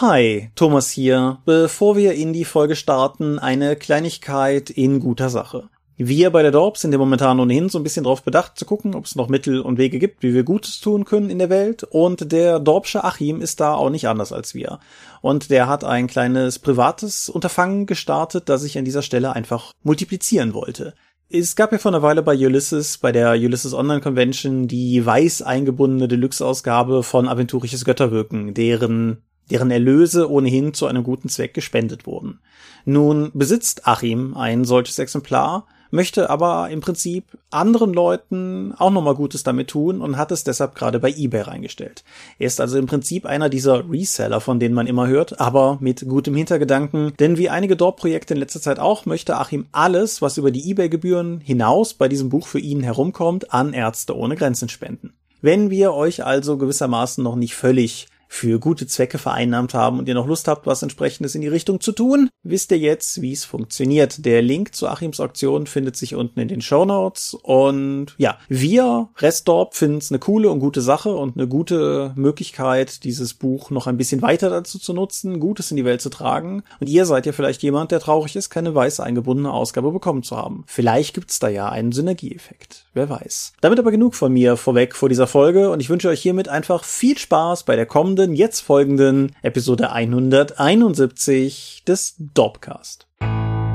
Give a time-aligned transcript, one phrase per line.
[0.00, 1.40] Hi, Thomas hier.
[1.44, 5.68] Bevor wir in die Folge starten, eine Kleinigkeit in guter Sache.
[5.98, 8.94] Wir bei der Dorp sind ja momentan ohnehin so ein bisschen drauf bedacht zu gucken,
[8.94, 11.84] ob es noch Mittel und Wege gibt, wie wir Gutes tun können in der Welt.
[11.84, 14.78] Und der Dorpsche Achim ist da auch nicht anders als wir.
[15.20, 20.54] Und der hat ein kleines privates Unterfangen gestartet, das ich an dieser Stelle einfach multiplizieren
[20.54, 20.94] wollte.
[21.28, 25.42] Es gab ja vor einer Weile bei Ulysses, bei der Ulysses Online Convention, die weiß
[25.42, 29.18] eingebundene Deluxe-Ausgabe von Aventurisches Götterwirken, deren
[29.50, 32.40] deren Erlöse ohnehin zu einem guten Zweck gespendet wurden.
[32.84, 39.42] Nun besitzt Achim ein solches Exemplar, möchte aber im Prinzip anderen Leuten auch nochmal Gutes
[39.42, 42.04] damit tun und hat es deshalb gerade bei eBay reingestellt.
[42.38, 46.06] Er ist also im Prinzip einer dieser Reseller, von denen man immer hört, aber mit
[46.08, 50.50] gutem Hintergedanken, denn wie einige Dorp-Projekte in letzter Zeit auch, möchte Achim alles, was über
[50.50, 55.14] die eBay-Gebühren hinaus bei diesem Buch für ihn herumkommt, an Ärzte ohne Grenzen spenden.
[55.42, 60.14] Wenn wir euch also gewissermaßen noch nicht völlig für gute Zwecke vereinnahmt haben und ihr
[60.14, 63.44] noch Lust habt, was entsprechendes in die Richtung zu tun, wisst ihr jetzt, wie es
[63.44, 64.24] funktioniert.
[64.24, 69.08] Der Link zu Achims Auktion findet sich unten in den Show Notes und ja, wir,
[69.18, 73.88] Restorp, finden es eine coole und gute Sache und eine gute Möglichkeit, dieses Buch noch
[73.88, 76.62] ein bisschen weiter dazu zu nutzen, Gutes in die Welt zu tragen.
[76.78, 80.36] Und ihr seid ja vielleicht jemand, der traurig ist, keine weiß eingebundene Ausgabe bekommen zu
[80.36, 80.62] haben.
[80.68, 82.86] Vielleicht gibt's da ja einen Synergieeffekt.
[82.94, 83.54] Wer weiß.
[83.60, 86.84] Damit aber genug von mir vorweg vor dieser Folge und ich wünsche euch hiermit einfach
[86.84, 93.06] viel Spaß bei der kommenden kommenden, jetzt folgenden Episode 171 des Dopcast.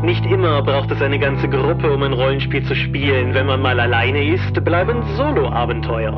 [0.03, 3.33] Nicht immer braucht es eine ganze Gruppe, um ein Rollenspiel zu spielen.
[3.33, 6.13] Wenn man mal alleine ist, bleiben Solo-Abenteuer.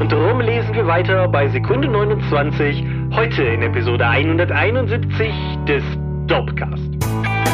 [0.00, 5.32] Und darum lesen wir weiter bei Sekunde 29, heute in Episode 171
[5.68, 5.84] des
[6.26, 7.47] Dopcast.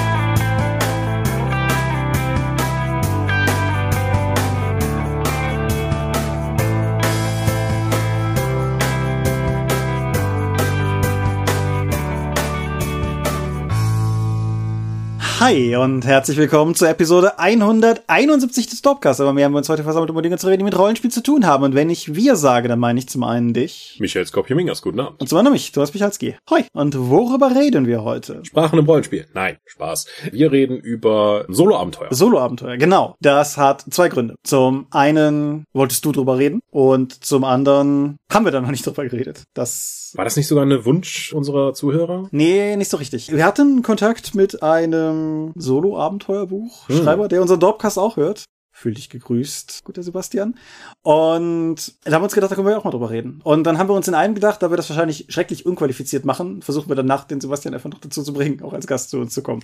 [15.41, 19.21] Hi und herzlich willkommen zur Episode 171 des Topcast.
[19.21, 21.45] Aber wir haben uns heute versammelt, um Dinge zu reden, die mit Rollenspiel zu tun
[21.45, 21.65] haben.
[21.65, 23.97] Und wenn ich wir sage, dann meine ich zum einen dich.
[23.99, 25.21] Michael Skopje-Mingers, guten Abend.
[25.21, 26.37] Und zum anderen mich, Thomas Michalski.
[26.49, 26.63] Hoi.
[26.73, 28.45] Und worüber reden wir heute?
[28.45, 29.27] Sprachen im Rollenspiel.
[29.35, 30.07] Nein, Spaß.
[30.31, 32.09] Wir reden über Solo-Abenteuer.
[32.13, 33.17] Solo-Abenteuer, genau.
[33.21, 34.37] Das hat zwei Gründe.
[34.45, 39.05] Zum einen wolltest du drüber reden und zum anderen haben wir da noch nicht drüber
[39.05, 39.43] geredet.
[39.53, 42.29] Das war das nicht sogar ein Wunsch unserer Zuhörer?
[42.31, 43.33] Nee, nicht so richtig.
[43.33, 45.24] Wir hatten Kontakt mit einem
[45.55, 47.29] Solo-Abenteuerbuch-Schreiber, hm.
[47.29, 48.45] der unseren Dorpcast auch hört.
[48.77, 50.57] Fühl dich gegrüßt, guter Sebastian.
[51.03, 53.41] Und da haben wir uns gedacht, da können wir auch mal drüber reden.
[53.45, 56.61] Und dann haben wir uns in einem gedacht, da wir das wahrscheinlich schrecklich unqualifiziert machen,
[56.61, 59.33] versuchen wir danach den Sebastian einfach noch dazu zu bringen, auch als Gast zu uns
[59.33, 59.63] zu kommen.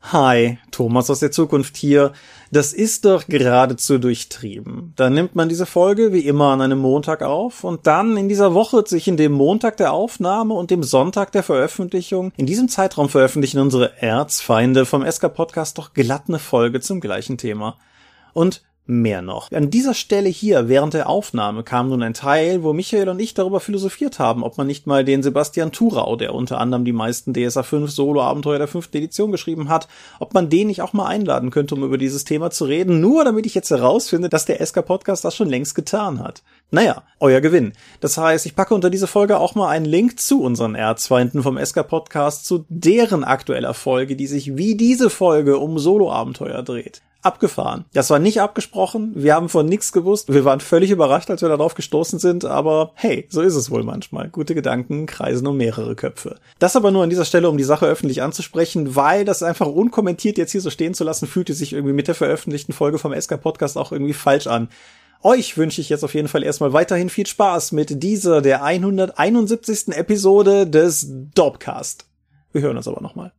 [0.00, 2.12] Hi, Thomas aus der Zukunft hier.
[2.50, 4.94] Das ist doch geradezu durchtrieben.
[4.96, 8.54] Da nimmt man diese Folge wie immer an einem Montag auf und dann in dieser
[8.54, 13.08] Woche sich in dem Montag der Aufnahme und dem Sonntag der Veröffentlichung, in diesem Zeitraum
[13.08, 17.76] veröffentlichen unsere Erzfeinde vom SK Podcast doch glatt eine Folge zum gleichen Thema.
[18.32, 19.52] Und mehr noch.
[19.52, 23.34] An dieser Stelle hier während der Aufnahme kam nun ein Teil, wo Michael und ich
[23.34, 27.34] darüber philosophiert haben, ob man nicht mal den Sebastian Thurau, der unter anderem die meisten
[27.34, 29.88] DSA 5 Solo-Abenteuer der fünften Edition geschrieben hat,
[30.18, 33.24] ob man den nicht auch mal einladen könnte, um über dieses Thema zu reden, nur
[33.24, 36.42] damit ich jetzt herausfinde, dass der SK Podcast das schon längst getan hat.
[36.70, 37.74] Naja, euer Gewinn.
[38.00, 41.62] Das heißt, ich packe unter diese Folge auch mal einen Link zu unseren Erzfeinden vom
[41.62, 47.84] SK Podcast, zu deren aktueller Folge, die sich wie diese Folge um Solo-Abenteuer dreht abgefahren.
[47.92, 49.12] Das war nicht abgesprochen.
[49.14, 50.32] Wir haben von nichts gewusst.
[50.32, 52.44] Wir waren völlig überrascht, als wir darauf gestoßen sind.
[52.44, 54.28] Aber hey, so ist es wohl manchmal.
[54.28, 56.36] Gute Gedanken kreisen um mehrere Köpfe.
[56.58, 60.38] Das aber nur an dieser Stelle, um die Sache öffentlich anzusprechen, weil das einfach unkommentiert
[60.38, 63.40] jetzt hier so stehen zu lassen, fühlte sich irgendwie mit der veröffentlichten Folge vom SK
[63.40, 64.68] Podcast auch irgendwie falsch an.
[65.22, 69.88] Euch wünsche ich jetzt auf jeden Fall erstmal weiterhin viel Spaß mit dieser, der 171.
[69.88, 72.06] Episode des Dopcast.
[72.52, 73.32] Wir hören uns aber nochmal.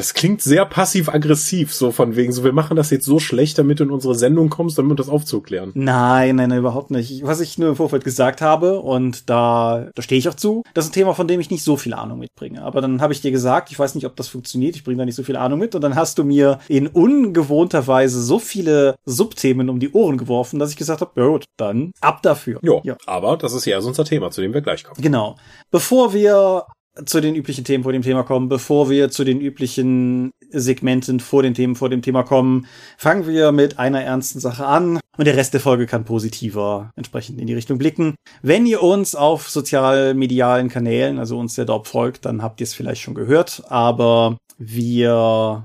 [0.00, 3.80] Das klingt sehr passiv-aggressiv, so von wegen, so wir machen das jetzt so schlecht, damit
[3.80, 5.72] du in unsere Sendung kommst, damit das aufzuklären.
[5.74, 7.22] Nein, nein, nein, überhaupt nicht.
[7.22, 10.86] Was ich nur im Vorfeld gesagt habe, und da, da stehe ich auch zu, das
[10.86, 12.62] ist ein Thema, von dem ich nicht so viel Ahnung mitbringe.
[12.62, 15.04] Aber dann habe ich dir gesagt, ich weiß nicht, ob das funktioniert, ich bringe da
[15.04, 18.94] nicht so viel Ahnung mit, und dann hast du mir in ungewohnter Weise so viele
[19.04, 22.58] Subthemen um die Ohren geworfen, dass ich gesagt habe, ja gut, dann ab dafür.
[22.62, 25.02] Jo, ja, aber das ist ja also unser Thema, zu dem wir gleich kommen.
[25.02, 25.36] Genau.
[25.70, 26.64] Bevor wir
[27.04, 31.42] zu den üblichen Themen vor dem Thema kommen, bevor wir zu den üblichen Segmenten vor
[31.42, 32.66] den Themen vor dem Thema kommen,
[32.98, 34.98] fangen wir mit einer ernsten Sache an.
[35.16, 38.14] Und der Rest der Folge kann positiver entsprechend in die Richtung blicken.
[38.42, 42.74] Wenn ihr uns auf sozial-medialen Kanälen, also uns der Dorp folgt, dann habt ihr es
[42.74, 45.64] vielleicht schon gehört, aber wir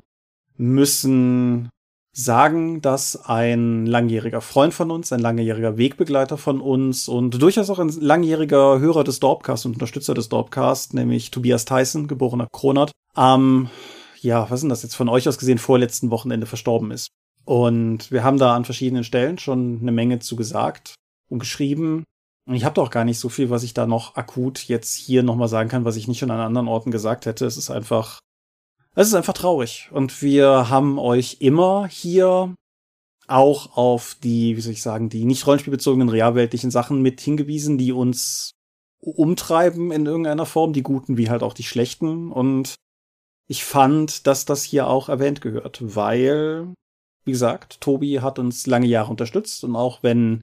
[0.57, 1.69] müssen
[2.18, 7.80] sagen, dass ein langjähriger Freund von uns, ein langjähriger Wegbegleiter von uns und durchaus auch
[7.80, 13.70] ein langjähriger Hörer des Dorpcast und Unterstützer des Dorpcast, nämlich Tobias Tyson, geborener Kronert, am,
[14.22, 17.10] ja, was denn das jetzt von euch aus gesehen, vorletzten Wochenende verstorben ist.
[17.44, 20.96] Und wir haben da an verschiedenen Stellen schon eine Menge zu gesagt
[21.30, 22.06] und geschrieben.
[22.48, 25.22] Und ich habe doch gar nicht so viel, was ich da noch akut jetzt hier
[25.22, 27.46] nochmal sagen kann, was ich nicht schon an anderen Orten gesagt hätte.
[27.46, 28.20] Es ist einfach
[28.95, 29.89] es ist einfach traurig.
[29.92, 32.56] Und wir haben euch immer hier
[33.27, 37.92] auch auf die, wie soll ich sagen, die nicht rollenspielbezogenen realweltlichen Sachen mit hingewiesen, die
[37.92, 38.51] uns
[39.01, 42.31] umtreiben in irgendeiner Form, die guten wie halt auch die schlechten.
[42.31, 42.75] Und
[43.47, 46.74] ich fand, dass das hier auch erwähnt gehört, weil,
[47.25, 50.42] wie gesagt, Tobi hat uns lange Jahre unterstützt und auch wenn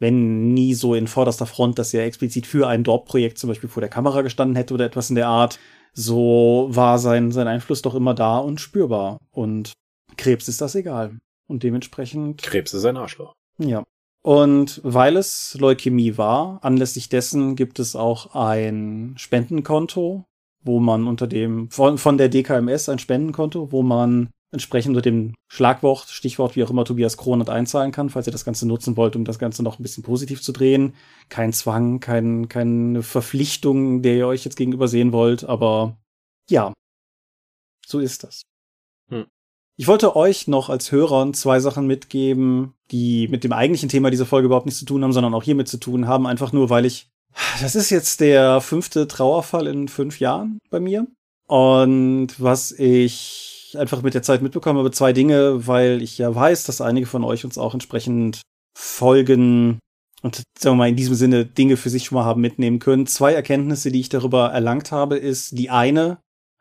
[0.00, 3.80] wenn nie so in vorderster Front, dass er explizit für ein Dorp-Projekt zum Beispiel vor
[3.80, 5.58] der Kamera gestanden hätte oder etwas in der Art,
[5.92, 9.18] so war sein, sein Einfluss doch immer da und spürbar.
[9.30, 9.72] Und
[10.16, 11.18] Krebs ist das egal.
[11.48, 12.42] Und dementsprechend.
[12.42, 13.32] Krebs ist ein Arschloch.
[13.58, 13.84] Ja.
[14.22, 20.24] Und weil es Leukämie war, anlässlich dessen gibt es auch ein Spendenkonto,
[20.62, 25.34] wo man unter dem, von, von der DKMS ein Spendenkonto, wo man entsprechend unter dem
[25.48, 29.16] Schlagwort, Stichwort, wie auch immer Tobias Kronert einzahlen kann, falls ihr das Ganze nutzen wollt,
[29.16, 30.94] um das Ganze noch ein bisschen positiv zu drehen.
[31.28, 35.98] Kein Zwang, kein, keine Verpflichtung, der ihr euch jetzt gegenüber sehen wollt, aber
[36.48, 36.72] ja,
[37.86, 38.42] so ist das.
[39.10, 39.26] Hm.
[39.76, 44.26] Ich wollte euch noch als Hörern zwei Sachen mitgeben, die mit dem eigentlichen Thema dieser
[44.26, 46.86] Folge überhaupt nichts zu tun haben, sondern auch hiermit zu tun haben, einfach nur, weil
[46.86, 47.10] ich,
[47.60, 51.06] das ist jetzt der fünfte Trauerfall in fünf Jahren bei mir.
[51.46, 56.64] Und was ich einfach mit der Zeit mitbekommen habe, zwei Dinge, weil ich ja weiß,
[56.64, 58.40] dass einige von euch uns auch entsprechend
[58.76, 59.78] folgen
[60.22, 63.06] und sagen wir mal in diesem Sinne Dinge für sich schon mal haben mitnehmen können.
[63.06, 66.18] Zwei Erkenntnisse, die ich darüber erlangt habe, ist die eine,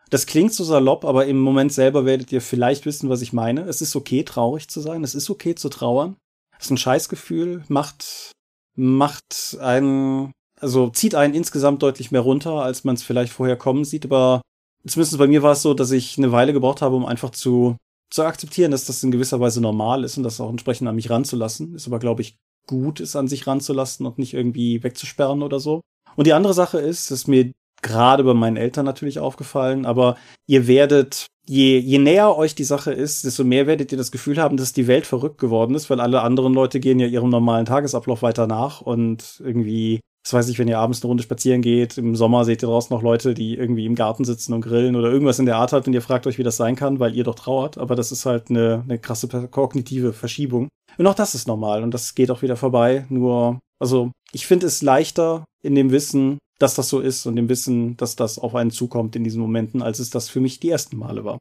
[0.09, 3.61] das klingt so salopp, aber im Moment selber werdet ihr vielleicht wissen, was ich meine.
[3.61, 5.03] Es ist okay, traurig zu sein.
[5.03, 6.15] Es ist okay zu trauern.
[6.57, 8.31] Es ist ein Scheißgefühl, macht,
[8.75, 13.83] macht einen, also zieht einen insgesamt deutlich mehr runter, als man es vielleicht vorher kommen
[13.83, 14.41] sieht, aber
[14.89, 17.77] zumindest bei mir war es so, dass ich eine Weile gebraucht habe, um einfach zu,
[18.09, 21.09] zu akzeptieren, dass das in gewisser Weise normal ist und das auch entsprechend an mich
[21.09, 21.75] ranzulassen.
[21.75, 22.37] Ist aber, glaube ich,
[22.67, 25.81] gut, es an sich ranzulassen und nicht irgendwie wegzusperren oder so.
[26.15, 30.17] Und die andere Sache ist, dass mir gerade bei meinen Eltern natürlich aufgefallen, aber
[30.47, 34.37] ihr werdet, je, je näher euch die Sache ist, desto mehr werdet ihr das Gefühl
[34.37, 37.65] haben, dass die Welt verrückt geworden ist, weil alle anderen Leute gehen ja ihrem normalen
[37.65, 41.97] Tagesablauf weiter nach und irgendwie das weiß ich, wenn ihr abends eine Runde spazieren geht,
[41.97, 45.09] im Sommer seht ihr draußen noch Leute, die irgendwie im Garten sitzen und grillen oder
[45.09, 47.23] irgendwas in der Art hat und ihr fragt euch, wie das sein kann, weil ihr
[47.23, 47.77] doch trauert.
[47.77, 50.67] Aber das ist halt eine, eine krasse kognitive Verschiebung.
[50.97, 53.05] Und auch das ist normal und das geht auch wieder vorbei.
[53.07, 57.47] Nur, also ich finde es leichter in dem Wissen, dass das so ist und dem
[57.47, 60.69] Wissen, dass das auf einen zukommt in diesen Momenten, als es das für mich die
[60.69, 61.37] ersten Male war.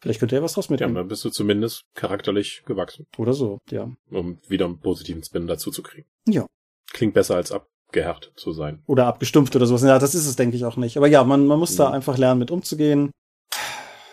[0.00, 0.94] Vielleicht könnt ihr ja was draus mitnehmen.
[0.94, 3.04] Ja, dann bist du zumindest charakterlich gewachsen.
[3.18, 3.92] Oder so, ja.
[4.10, 6.08] Um wieder einen positiven Spin dazu zu kriegen.
[6.26, 6.46] Ja.
[6.94, 8.82] Klingt besser als ab abgehärtet zu sein.
[8.86, 9.82] Oder abgestumpft oder sowas.
[9.82, 10.96] Ja, das ist es, denke ich, auch nicht.
[10.96, 11.78] Aber ja, man, man muss mhm.
[11.78, 13.10] da einfach lernen, mit umzugehen.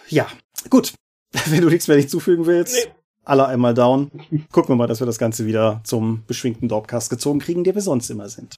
[0.09, 0.27] Ja,
[0.69, 0.94] gut.
[1.45, 2.91] Wenn du nichts mehr hinzufügen willst, nee.
[3.24, 4.09] alle einmal down.
[4.51, 7.81] Gucken wir mal, dass wir das Ganze wieder zum beschwingten Dorpcast gezogen kriegen, der wir
[7.81, 8.56] sonst immer sind.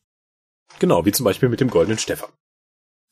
[0.80, 2.30] Genau, wie zum Beispiel mit dem goldenen Stefan.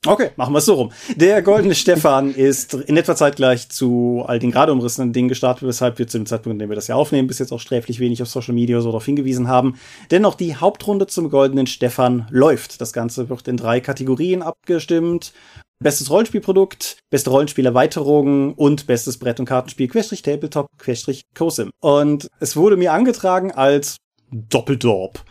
[0.05, 0.91] Okay, machen wir es so rum.
[1.15, 5.99] Der Goldene Stefan ist in etwa zeitgleich zu all den gerade umrissenen Dingen gestartet, weshalb
[5.99, 8.21] wir zu dem Zeitpunkt, in dem wir das ja aufnehmen, bis jetzt auch sträflich wenig
[8.21, 9.77] auf Social Media so darauf hingewiesen haben.
[10.11, 12.79] Dennoch die Hauptrunde zum Goldenen Stefan läuft.
[12.79, 15.33] Das Ganze wird in drei Kategorien abgestimmt.
[15.79, 21.69] Bestes Rollenspielprodukt, beste Rollenspielerweiterung und bestes Brett- und Kartenspiel, Querstrich Tabletop, Querstrich COSIM.
[21.81, 23.97] Und es wurde mir angetragen als
[24.31, 25.23] Doppeldorp,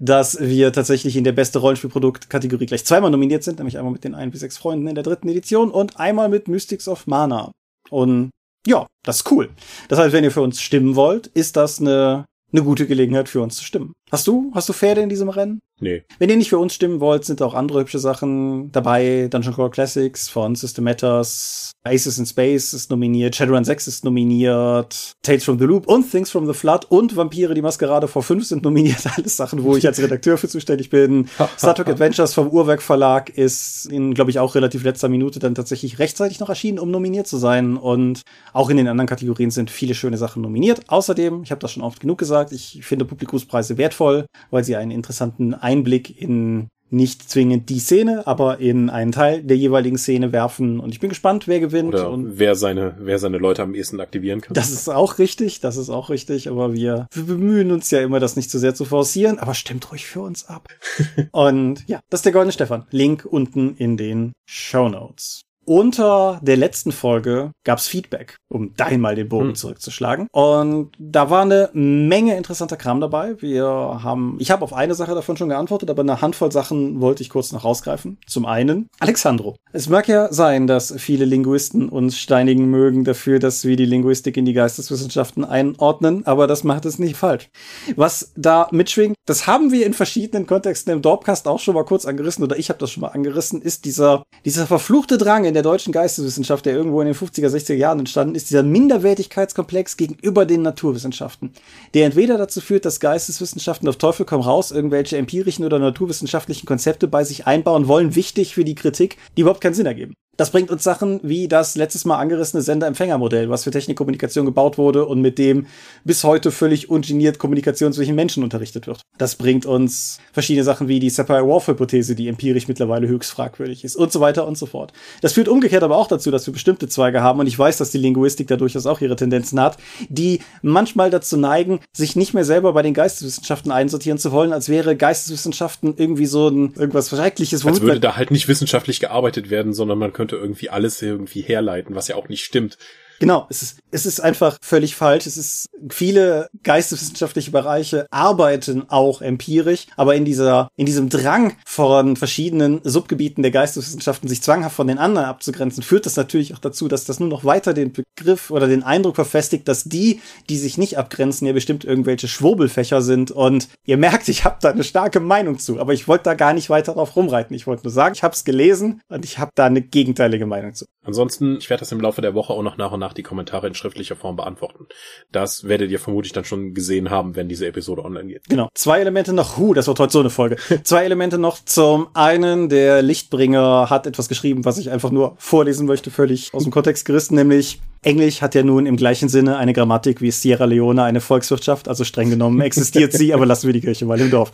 [0.00, 4.14] dass wir tatsächlich in der beste Rollenspielprodukt-Kategorie gleich zweimal nominiert sind, nämlich einmal mit den
[4.14, 7.52] ein bis sechs Freunden in der dritten Edition und einmal mit Mystics of Mana.
[7.90, 8.30] Und
[8.66, 9.50] ja, das ist cool.
[9.88, 13.40] Das heißt, wenn ihr für uns stimmen wollt, ist das eine, eine gute Gelegenheit für
[13.40, 13.92] uns zu stimmen.
[14.12, 15.62] Hast du, hast du Pferde in diesem Rennen?
[15.80, 16.04] Nee.
[16.18, 19.28] Wenn ihr nicht für uns stimmen wollt, sind auch andere hübsche Sachen dabei.
[19.30, 25.14] Dungeon Core Classics von System Matters, Aces in Space ist nominiert, Shadowrun 6 ist nominiert,
[25.22, 28.46] Tales from the Loop und Things from the Flood und Vampire die Maskerade vor 5
[28.46, 29.00] sind nominiert.
[29.16, 31.26] Alles Sachen, wo ich als Redakteur für zuständig bin.
[31.58, 35.56] Star Trek Adventures vom Uhrwerk Verlag ist in, glaube ich, auch relativ letzter Minute dann
[35.56, 37.76] tatsächlich rechtzeitig noch erschienen, um nominiert zu sein.
[37.76, 38.20] Und
[38.52, 40.82] auch in den anderen Kategorien sind viele schöne Sachen nominiert.
[40.88, 44.01] Außerdem, ich habe das schon oft genug gesagt, ich finde Publikumspreise wertvoll,
[44.50, 49.56] weil sie einen interessanten Einblick in nicht zwingend die Szene, aber in einen Teil der
[49.56, 50.78] jeweiligen Szene werfen.
[50.78, 51.94] Und ich bin gespannt, wer gewinnt.
[51.94, 54.52] Oder und wer seine, wer seine Leute am ehesten aktivieren kann.
[54.52, 58.20] Das ist auch richtig, das ist auch richtig, aber wir, wir bemühen uns ja immer,
[58.20, 60.68] das nicht zu sehr zu forcieren, aber stimmt ruhig für uns ab.
[61.32, 62.84] und ja, das ist der Goldene Stefan.
[62.90, 65.40] Link unten in den Show Notes.
[65.64, 69.54] Unter der letzten Folge gab's Feedback, um dahin mal den Bogen hm.
[69.54, 70.28] zurückzuschlagen.
[70.32, 73.40] Und da war eine Menge interessanter Kram dabei.
[73.40, 77.22] Wir haben, ich habe auf eine Sache davon schon geantwortet, aber eine Handvoll Sachen wollte
[77.22, 78.18] ich kurz noch rausgreifen.
[78.26, 79.56] Zum einen, Alexandro.
[79.72, 84.36] Es mag ja sein, dass viele Linguisten uns steinigen mögen dafür, dass wir die Linguistik
[84.36, 87.48] in die Geisteswissenschaften einordnen, aber das macht es nicht falsch.
[87.96, 92.04] Was da mitschwingt, das haben wir in verschiedenen Kontexten im Dorpcast auch schon mal kurz
[92.04, 95.62] angerissen, oder ich habe das schon mal angerissen, ist dieser, dieser verfluchte Drang in der
[95.62, 100.62] deutschen Geisteswissenschaft, der irgendwo in den 50er, 60er Jahren entstanden ist, dieser Minderwertigkeitskomplex gegenüber den
[100.62, 101.52] Naturwissenschaften,
[101.92, 107.06] der entweder dazu führt, dass Geisteswissenschaften auf Teufel komm raus irgendwelche empirischen oder naturwissenschaftlichen Konzepte
[107.06, 110.14] bei sich einbauen wollen, wichtig für die Kritik, die überhaupt keinen Sinn ergeben.
[110.38, 115.04] Das bringt uns Sachen wie das letztes Mal angerissene Sender-Empfänger-Modell, was für Technikkommunikation gebaut wurde
[115.04, 115.66] und mit dem
[116.04, 119.02] bis heute völlig ungeniert Kommunikation zwischen Menschen unterrichtet wird.
[119.18, 124.10] Das bringt uns verschiedene Sachen wie die Separate-Wolf-Hypothese, die empirisch mittlerweile höchst fragwürdig ist und
[124.10, 124.94] so weiter und so fort.
[125.20, 127.90] Das führt umgekehrt aber auch dazu, dass wir bestimmte Zweige haben und ich weiß, dass
[127.90, 129.76] die Linguistik da durchaus auch ihre Tendenzen hat,
[130.08, 134.70] die manchmal dazu neigen, sich nicht mehr selber bei den Geisteswissenschaften einsortieren zu wollen, als
[134.70, 137.66] wäre Geisteswissenschaften irgendwie so ein irgendwas Schreckliches.
[137.66, 141.94] Als würde da halt nicht wissenschaftlich gearbeitet werden, sondern man könnte irgendwie alles irgendwie herleiten,
[141.94, 142.78] was ja auch nicht stimmt.
[143.22, 145.26] Genau, es ist, es ist einfach völlig falsch.
[145.26, 152.16] Es ist, viele geisteswissenschaftliche Bereiche arbeiten auch empirisch, aber in dieser, in diesem Drang von
[152.16, 156.88] verschiedenen Subgebieten der Geisteswissenschaften sich zwanghaft von den anderen abzugrenzen, führt das natürlich auch dazu,
[156.88, 160.76] dass das nur noch weiter den Begriff oder den Eindruck verfestigt, dass die, die sich
[160.76, 165.20] nicht abgrenzen, ja bestimmt irgendwelche Schwurbelfächer sind und ihr merkt, ich habe da eine starke
[165.20, 167.54] Meinung zu, aber ich wollte da gar nicht weiter drauf rumreiten.
[167.54, 170.74] Ich wollte nur sagen, ich habe es gelesen und ich habe da eine gegenteilige Meinung
[170.74, 170.86] zu.
[171.04, 173.66] Ansonsten, ich werde das im Laufe der Woche auch noch nach und nach die Kommentare
[173.66, 174.86] in schriftlicher Form beantworten.
[175.30, 178.48] Das werdet ihr vermutlich dann schon gesehen haben, wenn diese Episode online geht.
[178.48, 178.68] Genau.
[178.74, 179.56] Zwei Elemente noch.
[179.56, 180.56] Huh, das wird heute so eine Folge.
[180.84, 181.64] Zwei Elemente noch.
[181.64, 186.64] Zum einen, der Lichtbringer hat etwas geschrieben, was ich einfach nur vorlesen möchte, völlig aus
[186.64, 190.64] dem Kontext gerissen, nämlich Englisch hat ja nun im gleichen Sinne eine Grammatik wie Sierra
[190.64, 194.30] Leone eine Volkswirtschaft, also streng genommen existiert sie, aber lassen wir die Kirche mal im
[194.30, 194.50] Dorf.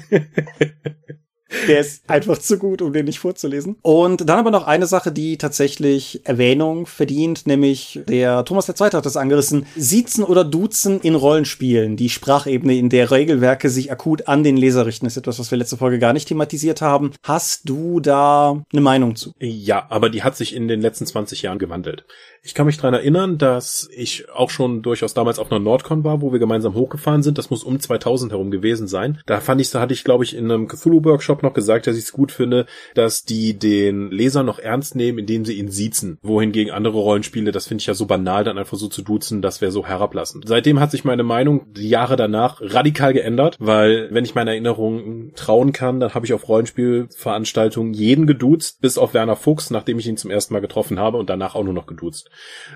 [1.68, 3.76] Der ist einfach zu gut, um den nicht vorzulesen.
[3.82, 8.90] Und dann aber noch eine Sache, die tatsächlich Erwähnung verdient, nämlich der Thomas II.
[8.90, 9.66] hat das angerissen.
[9.76, 11.96] Siezen oder Duzen in Rollenspielen.
[11.96, 15.58] Die Sprachebene, in der Regelwerke sich akut an den Leser richten, ist etwas, was wir
[15.58, 17.12] letzte Folge gar nicht thematisiert haben.
[17.22, 19.32] Hast du da eine Meinung zu?
[19.38, 22.04] Ja, aber die hat sich in den letzten 20 Jahren gewandelt.
[22.42, 26.22] Ich kann mich dran erinnern, dass ich auch schon durchaus damals auf einer Nordcon war,
[26.22, 27.38] wo wir gemeinsam hochgefahren sind.
[27.38, 29.20] Das muss um 2000 herum gewesen sein.
[29.26, 32.04] Da fand ich, da hatte ich, glaube ich, in einem Cthulhu-Workshop noch gesagt, dass ich
[32.04, 36.18] es gut finde, dass die den Leser noch ernst nehmen, indem sie ihn siezen.
[36.22, 39.60] Wohingegen andere Rollenspiele, das finde ich ja so banal, dann einfach so zu duzen, das
[39.60, 40.44] wäre so herablassend.
[40.46, 45.32] Seitdem hat sich meine Meinung die Jahre danach radikal geändert, weil, wenn ich meiner Erinnerung
[45.34, 50.06] trauen kann, dann habe ich auf Rollenspielveranstaltungen jeden geduzt, bis auf Werner Fuchs, nachdem ich
[50.06, 52.30] ihn zum ersten Mal getroffen habe und danach auch nur noch geduzt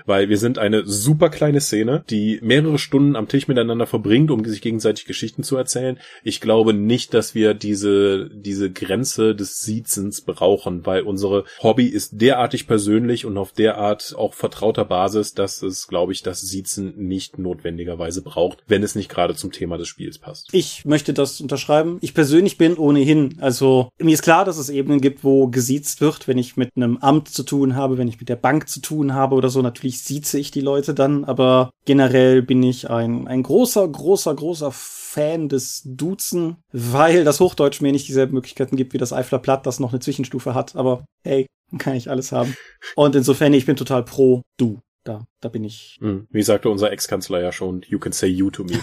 [0.05, 4.43] weil wir sind eine super kleine Szene, die mehrere Stunden am Tisch miteinander verbringt, um
[4.43, 5.99] sich gegenseitig Geschichten zu erzählen.
[6.23, 12.21] Ich glaube nicht, dass wir diese, diese Grenze des Siezens brauchen, weil unsere Hobby ist
[12.21, 17.37] derartig persönlich und auf derart auch vertrauter Basis, dass es, glaube ich, das Siezen nicht
[17.37, 20.49] notwendigerweise braucht, wenn es nicht gerade zum Thema des Spiels passt.
[20.51, 21.97] Ich möchte das unterschreiben.
[22.01, 26.27] Ich persönlich bin ohnehin, also mir ist klar, dass es Ebenen gibt, wo gesiezt wird,
[26.27, 29.13] wenn ich mit einem Amt zu tun habe, wenn ich mit der Bank zu tun
[29.13, 29.61] habe oder so.
[29.61, 34.71] Natürlich sieze ich die Leute dann, aber generell bin ich ein, ein großer, großer, großer
[34.71, 39.65] Fan des Duzen, weil das Hochdeutsch mir nicht dieselben Möglichkeiten gibt wie das Eifler Platt,
[39.65, 40.75] das noch eine Zwischenstufe hat.
[40.75, 41.45] Aber hey,
[41.77, 42.55] kann ich alles haben.
[42.95, 44.79] Und insofern, ich bin total pro Du.
[45.03, 45.97] Da, da bin ich.
[45.99, 48.73] Hm, wie sagte unser Ex-Kanzler ja schon, you can say you to me.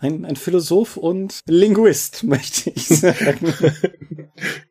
[0.00, 3.52] ein, ein Philosoph und Linguist, möchte ich sagen.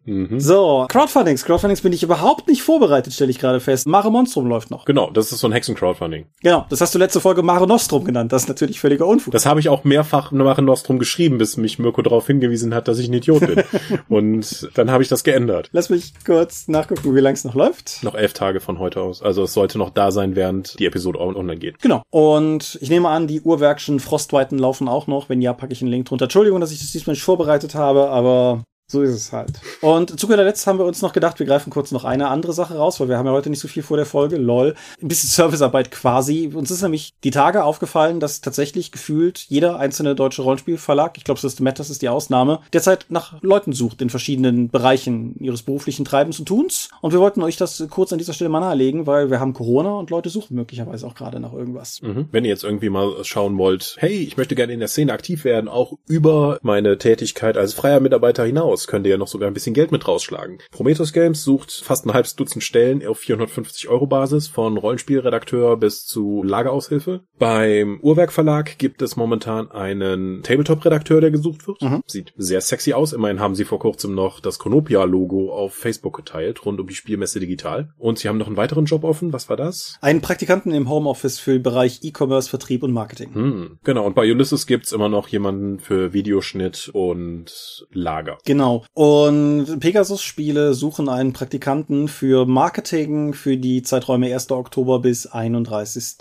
[0.06, 0.40] mhm.
[0.40, 1.46] So, Crowdfundings.
[1.46, 3.88] Crowdfundings bin ich überhaupt nicht vorbereitet, stelle ich gerade fest.
[3.88, 4.86] Mare Monstrum läuft noch.
[4.86, 6.25] Genau, das ist so ein Hexen-Crowdfunding.
[6.42, 8.32] Genau, das hast du letzte Folge Mare Nostrum genannt.
[8.32, 9.32] Das ist natürlich völliger Unfug.
[9.32, 13.00] Das habe ich auch mehrfach Mare Nostrum geschrieben, bis mich Mirko darauf hingewiesen hat, dass
[13.00, 13.64] ich ein Idiot bin.
[14.10, 15.70] und dann habe ich das geändert.
[15.72, 18.04] Lass mich kurz nachgucken, wie lang es noch läuft.
[18.04, 19.22] Noch elf Tage von heute aus.
[19.22, 21.80] Also es sollte noch da sein, während die Episode online geht.
[21.82, 22.04] Genau.
[22.10, 25.30] Und ich nehme an, die Uhrwerkschen Frostweiten laufen auch noch.
[25.30, 26.25] Wenn ja, packe ich einen Link drunter.
[26.25, 29.51] Entschuldigung, dass ich das diesmal nicht vorbereitet habe, aber so ist es halt.
[29.82, 32.54] Und zu guter Letzt haben wir uns noch gedacht, wir greifen kurz noch eine andere
[32.54, 34.38] Sache raus, weil wir haben ja heute nicht so viel vor der Folge.
[34.38, 34.75] Lol.
[35.01, 36.51] Ein bisschen Servicearbeit quasi.
[36.54, 41.39] Uns ist nämlich die Tage aufgefallen, dass tatsächlich gefühlt jeder einzelne deutsche Rollenspielverlag, ich glaube,
[41.39, 46.38] System Matters ist die Ausnahme, derzeit nach Leuten sucht in verschiedenen Bereichen ihres beruflichen Treibens
[46.38, 46.89] und Tuns.
[47.01, 49.98] Und wir wollten euch das kurz an dieser Stelle mal nahelegen, weil wir haben Corona
[49.98, 52.04] und Leute suchen möglicherweise auch gerade nach irgendwas.
[52.04, 52.27] Mhm.
[52.32, 55.44] Wenn ihr jetzt irgendwie mal schauen wollt, hey, ich möchte gerne in der Szene aktiv
[55.44, 59.48] werden, auch über meine Tätigkeit als freier Mitarbeiter hinaus aus, könnt ihr ja noch sogar
[59.48, 60.58] ein bisschen Geld mit rausschlagen.
[60.72, 66.05] Prometheus Games sucht fast ein halbes Dutzend Stellen auf 450 Euro Basis von Rollenspielredakteur bis
[66.05, 67.22] zu Lageraushilfe.
[67.39, 71.82] Beim Uhrwerk Verlag gibt es momentan einen Tabletop-Redakteur, der gesucht wird.
[71.82, 72.01] Mhm.
[72.05, 73.13] Sieht sehr sexy aus.
[73.13, 77.39] Immerhin haben sie vor kurzem noch das Chronopia-Logo auf Facebook geteilt, rund um die Spielmesse
[77.39, 77.94] digital.
[77.98, 79.32] Und sie haben noch einen weiteren Job offen.
[79.32, 79.98] Was war das?
[80.01, 83.34] Einen Praktikanten im Homeoffice für den Bereich E-Commerce, Vertrieb und Marketing.
[83.34, 84.05] Hm, genau.
[84.05, 88.38] Und bei Ulysses gibt's immer noch jemanden für Videoschnitt und Lager.
[88.46, 88.65] Genau.
[88.94, 94.52] Und Pegasus-Spiele suchen einen Praktikanten für Marketing für die Zeiträume 1.
[94.52, 96.18] Oktober bis 31.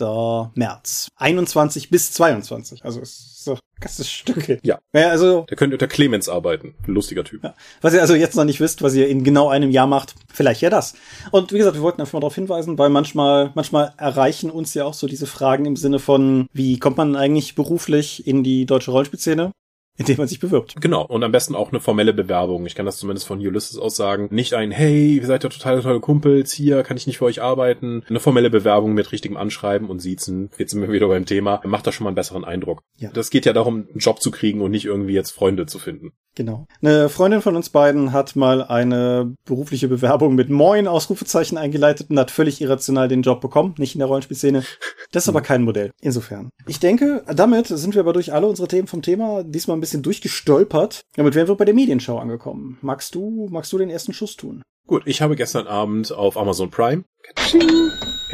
[0.55, 1.09] März.
[1.17, 2.85] 21 bis 22.
[2.85, 4.59] Also ist so ganzes Stücke.
[4.65, 4.79] Ja.
[4.95, 5.09] ja.
[5.11, 5.43] Also.
[5.49, 6.75] Der könnte unter Clemens arbeiten.
[6.87, 7.45] Lustiger Typ.
[7.45, 7.55] Ja.
[7.83, 10.63] Was ihr also jetzt noch nicht wisst, was ihr in genau einem Jahr macht, vielleicht
[10.63, 10.95] ja das.
[11.31, 14.85] Und wie gesagt, wir wollten einfach mal darauf hinweisen, weil manchmal, manchmal erreichen uns ja
[14.85, 18.91] auch so diese Fragen im Sinne von, wie kommt man eigentlich beruflich in die deutsche
[18.91, 19.53] Rollenspielszene?
[19.97, 20.75] Indem man sich bewirbt.
[20.81, 21.05] Genau.
[21.05, 22.67] Und am besten auch eine formelle Bewerbung.
[22.67, 24.29] Ich kann das zumindest von Ulysses aus sagen.
[24.31, 27.43] Nicht ein, hey, ihr seid ja total tolle Kumpels, hier kann ich nicht für euch
[27.43, 28.03] arbeiten.
[28.09, 30.51] Eine formelle Bewerbung mit richtigem Anschreiben und Siezen.
[30.59, 31.61] Jetzt sind wir wieder beim Thema.
[31.65, 32.83] Macht da schon mal einen besseren Eindruck.
[32.97, 33.11] Ja.
[33.13, 36.13] Das geht ja darum, einen Job zu kriegen und nicht irgendwie jetzt Freunde zu finden.
[36.35, 36.67] Genau.
[36.83, 42.19] Eine Freundin von uns beiden hat mal eine berufliche Bewerbung mit Moin Ausrufezeichen eingeleitet und
[42.19, 43.75] hat völlig irrational den Job bekommen.
[43.79, 44.65] Nicht in der Rollenspielszene.
[45.13, 45.93] Das ist aber kein Modell.
[46.01, 46.51] Insofern.
[46.67, 50.03] Ich denke, damit sind wir aber durch alle unsere Themen vom Thema diesmal ein bisschen
[50.03, 51.03] durchgestolpert.
[51.14, 52.79] Damit wären wir bei der Medienschau angekommen.
[52.81, 54.62] Magst du, magst du den ersten Schuss tun?
[54.87, 57.05] Gut, ich habe gestern Abend auf Amazon Prime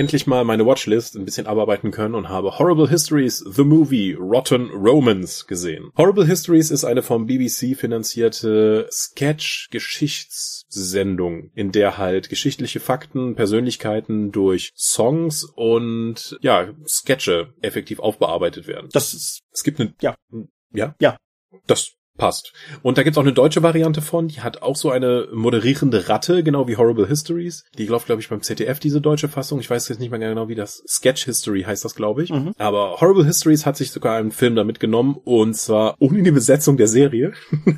[0.00, 4.70] endlich mal meine Watchlist ein bisschen abarbeiten können und habe Horrible Histories The Movie Rotten
[4.70, 5.90] Romans gesehen.
[5.96, 14.72] Horrible Histories ist eine vom BBC finanzierte Sketch-Geschichtssendung, in der halt geschichtliche Fakten, Persönlichkeiten durch
[14.74, 18.88] Songs und ja, Sketche effektiv aufbearbeitet werden.
[18.92, 20.14] Das ist es gibt eine ja
[20.72, 21.18] ja ja
[21.66, 22.52] das passt.
[22.82, 26.42] Und da gibt's auch eine deutsche Variante von, die hat auch so eine moderierende Ratte,
[26.44, 27.64] genau wie Horrible Histories.
[27.78, 29.58] Die läuft, glaube ich, beim ZDF, diese deutsche Fassung.
[29.58, 32.30] Ich weiß jetzt nicht mehr genau, wie das Sketch History heißt das, glaube ich.
[32.30, 32.52] Mhm.
[32.58, 36.76] Aber Horrible Histories hat sich sogar einen Film damit genommen und zwar ohne die Besetzung
[36.76, 37.32] der Serie.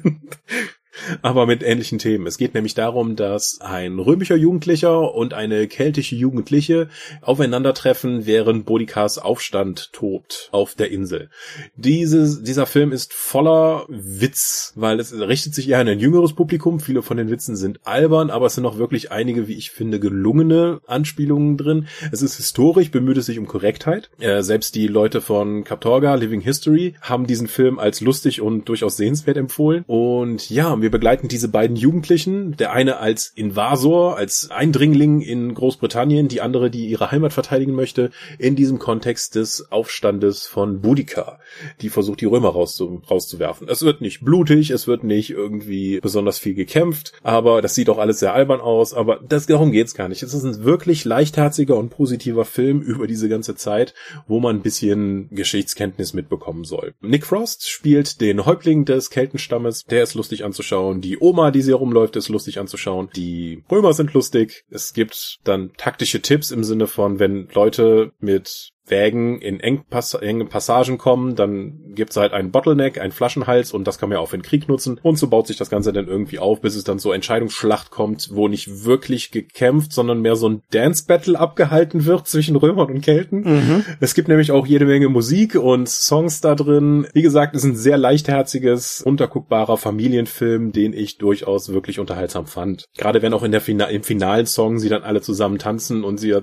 [1.22, 2.26] aber mit ähnlichen Themen.
[2.26, 6.88] Es geht nämlich darum, dass ein römischer Jugendlicher und eine keltische Jugendliche
[7.20, 11.30] aufeinandertreffen, während Bodikars Aufstand tobt auf der Insel.
[11.76, 16.80] Dieses, dieser Film ist voller Witz, weil es richtet sich eher an ein jüngeres Publikum.
[16.80, 20.00] Viele von den Witzen sind albern, aber es sind auch wirklich einige, wie ich finde,
[20.00, 21.86] gelungene Anspielungen drin.
[22.10, 24.10] Es ist historisch, bemüht es sich um Korrektheit.
[24.18, 28.96] Äh, selbst die Leute von Kaptorga, Living History, haben diesen Film als lustig und durchaus
[28.96, 29.84] sehenswert empfohlen.
[29.86, 36.28] Und ja, wir begleiten diese beiden Jugendlichen, der eine als Invasor, als Eindringling in Großbritannien,
[36.28, 41.38] die andere, die ihre Heimat verteidigen möchte, in diesem Kontext des Aufstandes von Boudica,
[41.80, 43.68] die versucht, die Römer rauszu rauszuwerfen.
[43.68, 47.98] Es wird nicht blutig, es wird nicht irgendwie besonders viel gekämpft, aber das sieht auch
[47.98, 50.22] alles sehr albern aus, aber das, darum geht's gar nicht.
[50.22, 53.94] Es ist ein wirklich leichtherziger und positiver Film über diese ganze Zeit,
[54.26, 56.94] wo man ein bisschen Geschichtskenntnis mitbekommen soll.
[57.00, 61.00] Nick Frost spielt den Häuptling des Keltenstammes, der ist lustig anzuschauen anzuschauen.
[61.00, 63.10] Die Oma, die sie herumläuft, ist lustig anzuschauen.
[63.14, 64.64] Die Römer sind lustig.
[64.70, 70.48] Es gibt dann taktische Tipps im Sinne von, wenn Leute mit Wägen in Engpass engen
[70.48, 74.30] Passagen kommen, dann gibt's halt einen Bottleneck, einen Flaschenhals und das kann man ja auch
[74.30, 74.98] für den Krieg nutzen.
[75.02, 78.30] Und so baut sich das Ganze dann irgendwie auf, bis es dann so Entscheidungsschlacht kommt,
[78.32, 83.40] wo nicht wirklich gekämpft, sondern mehr so ein Dance-Battle abgehalten wird zwischen Römern und Kelten.
[83.42, 83.84] Mhm.
[84.00, 87.06] Es gibt nämlich auch jede Menge Musik und Songs da drin.
[87.12, 92.86] Wie gesagt, es ist ein sehr leichtherziges, unterguckbarer Familienfilm, den ich durchaus wirklich unterhaltsam fand.
[92.96, 96.18] Gerade wenn auch in der Fina im finalen Song sie dann alle zusammen tanzen und
[96.18, 96.34] sie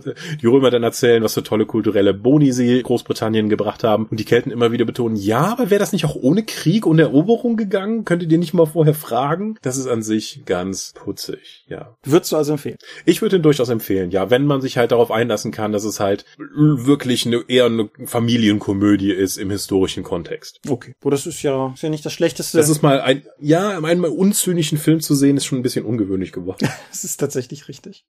[0.42, 4.24] die Römer dann erzählen, was für tolle kulturelle Boni sie Großbritannien gebracht haben und die
[4.24, 8.06] Kelten immer wieder betonen, ja, aber wäre das nicht auch ohne Krieg und Eroberung gegangen?
[8.06, 9.58] Könntet ihr nicht mal vorher fragen?
[9.64, 11.96] Das ist an sich ganz putzig, ja.
[12.04, 12.78] Würdest du also empfehlen?
[13.04, 16.00] Ich würde ihn durchaus empfehlen, ja, wenn man sich halt darauf einlassen kann, dass es
[16.00, 20.60] halt wirklich eine, eher eine Familienkomödie ist im historischen Kontext.
[20.70, 20.94] Okay.
[21.02, 22.60] Wo das ist ja, ist ja nicht das Schlechteste.
[22.60, 25.84] Das ist mal ein, ja, einen mal unzynischen Film zu sehen, ist schon ein bisschen
[25.84, 26.70] ungewöhnlich geworden.
[26.92, 28.06] das ist tatsächlich richtig.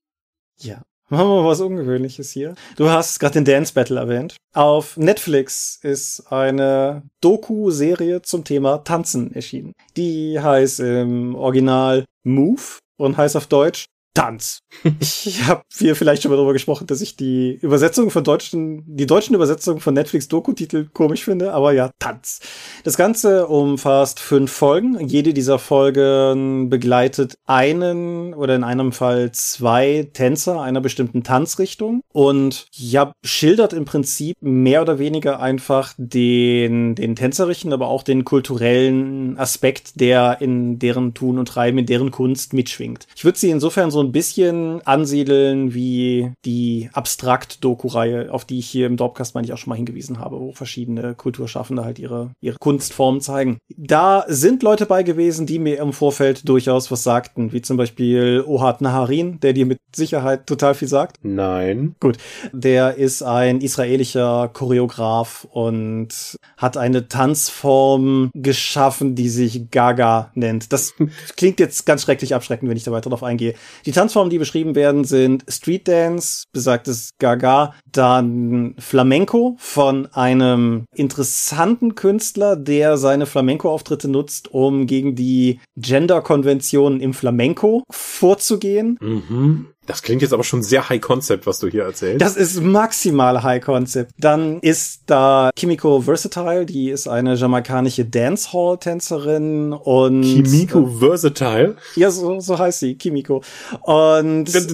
[0.59, 0.83] Ja.
[1.13, 2.55] Machen wir mal was Ungewöhnliches hier.
[2.77, 4.37] Du hast gerade den Dance Battle erwähnt.
[4.55, 9.73] Auf Netflix ist eine Doku-Serie zum Thema Tanzen erschienen.
[9.97, 14.61] Die heißt im Original Move und heißt auf Deutsch Tanz.
[15.01, 19.07] ich habe hier vielleicht schon mal darüber gesprochen, dass ich die Übersetzung von deutschen, die
[19.07, 22.41] deutschen Übersetzungen von Netflix Doku-Titel komisch finde, aber ja, Tanz.
[22.83, 24.99] Das Ganze umfasst fünf Folgen.
[25.07, 32.67] Jede dieser Folgen begleitet einen oder in einem Fall zwei Tänzer einer bestimmten Tanzrichtung und
[32.73, 39.39] ja, schildert im Prinzip mehr oder weniger einfach den, den tänzerischen, aber auch den kulturellen
[39.39, 43.07] Aspekt, der in deren Tun und Treiben, in deren Kunst mitschwingt.
[43.15, 48.87] Ich würde sie insofern so ein bisschen ansiedeln wie die Abstrakt-Doku-Reihe, auf die ich hier
[48.87, 52.57] im Dorpcast, meine ich, auch schon mal hingewiesen habe, wo verschiedene Kulturschaffende halt ihre, ihre
[52.59, 53.59] Kunstformen zeigen.
[53.77, 58.45] Da sind Leute bei gewesen, die mir im Vorfeld durchaus was sagten, wie zum Beispiel
[58.47, 61.17] Ohad Naharin, der dir mit Sicherheit total viel sagt.
[61.23, 61.95] Nein.
[62.01, 62.19] Gut.
[62.53, 70.73] Der ist ein israelischer Choreograf und hat eine Tanzform geschaffen, die sich Gaga nennt.
[70.73, 70.95] Das
[71.37, 73.55] klingt jetzt ganz schrecklich abschreckend, wenn ich da weiter drauf eingehe.
[73.87, 81.95] Die Tanzformen, die beschrieben werden, sind Street Dance, besagtes Gaga, dann Flamenco von einem interessanten
[81.95, 88.99] Künstler, der seine Flamenco-Auftritte nutzt, um gegen die Gender-Konventionen im Flamenco vorzugehen.
[89.01, 89.67] Mhm.
[89.91, 92.23] Das klingt jetzt aber schon sehr High Concept, was du hier erzählst.
[92.23, 94.13] Das ist maximal High Concept.
[94.19, 101.77] Dann ist da Kimiko Versatile, die ist eine jamaikanische Dancehall-Tänzerin und Kimiko äh, Versatile?
[101.97, 103.43] Ja, so, so heißt sie, Kimiko.
[103.81, 104.69] Und das,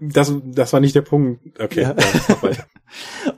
[0.00, 1.40] das, das war nicht der Punkt.
[1.60, 1.94] Okay, ja.
[2.42, 2.50] Ja.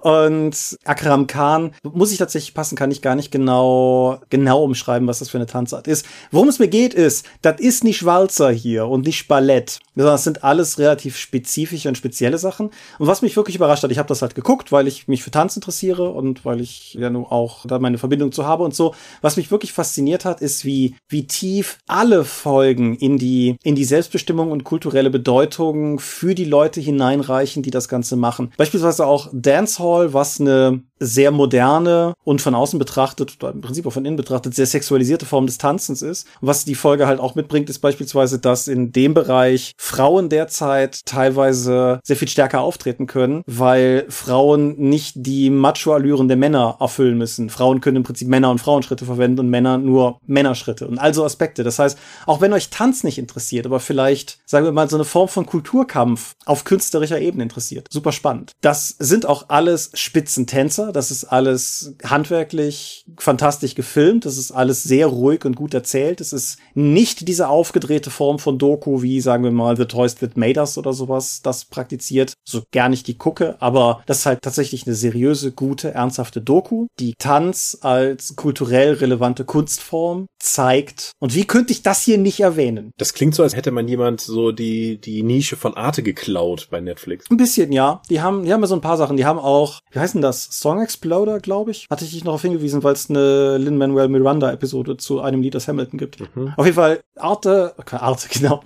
[0.01, 5.19] Und Akram Khan, muss ich tatsächlich passen, kann ich gar nicht genau, genau umschreiben, was
[5.19, 6.07] das für eine Tanzart ist.
[6.31, 10.25] Worum es mir geht, ist, das ist nicht Walzer hier und nicht Ballett, sondern das
[10.25, 12.71] sind alles relativ spezifische und spezielle Sachen.
[12.99, 15.31] Und was mich wirklich überrascht hat, ich habe das halt geguckt, weil ich mich für
[15.31, 18.95] Tanz interessiere und weil ich ja nun auch da meine Verbindung zu habe und so.
[19.21, 23.85] Was mich wirklich fasziniert hat, ist, wie, wie tief alle Folgen in die, in die
[23.85, 28.53] Selbstbestimmung und kulturelle Bedeutung für die Leute hineinreichen, die das Ganze machen.
[28.57, 33.93] Beispielsweise auch Dancehall, was eine sehr moderne und von außen betrachtet, oder im Prinzip auch
[33.93, 36.27] von innen betrachtet, sehr sexualisierte Form des Tanzens ist.
[36.41, 42.01] Was die Folge halt auch mitbringt, ist beispielsweise, dass in dem Bereich Frauen derzeit teilweise
[42.05, 47.51] sehr viel stärker auftreten können, weil Frauen nicht die Macho-Allüren der Männer erfüllen müssen.
[47.51, 51.65] Frauen können im Prinzip Männer- und Frauenschritte verwenden und Männer nur Männerschritte und also Aspekte.
[51.65, 55.05] Das heißt, auch wenn euch Tanz nicht interessiert, aber vielleicht, sagen wir mal, so eine
[55.05, 57.89] Form von Kulturkampf auf künstlerischer Ebene interessiert.
[57.91, 58.53] Super spannend.
[58.61, 60.93] Das sind auch alles Spitzentänzer.
[60.93, 64.25] Das ist alles handwerklich fantastisch gefilmt.
[64.25, 66.21] Das ist alles sehr ruhig und gut erzählt.
[66.21, 70.37] Es ist nicht diese aufgedrehte Form von Doku, wie sagen wir mal The Toys That
[70.37, 72.35] Made Us oder sowas, das praktiziert.
[72.45, 76.87] So gar nicht die gucke, aber das ist halt tatsächlich eine seriöse, gute, ernsthafte Doku,
[76.99, 81.13] die Tanz als kulturell relevante Kunstform zeigt.
[81.21, 82.93] Und wie könnte ich das hier nicht erwähnen?
[82.99, 86.81] Das klingt so, als hätte man jemand so die, die Nische von Arte geklaut bei
[86.81, 87.31] Netflix.
[87.31, 88.03] Ein bisschen, ja.
[88.11, 89.17] Die haben, die haben ja so ein paar Sachen.
[89.17, 90.45] Die haben auch, wie heißen das?
[90.45, 91.87] Song Exploder, glaube ich.
[91.91, 95.69] Hatte ich dich noch darauf hingewiesen, weil es eine Lin-Manuel Miranda-Episode zu einem Lied aus
[95.69, 96.37] Hamilton gibt.
[96.37, 96.53] Mhm.
[96.57, 98.61] Auf jeden Fall, Arte, okay, Arte, genau.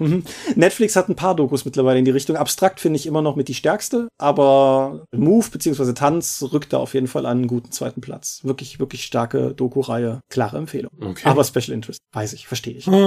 [0.55, 2.37] Netflix hat ein paar Dokus mittlerweile in die Richtung.
[2.37, 5.93] Abstrakt finde ich immer noch mit die stärkste, aber Move bzw.
[5.93, 8.41] Tanz rückt da auf jeden Fall an einen guten zweiten Platz.
[8.43, 10.21] Wirklich, wirklich starke Doku-Reihe.
[10.31, 10.93] Klare Empfehlung.
[11.01, 11.29] Okay.
[11.29, 12.01] Aber Special Interest.
[12.13, 12.89] Weiß ich, verstehe ich.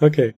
[0.00, 0.34] Okay.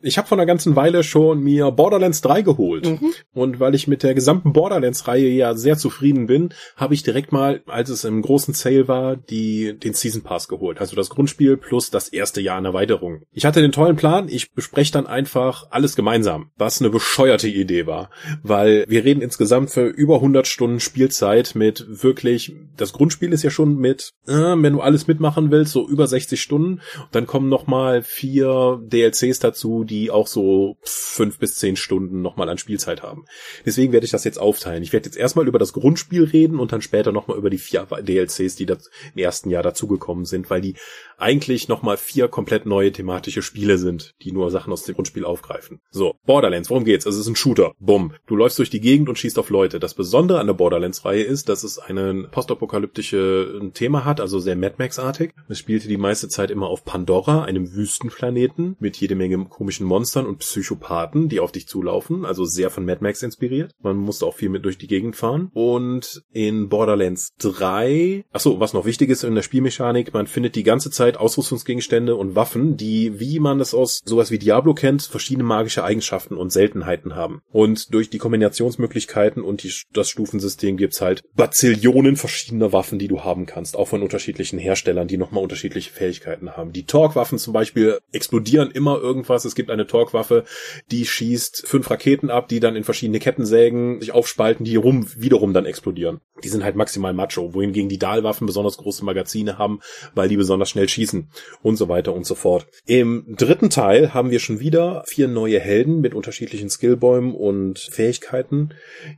[0.00, 2.86] Ich habe vor einer ganzen Weile schon mir Borderlands 3 geholt.
[2.86, 3.12] Mhm.
[3.32, 7.62] Und weil ich mit der gesamten Borderlands-Reihe ja sehr zufrieden bin, habe ich direkt mal,
[7.66, 10.80] als es im großen Sale war, die, den Season Pass geholt.
[10.80, 13.22] Also das Grundspiel plus das erste Jahr an Erweiterung.
[13.32, 17.86] Ich hatte den tollen Plan, ich bespreche dann einfach alles gemeinsam, was eine bescheuerte Idee
[17.86, 18.10] war.
[18.42, 23.50] Weil wir reden insgesamt für über 100 Stunden Spielzeit mit wirklich, das Grundspiel ist ja
[23.50, 26.74] schon mit, äh, wenn du alles mitmachen willst, so über 60 Stunden.
[26.74, 32.22] Und dann kommen noch mal vier DLCs dazu, die auch so fünf bis zehn Stunden
[32.22, 33.24] nochmal an Spielzeit haben.
[33.64, 34.82] Deswegen werde ich das jetzt aufteilen.
[34.82, 37.86] Ich werde jetzt erstmal über das Grundspiel reden und dann später nochmal über die vier
[37.86, 38.78] DLCs, die im
[39.16, 40.74] ersten Jahr dazugekommen sind, weil die
[41.16, 45.80] eigentlich nochmal vier komplett neue thematische Spiele sind, die nur Sachen aus dem Grundspiel aufgreifen.
[45.90, 47.06] So, Borderlands, worum geht's?
[47.06, 47.72] Es ist ein Shooter.
[47.80, 48.12] Bumm.
[48.26, 49.80] Du läufst durch die Gegend und schießt auf Leute.
[49.80, 54.56] Das Besondere an der Borderlands-Reihe ist, dass es ein postapokalyptische äh, Thema hat, also sehr
[54.56, 55.32] Mad Max-artig.
[55.48, 60.26] Es spielte die meiste Zeit immer auf Pandora, einem Wüstenplaneten mit jede Menge komischen Monstern
[60.26, 63.72] und Psychopathen, die auf dich zulaufen, also sehr von Mad Max inspiriert.
[63.82, 65.50] Man musste auch viel mit durch die Gegend fahren.
[65.54, 70.62] Und in Borderlands 3, achso, was noch wichtig ist in der Spielmechanik, man findet die
[70.62, 75.44] ganze Zeit Ausrüstungsgegenstände und Waffen, die, wie man es aus sowas wie Diablo kennt, verschiedene
[75.44, 77.42] magische Eigenschaften und Seltenheiten haben.
[77.52, 83.24] Und durch die Kombinationsmöglichkeiten und die, das Stufensystem gibt's halt Bazillionen verschiedener Waffen, die du
[83.24, 86.72] haben kannst, auch von unterschiedlichen Herstellern, die nochmal unterschiedliche Fähigkeiten haben.
[86.72, 89.44] Die Torque-Waffen zum Beispiel explodieren immer irgendwas.
[89.44, 90.44] Es gibt eine Torque-Waffe,
[90.90, 95.52] die schießt fünf Raketen ab, die dann in verschiedene Kettensägen sich aufspalten, die rum, wiederum
[95.52, 96.20] dann explodieren.
[96.44, 99.80] Die sind halt maximal macho, wohingegen die Dahlwaffen besonders große Magazine haben,
[100.14, 101.28] weil die besonders schnell schießen
[101.62, 102.66] und so weiter und so fort.
[102.86, 108.70] Im dritten Teil haben wir schon wieder vier neue Helden mit unterschiedlichen Skillbäumen und Fähigkeiten,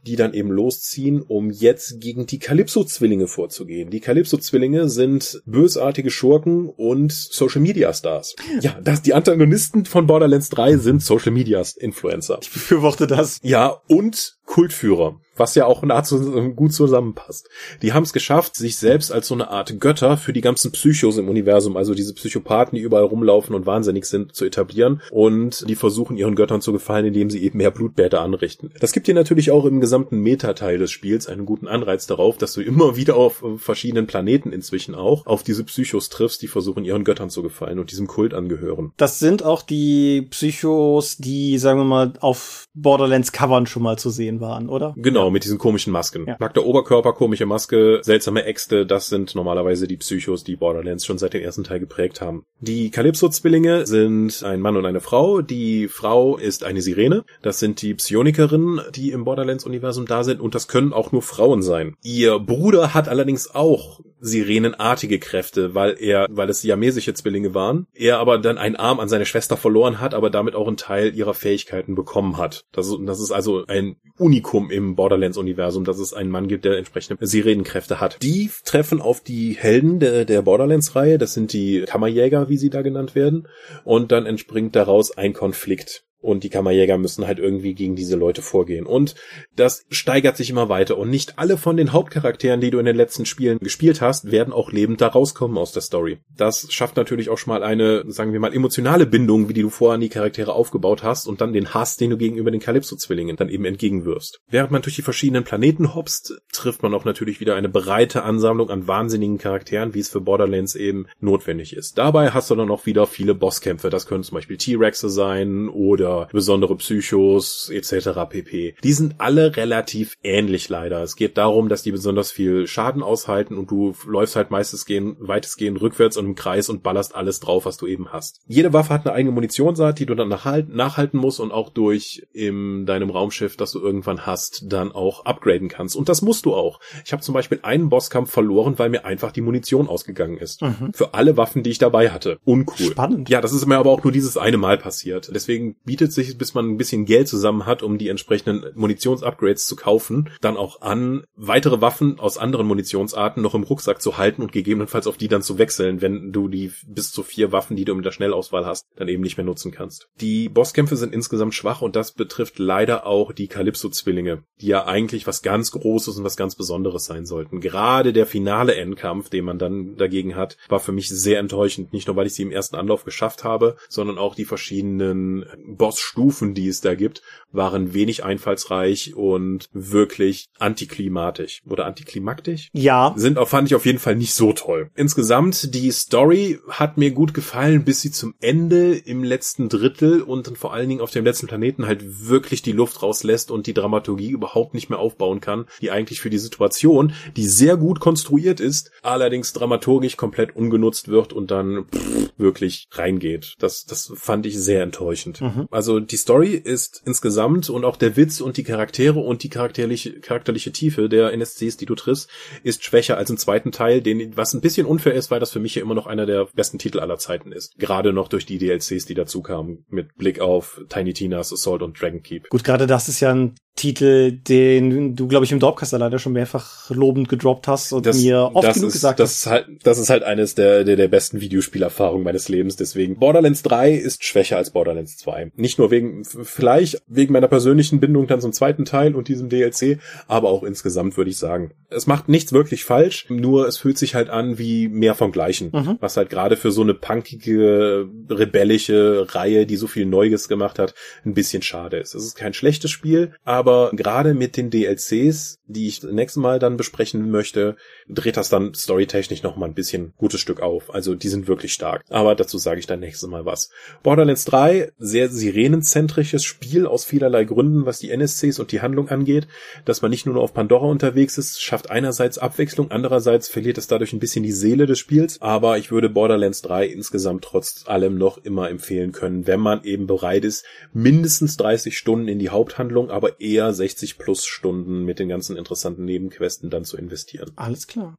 [0.07, 3.91] die dann eben losziehen, um jetzt gegen die Calypso-Zwillinge vorzugehen.
[3.91, 8.37] Die Calypso-Zwillinge sind bösartige Schurken und Social-Media-Stars.
[8.61, 12.39] Ja, das, die Antagonisten von Borderlands 3 sind Social-Media-Influencer.
[12.43, 13.39] Ich befürworte das.
[13.43, 17.49] Ja, und Kultführer was ja auch nahezu gut zusammenpasst.
[17.83, 21.17] Die haben es geschafft, sich selbst als so eine Art Götter für die ganzen Psychos
[21.17, 25.75] im Universum, also diese Psychopathen, die überall rumlaufen und wahnsinnig sind, zu etablieren und die
[25.75, 28.73] versuchen ihren Göttern zu gefallen, indem sie eben mehr Blutbäder anrichten.
[28.81, 32.53] Das gibt dir natürlich auch im gesamten Meta-Teil des Spiels einen guten Anreiz darauf, dass
[32.53, 37.05] du immer wieder auf verschiedenen Planeten inzwischen auch auf diese Psychos triffst, die versuchen ihren
[37.05, 38.93] Göttern zu gefallen und diesem Kult angehören.
[38.99, 44.11] Das sind auch die Psychos, die, sagen wir mal, auf Borderlands Covern schon mal zu
[44.11, 44.95] sehen waren, oder?
[44.97, 46.27] Genau, mit diesen komischen Masken.
[46.27, 46.37] Ja.
[46.39, 51.35] Nackter Oberkörper, komische Maske, seltsame Äxte, das sind normalerweise die Psychos, die Borderlands schon seit
[51.35, 52.45] dem ersten Teil geprägt haben.
[52.61, 55.43] Die Calypso-Zwillinge sind ein Mann und eine Frau.
[55.43, 57.25] Die Frau ist eine Sirene.
[57.43, 61.63] Das sind die Psionikerinnen, die im Borderlands-Universum da sind und das können auch nur Frauen
[61.63, 61.95] sein.
[62.03, 67.87] Ihr Bruder hat allerdings auch sirenenartige Kräfte, weil er, weil es siamesische Zwillinge waren.
[67.95, 71.15] Er aber dann einen Arm an seine Schwester verloren hat, aber damit auch einen Teil
[71.15, 72.65] ihrer Fähigkeiten bekommen hat.
[72.73, 76.79] Das ist, das ist also ein Unikum im Borderlands-Universum, dass es einen Mann gibt, der
[76.79, 78.23] entsprechende Sirenenkräfte hat.
[78.23, 82.83] Die treffen auf die Helden der, der Borderlands-Reihe, das sind die Kammerjäger, wie sie da
[82.83, 83.49] genannt werden,
[83.85, 86.05] und dann entspringt daraus ein Konflikt.
[86.21, 88.87] Und die Kammerjäger müssen halt irgendwie gegen diese Leute vorgehen.
[88.87, 89.15] Und
[89.57, 90.99] das steigert sich immer weiter.
[90.99, 94.53] Und nicht alle von den Hauptcharakteren, die du in den letzten Spielen gespielt hast, werden
[94.53, 96.19] auch lebend da rauskommen aus der Story.
[96.37, 99.71] Das schafft natürlich auch schon mal eine, sagen wir mal, emotionale Bindung, wie die du
[99.71, 103.37] vorher an die Charaktere aufgebaut hast und dann den Hass, den du gegenüber den Calypso-Zwillingen
[103.37, 104.41] dann eben entgegenwirfst.
[104.51, 108.71] Während man durch die verschiedenen Planeten hopst, trifft man auch natürlich wieder eine breite Ansammlung
[108.71, 111.97] an wahnsinnigen Charakteren, wie es für Borderlands eben notwendig ist.
[111.97, 113.91] Dabei hast du dann auch wieder viele Bosskämpfe.
[113.91, 118.11] Das können zum Beispiel T-Rexe sein oder oder besondere Psychos etc.
[118.29, 118.75] pp.
[118.83, 121.03] Die sind alle relativ ähnlich leider.
[121.03, 125.17] Es geht darum, dass die besonders viel Schaden aushalten und du läufst halt meistens gehen,
[125.21, 128.41] weitestgehend rückwärts und im Kreis und ballerst alles drauf, was du eben hast.
[128.47, 132.27] Jede Waffe hat eine eigene Munitionsart, die du dann nachhalten, nachhalten musst und auch durch
[132.33, 135.97] in deinem Raumschiff, das du irgendwann hast, dann auch upgraden kannst.
[135.97, 136.81] Und das musst du auch.
[137.05, 140.63] Ich habe zum Beispiel einen Bosskampf verloren, weil mir einfach die Munition ausgegangen ist.
[140.63, 140.93] Mhm.
[140.93, 142.39] Für alle Waffen, die ich dabei hatte.
[142.45, 142.87] Uncool.
[142.87, 143.29] Spannend.
[143.29, 145.31] Ja, das ist mir aber auch nur dieses eine Mal passiert.
[145.35, 149.67] Deswegen bietet bietet sich, bis man ein bisschen Geld zusammen hat, um die entsprechenden Munitionsupgrades
[149.67, 154.41] zu kaufen, dann auch an, weitere Waffen aus anderen Munitionsarten noch im Rucksack zu halten
[154.41, 157.85] und gegebenenfalls auf die dann zu wechseln, wenn du die bis zu vier Waffen, die
[157.85, 160.09] du in der Schnellauswahl hast, dann eben nicht mehr nutzen kannst.
[160.23, 165.27] Die Bosskämpfe sind insgesamt schwach und das betrifft leider auch die Calypso-Zwillinge, die ja eigentlich
[165.27, 167.61] was ganz Großes und was ganz Besonderes sein sollten.
[167.61, 171.93] Gerade der finale Endkampf, den man dann dagegen hat, war für mich sehr enttäuschend.
[171.93, 175.90] Nicht nur, weil ich sie im ersten Anlauf geschafft habe, sondern auch die verschiedenen Boss
[175.91, 182.69] Bossstufen, die es da gibt, waren wenig einfallsreich und wirklich antiklimatisch oder antiklimaktisch.
[182.73, 183.13] Ja.
[183.17, 184.91] Sind auch, fand ich auf jeden Fall nicht so toll.
[184.95, 190.47] Insgesamt, die Story hat mir gut gefallen, bis sie zum Ende im letzten Drittel und
[190.47, 193.75] dann vor allen Dingen auf dem letzten Planeten halt wirklich die Luft rauslässt und die
[193.75, 198.61] Dramaturgie überhaupt nicht mehr aufbauen kann, die eigentlich für die Situation, die sehr gut konstruiert
[198.61, 203.57] ist, allerdings dramaturgisch komplett ungenutzt wird und dann pff, wirklich reingeht.
[203.59, 205.41] Das, das fand ich sehr enttäuschend.
[205.41, 205.67] Mhm.
[205.73, 210.21] Also die Story ist insgesamt und auch der Witz und die Charaktere und die charakterliche,
[210.21, 212.29] charakterliche Tiefe der NSCs, die du triffst,
[212.63, 215.61] ist schwächer als im zweiten Teil, den, was ein bisschen unfair ist, weil das für
[215.61, 217.79] mich ja immer noch einer der besten Titel aller Zeiten ist.
[217.79, 222.01] Gerade noch durch die DLCs, die dazu kamen, mit Blick auf Tiny Tina's Assault und
[222.01, 222.49] Dragon Keep.
[222.51, 226.35] Gut, gerade das ist ja ein Titel, den du, glaube ich, im Dorpcast leider schon
[226.35, 229.39] mehrfach lobend gedroppt hast und das, mir oft genug ist, gesagt das hast.
[229.39, 232.77] Ist halt, das ist halt eines der, der, der besten Videospielerfahrungen meines Lebens.
[232.77, 235.53] Deswegen Borderlands 3 ist schwächer als Borderlands 2.
[235.57, 239.99] Nicht nur wegen, vielleicht wegen meiner persönlichen Bindung dann zum zweiten Teil und diesem DLC,
[240.27, 241.73] aber auch insgesamt würde ich sagen.
[241.89, 245.71] Es macht nichts wirklich falsch, nur es fühlt sich halt an wie mehr vom Gleichen.
[245.73, 245.99] Mhm.
[246.01, 250.95] Was halt gerade für so eine punkige, rebellische Reihe, die so viel Neues gemacht hat,
[251.25, 252.15] ein bisschen schade ist.
[252.15, 256.77] Es ist kein schlechtes Spiel, aber gerade mit den DLCs, die ich nächstes Mal dann
[256.77, 257.77] besprechen möchte,
[258.09, 260.93] dreht das dann storytechnisch noch mal ein bisschen gutes Stück auf.
[260.95, 262.03] Also die sind wirklich stark.
[262.09, 263.71] Aber dazu sage ich dann nächstes Mal was.
[264.03, 269.49] Borderlands 3, sehr sirenenzentrisches Spiel aus vielerlei Gründen, was die NSCs und die Handlung angeht.
[269.85, 274.13] Dass man nicht nur auf Pandora unterwegs ist, schafft einerseits Abwechslung, andererseits verliert es dadurch
[274.13, 275.41] ein bisschen die Seele des Spiels.
[275.41, 280.07] Aber ich würde Borderlands 3 insgesamt trotz allem noch immer empfehlen können, wenn man eben
[280.07, 285.29] bereit ist, mindestens 30 Stunden in die Haupthandlung, aber eher 60 plus Stunden mit den
[285.29, 287.51] ganzen interessanten Nebenquesten dann zu investieren.
[287.57, 288.15] Alles klar.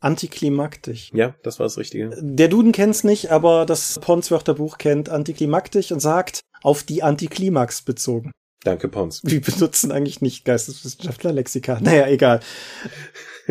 [0.00, 1.10] Antiklimaktisch.
[1.14, 2.10] Ja, das war das Richtige.
[2.20, 8.32] Der Duden kennt's nicht, aber das Pons-Wörterbuch kennt antiklimaktisch und sagt auf die Antiklimax bezogen.
[8.64, 9.20] Danke, Pons.
[9.22, 11.78] Wir benutzen eigentlich nicht Geisteswissenschaftler Lexika.
[11.80, 12.40] Naja, egal.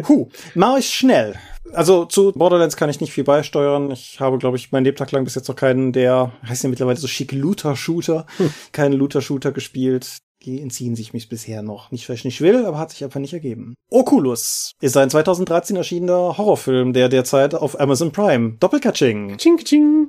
[0.10, 1.36] Huh, mach ich schnell.
[1.72, 3.92] Also zu Borderlands kann ich nicht viel beisteuern.
[3.92, 6.98] Ich habe, glaube ich, mein Lebtag lang bis jetzt noch keinen der, heißt ja mittlerweile
[6.98, 8.54] so schick Looter-Shooter, hm.
[8.72, 10.18] keinen Looter-Shooter gespielt.
[10.46, 11.90] Die entziehen sich mich bisher noch.
[11.90, 13.74] Nicht, weil ich nicht will, aber hat sich einfach nicht ergeben.
[13.90, 20.08] Oculus ist ein 2013 erschienener Horrorfilm, der derzeit auf Amazon Prime Doppelkatsching ching, ching,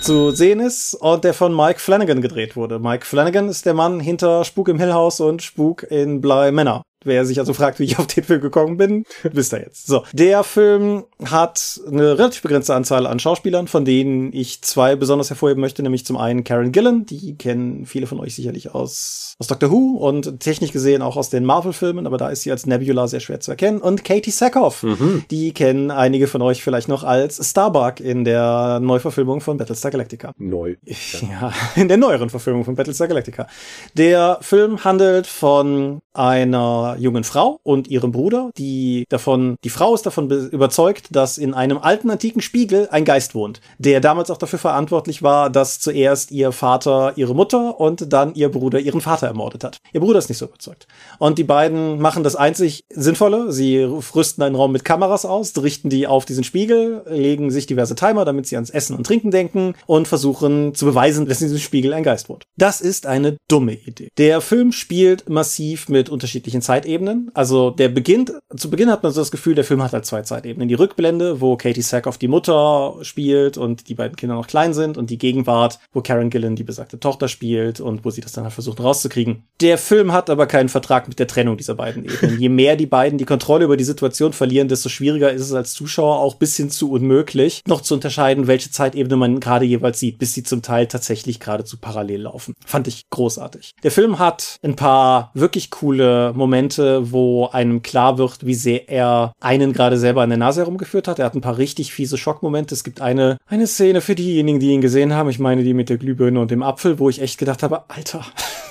[0.00, 2.80] zu sehen ist und der von Mike Flanagan gedreht wurde.
[2.80, 6.82] Mike Flanagan ist der Mann hinter Spuk im Hill House und Spuk in Bly Manor.
[7.04, 9.86] Wer sich also fragt, wie ich auf den Film gekommen bin, wisst ihr jetzt.
[9.86, 15.30] So, der Film hat eine relativ begrenzte Anzahl an Schauspielern, von denen ich zwei besonders
[15.30, 19.46] hervorheben möchte, nämlich zum einen Karen Gillan, die kennen viele von euch sicherlich aus, aus
[19.46, 23.06] Doctor Who und technisch gesehen auch aus den Marvel-Filmen, aber da ist sie als Nebula
[23.08, 23.80] sehr schwer zu erkennen.
[23.80, 25.24] Und Katie Sackhoff, mhm.
[25.30, 30.32] die kennen einige von euch vielleicht noch als Starbuck in der Neuverfilmung von Battlestar Galactica.
[30.38, 30.76] Neu.
[31.24, 33.46] Ja, in der neueren Verfilmung von Battlestar Galactica.
[33.94, 40.06] Der Film handelt von einer jungen Frau und ihrem Bruder, die davon, die Frau ist
[40.06, 44.58] davon überzeugt, dass in einem alten antiken Spiegel ein Geist wohnt, der damals auch dafür
[44.58, 49.64] verantwortlich war, dass zuerst ihr Vater ihre Mutter und dann ihr Bruder ihren Vater ermordet
[49.64, 49.78] hat.
[49.92, 50.86] Ihr Bruder ist nicht so überzeugt.
[51.18, 53.52] Und die beiden machen das einzig Sinnvolle.
[53.52, 57.94] Sie rüsten einen Raum mit Kameras aus, richten die auf diesen Spiegel, legen sich diverse
[57.94, 61.60] Timer, damit sie ans Essen und Trinken denken und versuchen zu beweisen, dass in diesem
[61.60, 62.44] Spiegel ein Geist wohnt.
[62.56, 64.08] Das ist eine dumme Idee.
[64.18, 67.30] Der Film spielt massiv mit unterschiedlichen Zeitebenen.
[67.34, 70.22] Also der beginnt, zu Beginn hat man so das Gefühl, der Film hat halt zwei
[70.22, 70.68] Zeitebenen.
[70.68, 74.96] Die Rückblende, wo Katie Sackhoff die Mutter spielt und die beiden Kinder noch klein sind
[74.96, 78.44] und die Gegenwart, wo Karen Gillan die besagte Tochter spielt und wo sie das dann
[78.44, 79.44] halt versucht rauszukriegen.
[79.60, 82.38] Der Film hat aber keinen Vertrag mit der Trennung dieser beiden Ebenen.
[82.38, 85.72] Je mehr die beiden die Kontrolle über die Situation verlieren, desto schwieriger ist es als
[85.72, 90.18] Zuschauer auch bis hin zu unmöglich, noch zu unterscheiden, welche Zeitebene man gerade jeweils sieht,
[90.18, 92.54] bis sie zum Teil tatsächlich geradezu parallel laufen.
[92.64, 93.72] Fand ich großartig.
[93.82, 99.32] Der Film hat ein paar wirklich coole Momente, wo einem klar wird, wie sehr er
[99.40, 101.18] einen gerade selber an der Nase herumgeführt hat.
[101.18, 102.74] Er hat ein paar richtig fiese Schockmomente.
[102.74, 105.30] Es gibt eine, eine Szene für diejenigen, die ihn gesehen haben.
[105.30, 108.24] Ich meine die mit der Glühbirne und dem Apfel, wo ich echt gedacht habe, Alter,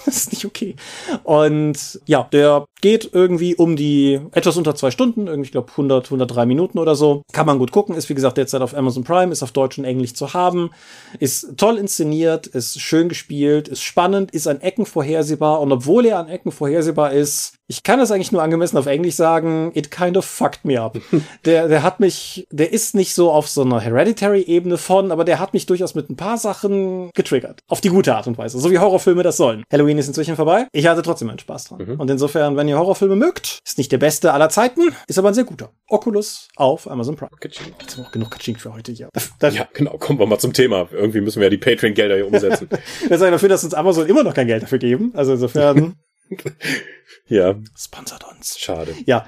[0.05, 0.75] das ist nicht okay.
[1.23, 6.05] Und ja, der geht irgendwie um die etwas unter zwei Stunden, irgendwie, ich glaube 100,
[6.05, 7.23] 103 Minuten oder so.
[7.31, 9.85] Kann man gut gucken, ist wie gesagt derzeit auf Amazon Prime, ist auf Deutsch und
[9.85, 10.71] Englisch zu haben,
[11.19, 16.19] ist toll inszeniert, ist schön gespielt, ist spannend, ist an Ecken vorhersehbar und obwohl er
[16.19, 20.17] an Ecken vorhersehbar ist, ich kann das eigentlich nur angemessen auf Englisch sagen, it kind
[20.17, 20.97] of fucked me up.
[21.45, 25.39] der, der hat mich, der ist nicht so auf so einer Hereditary-Ebene von, aber der
[25.39, 27.61] hat mich durchaus mit ein paar Sachen getriggert.
[27.67, 28.59] Auf die gute Art und Weise.
[28.59, 29.63] So wie Horrorfilme das sollen.
[29.71, 30.67] Halloween ist inzwischen vorbei.
[30.71, 31.85] Ich hatte trotzdem einen Spaß dran.
[31.85, 31.99] Mhm.
[31.99, 35.33] Und insofern, wenn ihr Horrorfilme mögt, ist nicht der beste aller Zeiten, ist aber ein
[35.33, 35.71] sehr guter.
[35.87, 37.31] Oculus auf Amazon Prime.
[37.39, 37.73] Katsching.
[37.79, 39.09] Jetzt haben wir auch genug Katsching für heute hier.
[39.41, 39.97] ja, genau.
[39.97, 40.87] Kommen wir mal zum Thema.
[40.91, 42.69] Irgendwie müssen wir ja die Patreon-Gelder hier umsetzen.
[43.07, 45.11] wir sagen dafür, dass uns Amazon immer noch kein Geld dafür geben.
[45.15, 45.95] Also insofern.
[47.27, 47.55] ja.
[47.77, 48.59] Sponsert uns.
[48.59, 48.93] Schade.
[49.05, 49.25] Ja.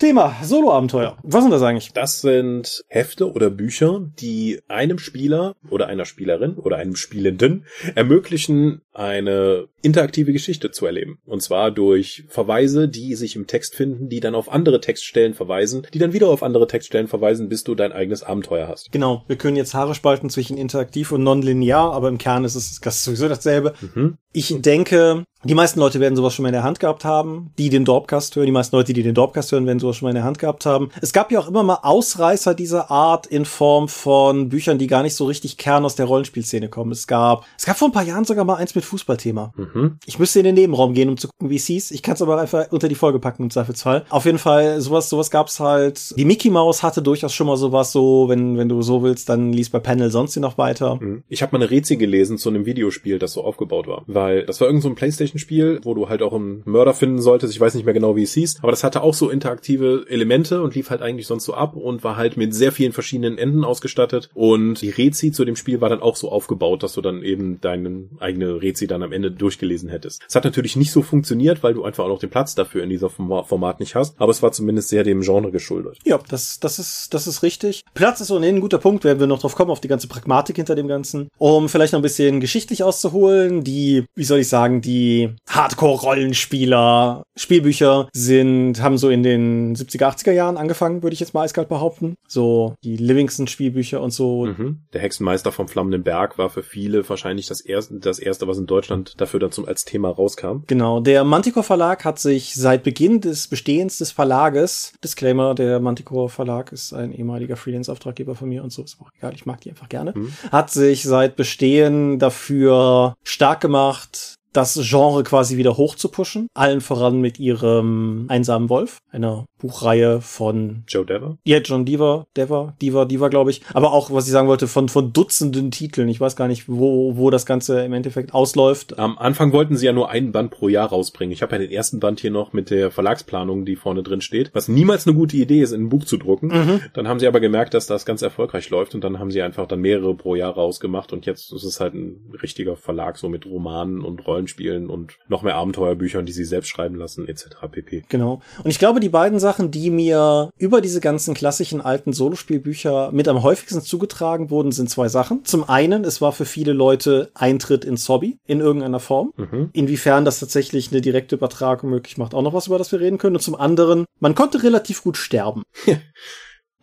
[0.00, 1.18] Thema Solo-Abenteuer.
[1.22, 1.92] Was sind das eigentlich?
[1.92, 8.80] Das sind Hefte oder Bücher, die einem Spieler oder einer Spielerin oder einem Spielenden ermöglichen,
[8.94, 11.18] eine interaktive Geschichte zu erleben.
[11.26, 15.86] Und zwar durch Verweise, die sich im Text finden, die dann auf andere Textstellen verweisen,
[15.94, 18.92] die dann wieder auf andere Textstellen verweisen, bis du dein eigenes Abenteuer hast.
[18.92, 19.24] Genau.
[19.26, 23.28] Wir können jetzt Haare spalten zwischen interaktiv und nonlinear, aber im Kern ist es sowieso
[23.28, 23.74] dasselbe.
[23.94, 24.16] Mhm.
[24.32, 27.70] Ich denke, die meisten Leute werden sowas schon mal in der Hand gehabt haben, die
[27.70, 28.46] den Dorpcast hören.
[28.46, 30.66] Die meisten Leute, die den Dorpcast hören, werden sowas schon mal in der Hand gehabt
[30.66, 30.90] haben.
[31.00, 35.02] Es gab ja auch immer mal Ausreißer dieser Art in Form von Büchern, die gar
[35.02, 36.92] nicht so richtig Kern aus der Rollenspielszene kommen.
[36.92, 39.52] Es gab, es gab vor ein paar Jahren sogar mal eins mit Fußballthema.
[39.56, 39.69] Mhm.
[40.06, 41.90] Ich müsste in den Nebenraum gehen, um zu gucken, wie es hieß.
[41.90, 44.04] Ich kann es aber einfach unter die Folge packen im Zweifelsfall.
[44.10, 46.16] Auf jeden Fall, sowas, sowas gab's halt.
[46.16, 49.52] Die Mickey Mouse hatte durchaus schon mal sowas so, wenn, wenn du so willst, dann
[49.52, 50.96] liest bei Panel sonst noch weiter.
[51.00, 51.22] Mhm.
[51.28, 54.02] Ich habe mal eine Rätsel gelesen zu einem Videospiel, das so aufgebaut war.
[54.06, 57.52] Weil das war irgend so ein Playstation-Spiel, wo du halt auch einen Mörder finden solltest.
[57.52, 58.58] Ich weiß nicht mehr genau, wie es hieß.
[58.62, 62.04] Aber das hatte auch so interaktive Elemente und lief halt eigentlich sonst so ab und
[62.04, 64.30] war halt mit sehr vielen verschiedenen Enden ausgestattet.
[64.34, 67.60] Und die Rezi zu dem Spiel war dann auch so aufgebaut, dass du dann eben
[67.60, 69.30] deine eigene Rezi dann am Ende
[69.60, 70.22] durchgelesen hättest.
[70.28, 72.90] Es hat natürlich nicht so funktioniert, weil du einfach auch noch den Platz dafür in
[72.90, 75.98] dieser Format nicht hast, aber es war zumindest sehr dem Genre geschuldet.
[76.04, 77.82] Ja, das, das ist, das ist richtig.
[77.94, 80.56] Platz ist ohnehin ein guter Punkt, werden wir noch drauf kommen, auf die ganze Pragmatik
[80.56, 81.28] hinter dem Ganzen.
[81.38, 88.08] Um vielleicht noch ein bisschen geschichtlich auszuholen, die, wie soll ich sagen, die Hardcore-Rollenspieler, Spielbücher
[88.12, 92.14] sind, haben so in den 70er, 80er Jahren angefangen, würde ich jetzt mal eiskalt behaupten.
[92.26, 94.46] So die Livingston-Spielbücher und so.
[94.46, 94.80] Mhm.
[94.92, 98.66] Der Hexenmeister vom Flammenden Berg war für viele wahrscheinlich das erste, das erste, was in
[98.66, 100.62] Deutschland dafür dazu als Thema rauskam.
[100.66, 101.00] Genau.
[101.00, 106.72] Der Manticore Verlag hat sich seit Beginn des Bestehens des Verlages, Disclaimer, der Manticore Verlag
[106.72, 109.88] ist ein ehemaliger Freelance-Auftraggeber von mir und so, ist auch egal, ich mag die einfach
[109.88, 110.32] gerne, mhm.
[110.52, 116.48] hat sich seit Bestehen dafür stark gemacht, das Genre quasi wieder hoch zu pushen.
[116.54, 121.36] Allen voran mit ihrem Einsamen Wolf, einer Buchreihe von Joe Dever.
[121.44, 123.62] Ja, John Dever, Dever, Dever, Dever, glaube ich.
[123.74, 126.08] Aber auch, was ich sagen wollte, von, von Dutzenden Titeln.
[126.08, 128.98] Ich weiß gar nicht, wo, wo das Ganze im Endeffekt ausläuft.
[128.98, 131.32] Am Anfang wollten sie ja nur einen Band pro Jahr rausbringen.
[131.32, 134.50] Ich habe ja den ersten Band hier noch mit der Verlagsplanung, die vorne drin steht,
[134.54, 136.48] was niemals eine gute Idee ist, in ein Buch zu drucken.
[136.48, 136.80] Mhm.
[136.94, 139.66] Dann haben sie aber gemerkt, dass das ganz erfolgreich läuft und dann haben sie einfach
[139.66, 143.46] dann mehrere pro Jahr rausgemacht und jetzt ist es halt ein richtiger Verlag, so mit
[143.46, 147.44] Romanen und Rollenspielen und noch mehr Abenteuerbüchern, die sie selbst schreiben lassen, etc.
[147.70, 148.04] pp.
[148.08, 148.40] Genau.
[148.62, 153.28] Und ich glaube, die beiden Sachen die mir über diese ganzen klassischen alten Solospielbücher mit
[153.28, 155.44] am häufigsten zugetragen wurden, sind zwei Sachen.
[155.44, 159.32] Zum einen, es war für viele Leute Eintritt ins Hobby in irgendeiner Form.
[159.36, 159.70] Mhm.
[159.72, 163.18] Inwiefern das tatsächlich eine direkte Übertragung möglich macht, auch noch was, über das wir reden
[163.18, 163.36] können.
[163.36, 165.62] Und zum anderen, man konnte relativ gut sterben.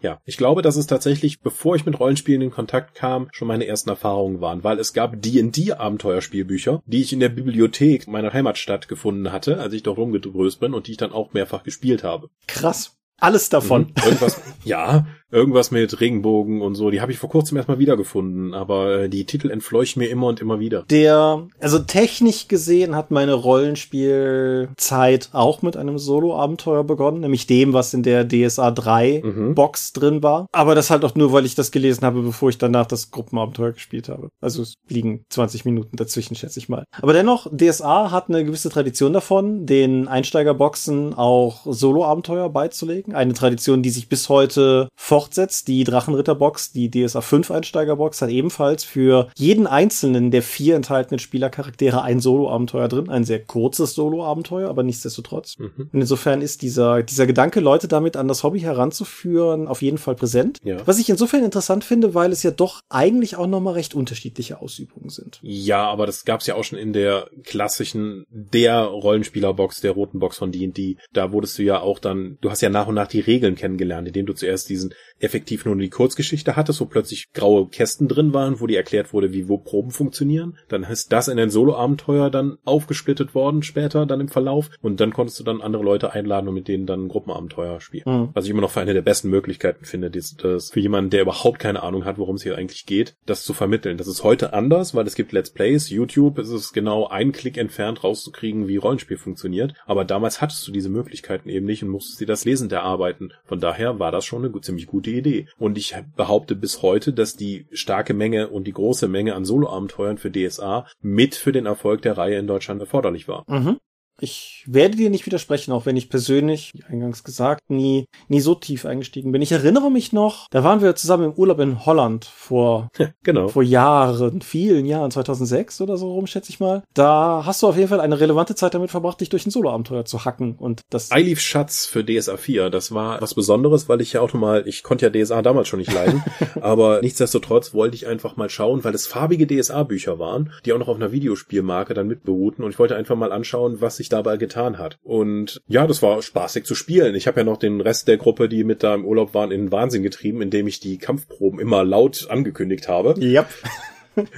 [0.02, 3.66] Ja, ich glaube, dass es tatsächlich, bevor ich mit Rollenspielen in Kontakt kam, schon meine
[3.66, 9.32] ersten Erfahrungen waren, weil es gab D&D-Abenteuerspielbücher, die ich in der Bibliothek meiner Heimatstadt gefunden
[9.32, 12.30] hatte, als ich dort rumgedröst bin und die ich dann auch mehrfach gespielt habe.
[12.48, 12.97] Krass.
[13.20, 13.94] Alles davon.
[13.96, 16.90] Mhm, irgendwas, ja, irgendwas mit Regenbogen und so.
[16.90, 20.40] Die habe ich vor kurzem erstmal wiedergefunden, aber äh, die Titel entfleuchen mir immer und
[20.40, 20.84] immer wieder.
[20.90, 27.94] Der, also technisch gesehen hat meine Rollenspielzeit auch mit einem Solo-Abenteuer begonnen, nämlich dem, was
[27.94, 29.56] in der DSA 3 mhm.
[29.56, 30.48] Box drin war.
[30.54, 33.74] Aber das halt auch nur, weil ich das gelesen habe, bevor ich danach das Gruppenabenteuer
[33.74, 34.30] gespielt habe.
[34.40, 36.86] Also es liegen 20 Minuten dazwischen, schätze ich mal.
[37.02, 43.16] Aber dennoch, DSA hat eine gewisse Tradition davon, den Einsteigerboxen auch Solo-Abenteuer beizulegen Statistiken.
[43.16, 45.68] Eine Tradition, die sich bis heute fortsetzt.
[45.68, 52.02] Die Drachenritterbox, die DSA 5 Einsteigerbox, hat ebenfalls für jeden einzelnen der vier enthaltenen Spielercharaktere
[52.02, 53.10] ein Solo-Abenteuer drin.
[53.10, 55.58] Ein sehr kurzes Solo-Abenteuer, aber nichtsdestotrotz.
[55.58, 55.90] Mhm.
[55.92, 60.16] Und insofern ist dieser, dieser Gedanke, Leute damit an das Hobby heranzuführen, auf jeden Fall
[60.16, 60.60] präsent.
[60.64, 60.78] Ja.
[60.86, 65.10] Was ich insofern interessant finde, weil es ja doch eigentlich auch nochmal recht unterschiedliche Ausübungen
[65.10, 65.40] sind.
[65.42, 70.20] Ja, aber das gab es ja auch schon in der klassischen, der Rollenspielerbox, der roten
[70.20, 70.98] Box von D&D.
[71.14, 74.08] Da wurdest du ja auch dann, du hast ja nach und nach die Regeln kennengelernt,
[74.08, 78.60] indem du zuerst diesen effektiv nur die Kurzgeschichte hattest, wo plötzlich graue Kästen drin waren,
[78.60, 80.58] wo dir erklärt wurde, wie wo Proben funktionieren.
[80.68, 84.70] Dann ist das in ein Solo-Abenteuer dann aufgesplittet worden später, dann im Verlauf.
[84.82, 88.04] Und dann konntest du dann andere Leute einladen und mit denen dann ein Gruppenabenteuer spielen.
[88.06, 88.30] Mhm.
[88.34, 91.22] Was ich immer noch für eine der besten Möglichkeiten finde, das, das für jemanden, der
[91.22, 93.98] überhaupt keine Ahnung hat, worum es hier eigentlich geht, das zu vermitteln.
[93.98, 97.58] Das ist heute anders, weil es gibt Let's Plays, YouTube, ist es genau einen Klick
[97.58, 99.74] entfernt rauszukriegen, wie Rollenspiel funktioniert.
[99.86, 103.34] Aber damals hattest du diese Möglichkeiten eben nicht und musstest dir das Lesen erarbeiten.
[103.46, 105.48] Von daher war das schon eine ziemlich gute Idee.
[105.58, 110.18] Und ich behaupte bis heute, dass die starke Menge und die große Menge an Solo-Abenteuern
[110.18, 113.44] für DSA mit für den Erfolg der Reihe in Deutschland erforderlich war.
[113.48, 113.78] Mhm.
[114.20, 118.56] Ich werde dir nicht widersprechen, auch wenn ich persönlich, wie eingangs gesagt, nie, nie so
[118.56, 119.42] tief eingestiegen bin.
[119.42, 122.90] Ich erinnere mich noch, da waren wir zusammen im Urlaub in Holland vor,
[123.24, 123.48] genau.
[123.48, 126.84] vor Jahren, vielen Jahren, 2006 oder so rum, schätze ich mal.
[126.94, 130.06] Da hast du auf jeden Fall eine relevante Zeit damit verbracht, dich durch ein Solo-Abenteuer
[130.06, 131.12] zu hacken und das.
[131.12, 134.84] Eilief Schatz für DSA 4, das war was Besonderes, weil ich ja auch mal, ich
[134.84, 136.24] konnte ja DSA damals schon nicht leiden,
[136.62, 140.88] aber nichtsdestotrotz wollte ich einfach mal schauen, weil es farbige DSA-Bücher waren, die auch noch
[140.88, 144.38] auf einer Videospielmarke dann mitberuhten und ich wollte einfach mal anschauen, was sich sich dabei
[144.38, 144.98] getan hat.
[145.04, 147.16] Und ja, das war spaßig zu spielen.
[147.16, 149.66] Ich habe ja noch den Rest der Gruppe, die mit da im Urlaub waren, in
[149.66, 153.16] den Wahnsinn getrieben, indem ich die Kampfproben immer laut angekündigt habe.
[153.20, 153.48] Yep.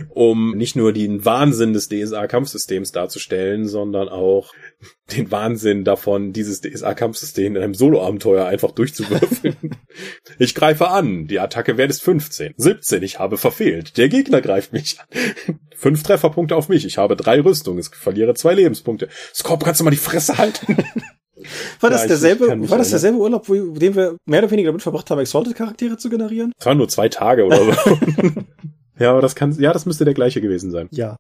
[0.09, 4.53] Um nicht nur den Wahnsinn des DSA-Kampfsystems darzustellen, sondern auch
[5.11, 9.55] den Wahnsinn davon, dieses DSA-Kampfsystem in einem Solo-Abenteuer einfach durchzuwürfeln.
[10.39, 12.53] ich greife an, die Attacke Wert ist 15.
[12.57, 13.97] 17, ich habe verfehlt.
[13.97, 15.59] Der Gegner greift mich an.
[15.75, 19.07] Fünf Trefferpunkte auf mich, ich habe drei Rüstungen, ich verliere zwei Lebenspunkte.
[19.33, 20.77] Scorp, kannst du mal die Fresse halten?
[21.79, 24.81] War das ja, derselbe, war das derselbe Urlaub, wo, den wir mehr oder weniger damit
[24.81, 26.51] verbracht haben, Exalted-Charaktere zu generieren?
[26.59, 27.97] Es waren nur zwei Tage oder so.
[28.99, 30.87] Ja, aber das kann, ja, das müsste der gleiche gewesen sein.
[30.91, 31.15] Ja.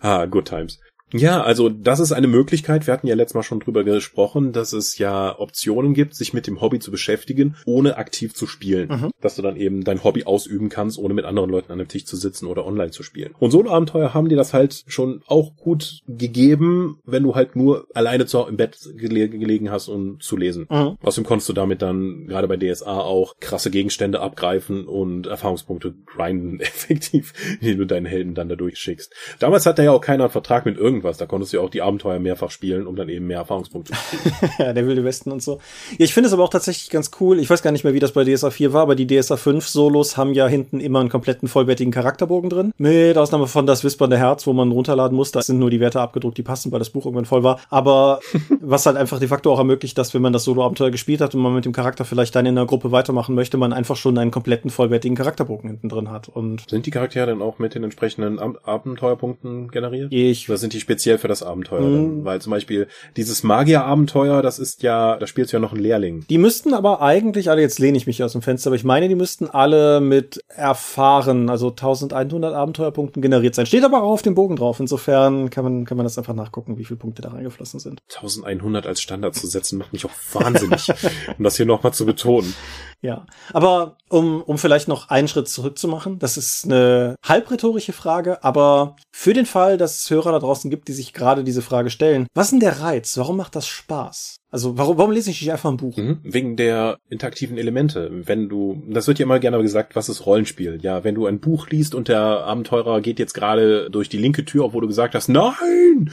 [0.00, 0.80] Ah, good times.
[1.12, 2.86] Ja, also das ist eine Möglichkeit.
[2.86, 6.46] Wir hatten ja letztes Mal schon drüber gesprochen, dass es ja Optionen gibt, sich mit
[6.46, 8.88] dem Hobby zu beschäftigen, ohne aktiv zu spielen.
[8.88, 9.10] Mhm.
[9.20, 12.04] Dass du dann eben dein Hobby ausüben kannst, ohne mit anderen Leuten an einem Tisch
[12.04, 13.34] zu sitzen oder online zu spielen.
[13.38, 18.26] Und Solo-Abenteuer haben dir das halt schon auch gut gegeben, wenn du halt nur alleine
[18.26, 20.66] zu, im Bett gele gelegen hast, um zu lesen.
[20.70, 20.96] Mhm.
[21.02, 26.60] Außerdem konntest du damit dann gerade bei DSA auch krasse Gegenstände abgreifen und Erfahrungspunkte grinden
[26.60, 29.14] effektiv, indem du deinen Helden dann dadurch schickst.
[29.38, 31.18] Damals hatte ja auch keiner einen Vertrag mit irgendwas.
[31.18, 34.16] Da konntest du ja auch die Abenteuer mehrfach spielen, um dann eben mehr Erfahrungspunkte zu
[34.16, 34.52] kriegen.
[34.58, 35.58] ja, der wilde Westen und so.
[35.98, 37.38] Ja, ich finde es aber auch tatsächlich ganz cool.
[37.38, 39.66] Ich weiß gar nicht mehr, wie das bei DSA 4 war, aber die DSA 5
[39.68, 42.72] Solos haben ja hinten immer einen kompletten vollwertigen Charakterbogen drin.
[42.78, 45.32] Mit Ausnahme von das Wispernde Herz, wo man runterladen muss.
[45.32, 47.60] Da sind nur die Werte abgedruckt, die passen, weil das Buch irgendwann voll war.
[47.68, 48.20] Aber
[48.60, 51.42] was halt einfach de facto auch ermöglicht, dass wenn man das Solo-Abenteuer gespielt hat und
[51.42, 54.30] man mit dem Charakter vielleicht dann in der Gruppe weitermachen möchte, man einfach schon einen
[54.30, 56.28] kompletten vollwertigen Charakterbogen hinten drin hat.
[56.28, 60.12] Und sind die Charaktere dann auch mit den entsprechenden Ab Abenteuerpunkten generiert?
[60.12, 60.48] Ich.
[60.48, 61.80] Oder sind die speziell für das Abenteuer?
[61.80, 62.24] Mm.
[62.24, 62.86] Weil zum Beispiel
[63.16, 66.26] dieses Magier-Abenteuer, das ist ja, da spielst du ja noch einen Lehrling.
[66.28, 69.08] Die müssten aber eigentlich alle, jetzt lehne ich mich aus dem Fenster, aber ich meine,
[69.08, 73.64] die müssten alle mit erfahren, also 1100 Abenteuerpunkten generiert sein.
[73.64, 74.80] Steht aber auch auf dem Bogen drauf.
[74.80, 78.00] Insofern kann man, kann man das einfach nachgucken, wie viele Punkte da reingeflossen sind.
[78.14, 80.88] 1100 als Standard zu setzen, macht mich auch wahnsinnig,
[81.38, 82.54] um das hier nochmal zu betonen.
[83.00, 88.94] Ja, aber um, um vielleicht noch einen Schritt zurückzumachen, das ist eine halbrhetorische Frage, aber
[89.10, 92.26] für den Fall, dass es Hörer da draußen gibt, die sich gerade diese Frage stellen,
[92.34, 93.16] was ist denn der Reiz?
[93.16, 94.41] Warum macht das Spaß?
[94.52, 95.96] Also warum, warum lese ich nicht einfach ein Buch?
[95.96, 98.10] Mhm, wegen der interaktiven Elemente.
[98.12, 100.78] Wenn du, das wird ja immer gerne gesagt, was ist Rollenspiel?
[100.82, 104.44] Ja, wenn du ein Buch liest und der Abenteurer geht jetzt gerade durch die linke
[104.44, 106.12] Tür, obwohl du gesagt hast, nein,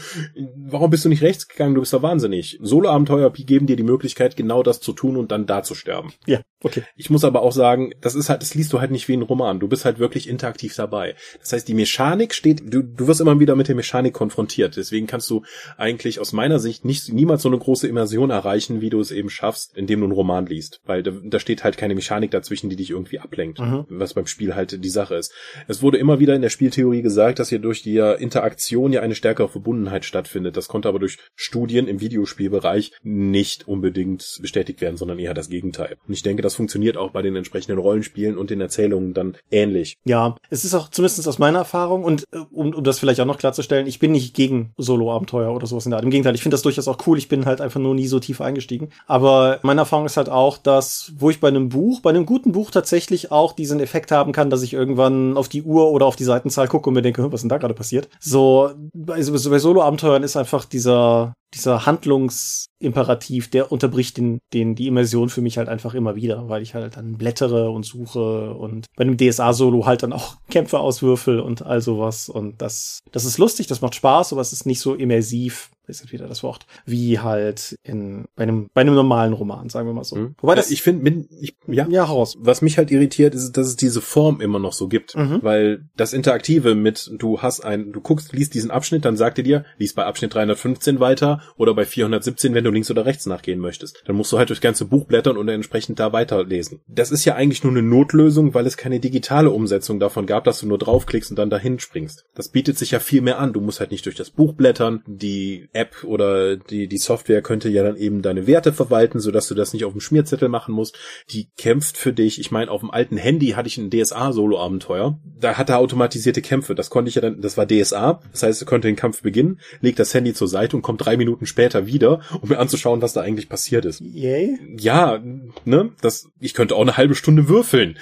[0.55, 1.75] warum bist du nicht rechts gegangen?
[1.75, 2.57] Du bist doch wahnsinnig.
[2.61, 6.13] Solo-Abenteuer geben dir die Möglichkeit, genau das zu tun und dann da zu sterben.
[6.25, 6.83] Ja, okay.
[6.95, 9.21] Ich muss aber auch sagen, das ist halt, das liest du halt nicht wie ein
[9.21, 9.59] Roman.
[9.59, 11.15] Du bist halt wirklich interaktiv dabei.
[11.41, 14.77] Das heißt, die Mechanik steht, du, du wirst immer wieder mit der Mechanik konfrontiert.
[14.77, 15.43] Deswegen kannst du
[15.75, 19.29] eigentlich aus meiner Sicht nicht, niemals so eine große Immersion erreichen, wie du es eben
[19.29, 20.81] schaffst, indem du einen Roman liest.
[20.85, 23.59] Weil da, da steht halt keine Mechanik dazwischen, die dich irgendwie ablenkt.
[23.59, 23.85] Mhm.
[23.89, 25.33] Was beim Spiel halt die Sache ist.
[25.67, 29.15] Es wurde immer wieder in der Spieltheorie gesagt, dass hier durch die Interaktion ja eine
[29.15, 30.57] stärkere Verbundenheit stattfindet.
[30.57, 35.97] Das konnte aber durch Studien im Videospielbereich nicht unbedingt bestätigt werden, sondern eher das Gegenteil.
[36.07, 39.97] Und ich denke, das funktioniert auch bei den entsprechenden Rollenspielen und den Erzählungen dann ähnlich.
[40.05, 43.25] Ja, es ist auch zumindest aus meiner Erfahrung und äh, um, um das vielleicht auch
[43.25, 46.03] noch klarzustellen, ich bin nicht gegen Solo-Abenteuer oder sowas in der Art.
[46.03, 47.17] Im Gegenteil, ich finde das durchaus auch cool.
[47.17, 48.89] Ich bin halt einfach nur nie so tief eingestiegen.
[49.07, 52.51] Aber meine Erfahrung ist halt auch, dass, wo ich bei einem Buch, bei einem guten
[52.51, 56.15] Buch tatsächlich auch diesen Effekt haben kann, dass ich irgendwann auf die Uhr oder auf
[56.15, 58.09] die Seitenzahl gucke und mir denke, was denn da gerade passiert?
[58.19, 58.71] So,
[59.07, 65.41] also bei Solo-Abenteuern ist einfach dieser, dieser Handlungsimperativ, der unterbricht den, den, die Immersion für
[65.41, 69.17] mich halt einfach immer wieder, weil ich halt dann blättere und suche und bei einem
[69.17, 72.29] DSA-Solo halt dann auch Kämpfe auswürfel und all sowas.
[72.29, 76.01] Und das, das ist lustig, das macht Spaß, aber es ist nicht so immersiv, ist
[76.01, 79.93] jetzt wieder das Wort, wie halt in, bei einem, bei einem normalen Roman, sagen wir
[79.93, 80.15] mal so.
[80.15, 80.35] Mhm.
[80.39, 81.25] Wobei das, ich finde,
[81.67, 82.35] ja, ja, heraus.
[82.39, 85.39] Was mich halt irritiert, ist, dass es diese Form immer noch so gibt, mhm.
[85.41, 89.43] weil das Interaktive mit, du hast ein, du guckst, liest diesen Abschnitt, dann sagt er
[89.43, 93.59] dir, liest bei Abschnitt 315 weiter oder bei 417, wenn du links oder rechts nachgehen
[93.59, 94.03] möchtest.
[94.05, 96.81] Dann musst du halt durchs ganze Buch blättern und entsprechend da weiterlesen.
[96.87, 100.59] Das ist ja eigentlich nur eine Notlösung, weil es keine digitale Umsetzung davon gab, dass
[100.59, 102.25] du nur draufklickst und dann dahin springst.
[102.35, 103.53] Das bietet sich ja viel mehr an.
[103.53, 105.03] Du musst halt nicht durch das Buch blättern.
[105.05, 109.55] Die App oder die, die Software könnte ja dann eben deine Werte verwalten, sodass du
[109.55, 110.97] das nicht auf dem Schmierzettel machen musst.
[111.31, 112.39] Die kämpft für dich.
[112.39, 115.19] Ich meine, auf dem alten Handy hatte ich ein DSA-Solo-Abenteuer.
[115.39, 116.75] Da hatte automatisierte Kämpfe.
[116.75, 118.21] Das konnte ich ja dann, das war DSA.
[118.31, 121.17] Das heißt, er konnte den Kampf beginnen, legt das Handy zur Seite und kommt drei
[121.17, 124.01] Minuten später wieder, um mir anzuschauen, was da eigentlich passiert ist.
[124.01, 124.57] Yay?
[124.77, 125.21] Ja,
[125.65, 127.97] ne, das, ich könnte auch eine halbe Stunde würfeln.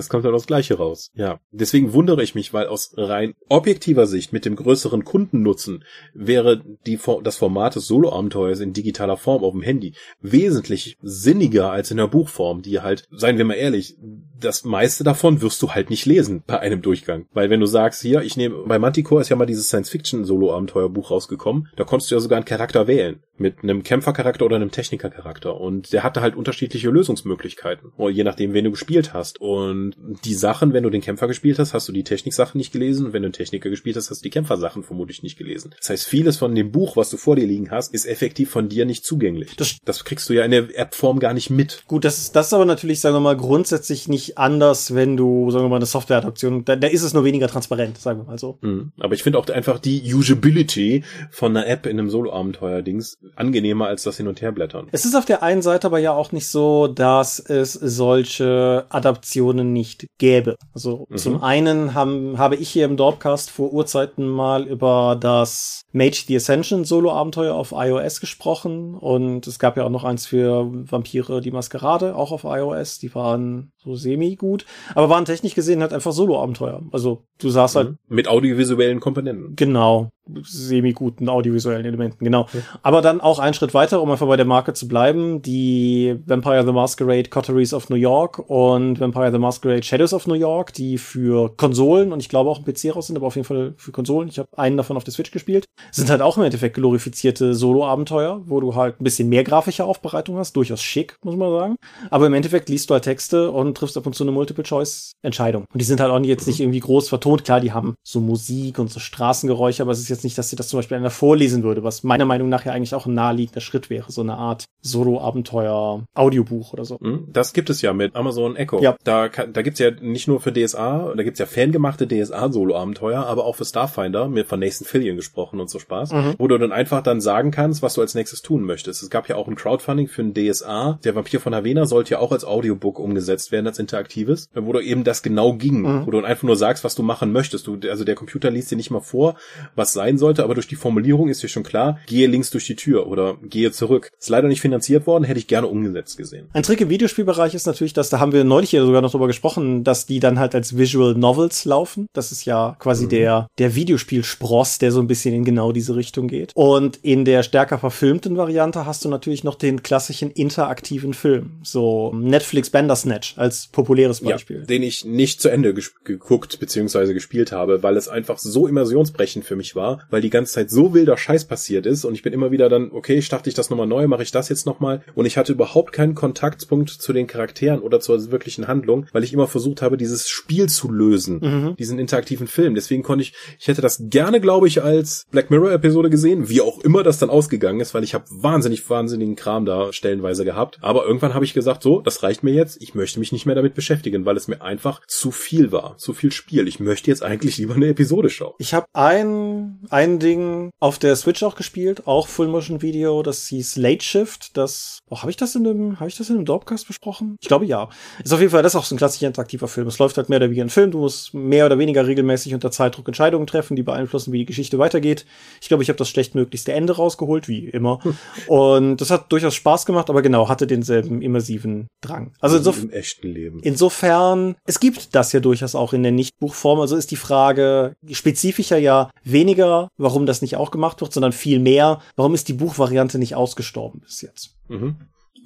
[0.00, 1.10] Das kommt dann aufs Gleiche raus.
[1.14, 1.40] Ja.
[1.50, 5.84] Deswegen wundere ich mich, weil aus rein objektiver Sicht mit dem größeren Kundennutzen
[6.14, 9.92] wäre die, das Format des Solo-Abenteuers in digitaler Form auf dem Handy
[10.22, 13.98] wesentlich sinniger als in der Buchform, die halt, seien wir mal ehrlich,
[14.40, 17.26] das meiste davon wirst du halt nicht lesen bei einem Durchgang.
[17.34, 21.68] Weil wenn du sagst, hier, ich nehme, bei Manticore ist ja mal dieses Science-Fiction-Solo-Abenteuerbuch rausgekommen,
[21.76, 23.20] da konntest du ja sogar einen Charakter wählen.
[23.40, 25.58] Mit einem Kämpfercharakter oder einem Technikercharakter.
[25.58, 27.90] Und der hatte halt unterschiedliche Lösungsmöglichkeiten.
[28.10, 29.40] Je nachdem, wen du gespielt hast.
[29.40, 33.06] Und die Sachen, wenn du den Kämpfer gespielt hast, hast du die Techniksachen nicht gelesen.
[33.06, 35.74] Und wenn du einen Techniker gespielt hast, hast du die Kämpfersachen vermutlich nicht gelesen.
[35.78, 38.68] Das heißt, vieles von dem Buch, was du vor dir liegen hast, ist effektiv von
[38.68, 39.56] dir nicht zugänglich.
[39.56, 41.84] Das, das kriegst du ja in der App-Form gar nicht mit.
[41.86, 45.50] Gut, das ist, das ist aber natürlich, sagen wir mal, grundsätzlich nicht anders, wenn du,
[45.50, 48.38] sagen wir mal, eine Software-Adaption, da, da ist es nur weniger transparent, sagen wir mal
[48.38, 48.58] so.
[48.60, 48.92] Mhm.
[49.00, 54.02] Aber ich finde auch einfach die Usability von einer App in einem Solo-Abenteuer-Dings angenehmer als
[54.02, 54.88] das Hin- und Herblättern.
[54.92, 59.72] Es ist auf der einen Seite aber ja auch nicht so, dass es solche Adaptionen
[59.72, 60.56] nicht gäbe.
[60.74, 61.16] Also mhm.
[61.16, 66.36] zum einen haben, habe ich hier im Dorpcast vor Urzeiten mal über das Mage the
[66.36, 71.50] Ascension Solo-Abenteuer auf iOS gesprochen und es gab ja auch noch eins für Vampire die
[71.50, 72.98] Maskerade, auch auf iOS.
[72.98, 74.64] Die waren so semi-gut,
[74.94, 76.82] aber waren technisch gesehen halt einfach Solo-Abenteuer.
[76.92, 77.90] Also du saßt halt.
[77.90, 77.96] Mhm.
[78.08, 79.56] Mit audiovisuellen Komponenten.
[79.56, 80.10] Genau
[80.42, 82.42] semi-guten audiovisuellen Elementen, genau.
[82.42, 82.62] Okay.
[82.82, 86.64] Aber dann auch einen Schritt weiter, um einfach bei der Marke zu bleiben, die Vampire
[86.64, 90.98] the Masquerade Coteries of New York und Vampire the Masquerade Shadows of New York, die
[90.98, 93.92] für Konsolen und ich glaube auch ein PC raus sind, aber auf jeden Fall für
[93.92, 97.54] Konsolen, ich habe einen davon auf der Switch gespielt, sind halt auch im Endeffekt glorifizierte
[97.54, 101.76] Solo-Abenteuer, wo du halt ein bisschen mehr grafische Aufbereitung hast, durchaus schick, muss man sagen.
[102.10, 105.64] Aber im Endeffekt liest du halt Texte und triffst ab und zu eine Multiple-Choice-Entscheidung.
[105.72, 107.44] Und die sind halt auch jetzt nicht irgendwie groß vertont.
[107.44, 110.56] Klar, die haben so Musik und so Straßengeräusche, aber es ist jetzt nicht, dass sie
[110.56, 113.60] das zum Beispiel einer vorlesen würde, was meiner Meinung nach ja eigentlich auch ein naheliegender
[113.60, 116.98] Schritt wäre, so eine Art Solo-Abenteuer-Audiobuch oder so.
[117.00, 118.80] Hm, das gibt es ja mit Amazon Echo.
[118.80, 118.96] Ja.
[119.04, 123.56] Da, da gibt's ja nicht nur für DSA, da gibt's ja fangemachte DSA-Solo-Abenteuer, aber auch
[123.56, 126.34] für Starfinder, mit von Nathan Fillion gesprochen und so Spaß, mhm.
[126.38, 129.02] wo du dann einfach dann sagen kannst, was du als nächstes tun möchtest.
[129.02, 130.98] Es gab ja auch ein Crowdfunding für ein DSA.
[131.04, 134.80] Der Vampir von Havena sollte ja auch als Audiobook umgesetzt werden, als interaktives, wo du
[134.80, 136.06] eben das genau ging, mhm.
[136.06, 137.66] wo du einfach nur sagst, was du machen möchtest.
[137.66, 139.34] Du, also der Computer liest dir nicht mal vor,
[139.74, 142.74] was sein sollte, aber durch die Formulierung ist dir schon klar, gehe links durch die
[142.74, 144.10] Tür oder gehe zurück.
[144.18, 146.48] Ist leider nicht finanziert worden, hätte ich gerne umgesetzt gesehen.
[146.54, 149.26] Ein Trick im Videospielbereich ist natürlich, dass, da haben wir neulich hier sogar noch drüber
[149.26, 152.06] gesprochen, dass die dann halt als Visual Novels laufen.
[152.14, 153.08] Das ist ja quasi mhm.
[153.10, 156.52] der, der Videospielspross, der so ein bisschen in genau diese Richtung geht.
[156.54, 161.58] Und in der stärker verfilmten Variante hast du natürlich noch den klassischen interaktiven Film.
[161.62, 164.60] So Netflix Bandersnatch als populäres Beispiel.
[164.60, 165.74] Ja, den ich nicht zu Ende
[166.04, 167.12] geguckt bzw.
[167.12, 170.94] gespielt habe, weil es einfach so immersionsbrechend für mich war, weil die ganze Zeit so
[170.94, 173.86] wilder Scheiß passiert ist und ich bin immer wieder dann, okay, starte ich das nochmal
[173.86, 177.80] neu, mache ich das jetzt nochmal und ich hatte überhaupt keinen Kontaktpunkt zu den Charakteren
[177.80, 181.76] oder zur wirklichen Handlung, weil ich immer versucht habe, dieses Spiel zu lösen, mhm.
[181.76, 182.74] diesen interaktiven Film.
[182.74, 186.60] Deswegen konnte ich, ich hätte das gerne, glaube ich, als Black Mirror Episode gesehen, wie
[186.60, 190.78] auch immer das dann ausgegangen ist, weil ich habe wahnsinnig, wahnsinnigen Kram da stellenweise gehabt.
[190.80, 193.54] Aber irgendwann habe ich gesagt, so, das reicht mir jetzt, ich möchte mich nicht mehr
[193.54, 196.68] damit beschäftigen, weil es mir einfach zu viel war, zu viel Spiel.
[196.68, 198.54] Ich möchte jetzt eigentlich lieber eine Episode schauen.
[198.58, 203.46] Ich habe ein, ein Ding auf der Switch auch gespielt, auch Full Motion Video, das
[203.46, 204.56] hieß Late Shift.
[204.56, 207.36] Das, oh, habe ich das in dem, habe ich das in dem Dorpcast besprochen?
[207.40, 207.88] Ich glaube ja.
[208.22, 209.86] Ist auf jeden Fall, das ist auch so ein klassischer interaktiver Film.
[209.86, 210.90] Es läuft halt mehr oder weniger ein Film.
[210.90, 214.78] Du musst mehr oder weniger regelmäßig unter Zeitdruck Entscheidungen treffen, die beeinflussen, wie die Geschichte
[214.78, 215.26] weitergeht.
[215.60, 217.98] Ich glaube, ich habe das schlechtmöglichste Ende rausgeholt, wie immer.
[218.02, 218.16] Hm.
[218.46, 222.32] Und das hat durchaus Spaß gemacht, aber genau, hatte denselben immersiven Drang.
[222.40, 223.60] Also, also im echten Leben.
[223.62, 226.80] Insofern, es gibt das ja durchaus auch in der Nicht-Buchform.
[226.80, 231.58] Also ist die Frage spezifischer ja weniger, warum das nicht auch gemacht wird, sondern viel
[231.58, 234.56] mehr, warum ist die Buchvariante nicht ausgestorben bis jetzt?
[234.68, 234.96] Mhm.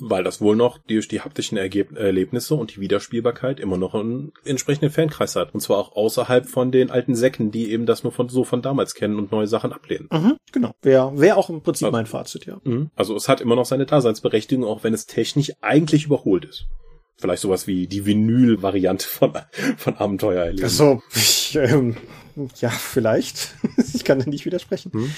[0.00, 4.32] Weil das wohl noch durch die haptischen Ergeb Erlebnisse und die Wiederspielbarkeit immer noch einen
[4.44, 5.54] entsprechenden Fankreis hat.
[5.54, 8.60] Und zwar auch außerhalb von den alten Säcken, die eben das nur von so von
[8.60, 10.08] damals kennen und neue Sachen ablehnen.
[10.10, 10.72] Mhm, genau.
[10.82, 12.60] Wäre wär auch im Prinzip also, mein Fazit, ja.
[12.64, 12.90] Mhm.
[12.96, 16.66] Also es hat immer noch seine Daseinsberechtigung, auch wenn es technisch eigentlich überholt ist.
[17.16, 19.32] Vielleicht sowas wie die Vinyl-Variante von,
[19.76, 20.64] von Abenteuer erleben.
[20.64, 21.96] Also, ich, ähm,
[22.60, 23.54] ja, vielleicht.
[23.94, 24.92] ich kann da nicht widersprechen.
[24.92, 25.10] Hm.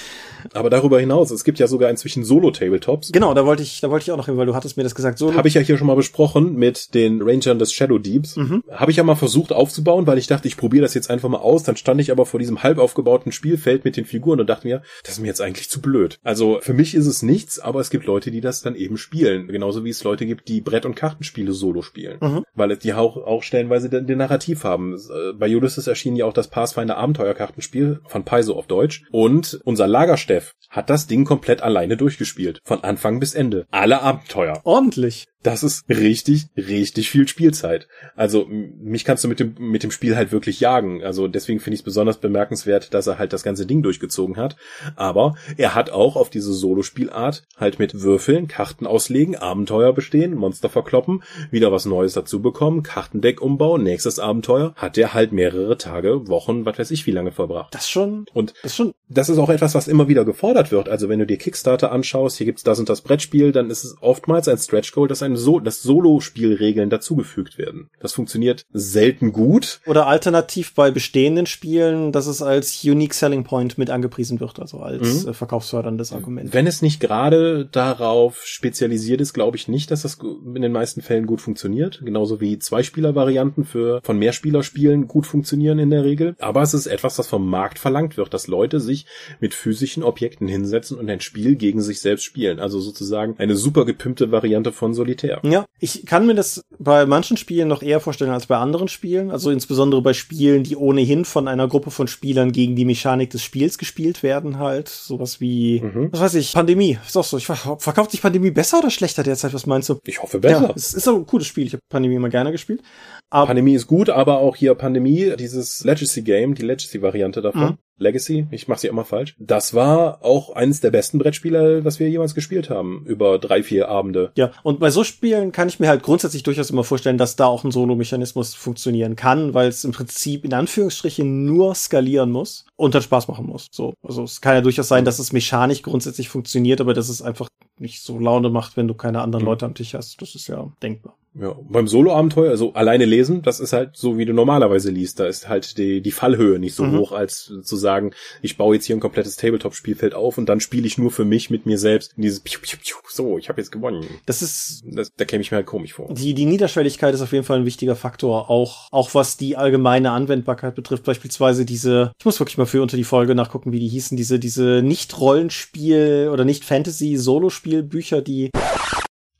[0.53, 3.11] Aber darüber hinaus, es gibt ja sogar inzwischen Solo-Tabletops.
[3.11, 4.95] Genau, da wollte ich, da wollte ich auch noch hin, weil du hattest mir das
[4.95, 5.17] gesagt.
[5.17, 5.35] Solo.
[5.35, 8.35] Habe ich ja hier schon mal besprochen mit den Rangern des Shadow Deeps.
[8.35, 8.63] Mhm.
[8.71, 11.37] Habe ich ja mal versucht aufzubauen, weil ich dachte, ich probiere das jetzt einfach mal
[11.37, 11.63] aus.
[11.63, 14.81] Dann stand ich aber vor diesem halb aufgebauten Spielfeld mit den Figuren und dachte mir,
[15.03, 16.19] das ist mir jetzt eigentlich zu blöd.
[16.23, 19.47] Also für mich ist es nichts, aber es gibt Leute, die das dann eben spielen.
[19.47, 22.17] Genauso wie es Leute gibt, die Brett- und Kartenspiele solo spielen.
[22.21, 22.43] Mhm.
[22.53, 24.95] Weil die auch, auch stellenweise den, den Narrativ haben.
[24.95, 29.03] Äh, bei Ulysses erschien ja auch das Pathfinder Abenteuerkartenspiel von Paizo auf Deutsch.
[29.11, 32.59] Und unser Lagersteff hat das Ding komplett alleine durchgespielt.
[32.65, 33.65] Von Anfang bis Ende.
[33.71, 34.59] Alle Abenteuer.
[34.65, 37.87] Ordentlich das ist richtig, richtig viel Spielzeit.
[38.15, 41.03] Also mich kannst du mit dem mit dem Spiel halt wirklich jagen.
[41.03, 44.57] Also deswegen finde ich es besonders bemerkenswert, dass er halt das ganze Ding durchgezogen hat.
[44.97, 50.67] Aber er hat auch auf diese Solo-Spielart halt mit Würfeln, Karten auslegen, Abenteuer bestehen, Monster
[50.67, 56.27] verkloppen, wieder was Neues dazu bekommen, Kartendeck umbauen, nächstes Abenteuer, hat er halt mehrere Tage,
[56.27, 57.73] Wochen, was weiß ich, wie lange verbracht.
[57.73, 58.25] Das schon.
[58.33, 58.93] Und das schon.
[59.07, 60.89] Das ist auch etwas, was immer wieder gefordert wird.
[60.89, 63.95] Also wenn du dir Kickstarter anschaust, hier gibt's das und das Brettspiel, dann ist es
[64.01, 67.89] oftmals ein Stretch Goal, das ein so dass Solo-Spielregeln dazugefügt werden.
[67.99, 69.79] Das funktioniert selten gut.
[69.85, 74.79] Oder alternativ bei bestehenden Spielen, dass es als Unique Selling Point mit angepriesen wird, also
[74.79, 75.29] als mhm.
[75.29, 76.53] Äh, verkaufsförderndes Argument.
[76.53, 81.01] Wenn es nicht gerade darauf spezialisiert ist, glaube ich nicht, dass das in den meisten
[81.01, 82.01] Fällen gut funktioniert.
[82.03, 86.35] Genauso wie Zweispieler-Varianten für von Mehrspielerspielen gut funktionieren in der Regel.
[86.39, 89.05] Aber es ist etwas, das vom Markt verlangt wird, dass Leute sich
[89.39, 92.59] mit physischen Objekten hinsetzen und ein Spiel gegen sich selbst spielen.
[92.59, 95.16] Also sozusagen eine super gepimpte Variante von Solitär.
[95.43, 99.31] Ja, ich kann mir das bei manchen Spielen noch eher vorstellen als bei anderen Spielen.
[99.31, 103.43] Also insbesondere bei Spielen, die ohnehin von einer Gruppe von Spielern gegen die Mechanik des
[103.43, 104.89] Spiels gespielt werden halt.
[104.89, 106.09] Sowas wie, mhm.
[106.11, 106.97] was weiß ich, Pandemie.
[107.05, 107.37] Ist auch so.
[107.37, 109.53] Ich, verkauft sich Pandemie besser oder schlechter derzeit?
[109.53, 109.99] Was meinst du?
[110.05, 110.67] Ich hoffe besser.
[110.67, 111.67] Ja, es ist auch ein cooles Spiel.
[111.67, 112.81] Ich habe Pandemie immer gerne gespielt.
[113.29, 117.61] Aber Pandemie ist gut, aber auch hier Pandemie, dieses Legacy Game, die Legacy-Variante davon.
[117.61, 117.77] Mhm.
[117.97, 119.35] Legacy, ich mache sie immer falsch.
[119.39, 123.89] Das war auch eines der besten Brettspieler, was wir jemals gespielt haben, über drei, vier
[123.89, 124.31] Abende.
[124.35, 127.45] Ja, und bei so Spielen kann ich mir halt grundsätzlich durchaus immer vorstellen, dass da
[127.45, 132.93] auch ein Solo-Mechanismus funktionieren kann, weil es im Prinzip in Anführungsstrichen nur skalieren muss und
[132.93, 133.67] dann Spaß machen muss.
[133.71, 137.21] So, also es kann ja durchaus sein, dass es mechanisch grundsätzlich funktioniert, aber dass es
[137.21, 139.49] einfach nicht so Laune macht, wenn du keine anderen mhm.
[139.49, 140.21] Leute am Tisch hast.
[140.21, 141.15] Das ist ja denkbar.
[141.39, 145.19] Ja, beim Solo-Abenteuer, also alleine lesen, das ist halt so, wie du normalerweise liest.
[145.19, 146.97] Da ist halt die, die Fallhöhe nicht so mhm.
[146.97, 148.11] hoch, als zu sagen,
[148.41, 151.49] ich baue jetzt hier ein komplettes Tabletop-Spielfeld auf und dann spiele ich nur für mich
[151.49, 154.05] mit mir selbst in dieses Piu, Piu, Piu, so, ich habe jetzt gewonnen.
[154.25, 156.11] Das ist, das, da käme ich mir halt komisch vor.
[156.13, 160.11] Die, die Niederschwelligkeit ist auf jeden Fall ein wichtiger Faktor, auch, auch was die allgemeine
[160.11, 161.03] Anwendbarkeit betrifft.
[161.03, 164.39] Beispielsweise diese, ich muss wirklich mal für unter die Folge nachgucken, wie die hießen, diese,
[164.39, 168.49] diese Nicht-Rollenspiel oder Nicht-Fantasy-Solo-Spiel-Bücher, die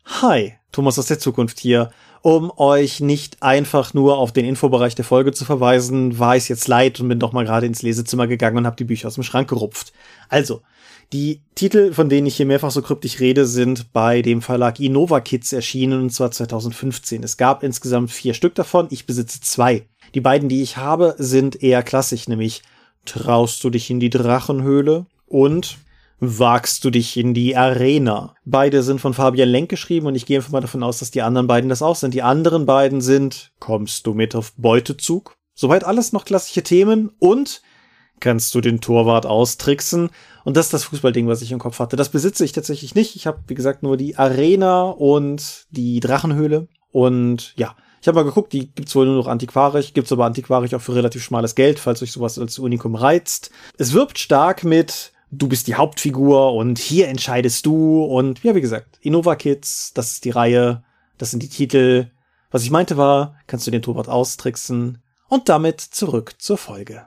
[0.10, 1.92] Hi, Thomas aus der Zukunft hier.
[2.22, 6.68] Um euch nicht einfach nur auf den Infobereich der Folge zu verweisen, war ich jetzt
[6.70, 9.24] leid und bin doch mal gerade ins Lesezimmer gegangen und habe die Bücher aus dem
[9.24, 9.92] Schrank gerupft.
[10.30, 10.62] Also,
[11.14, 15.20] die Titel, von denen ich hier mehrfach so kryptisch rede, sind bei dem Verlag Innova
[15.20, 17.22] Kids erschienen, und zwar 2015.
[17.22, 19.88] Es gab insgesamt vier Stück davon, ich besitze zwei.
[20.16, 22.64] Die beiden, die ich habe, sind eher klassisch, nämlich
[23.06, 25.78] Traust du dich in die Drachenhöhle und
[26.20, 28.36] wagst du dich in die Arena.
[28.46, 31.22] Beide sind von Fabian Lenk geschrieben und ich gehe einfach mal davon aus, dass die
[31.22, 32.14] anderen beiden das auch sind.
[32.14, 35.38] Die anderen beiden sind Kommst du mit auf Beutezug?
[35.54, 37.62] Soweit alles noch klassische Themen und
[38.20, 40.10] kannst du den Torwart austricksen?
[40.44, 41.96] Und das ist das Fußballding, was ich im Kopf hatte.
[41.96, 43.16] Das besitze ich tatsächlich nicht.
[43.16, 46.68] Ich habe, wie gesagt, nur die Arena und die Drachenhöhle.
[46.92, 50.74] Und ja, ich habe mal geguckt, die gibt's wohl nur noch antiquarisch, gibt's aber antiquarisch
[50.74, 53.52] auch für relativ schmales Geld, falls euch sowas als Unikum reizt.
[53.78, 58.62] Es wirbt stark mit du bist die Hauptfigur und hier entscheidest du und ja, wie
[58.62, 60.84] gesagt, Innova Kids, das ist die Reihe,
[61.18, 62.12] das sind die Titel.
[62.52, 67.06] Was ich meinte war, kannst du den Torwart austricksen und damit zurück zur Folge.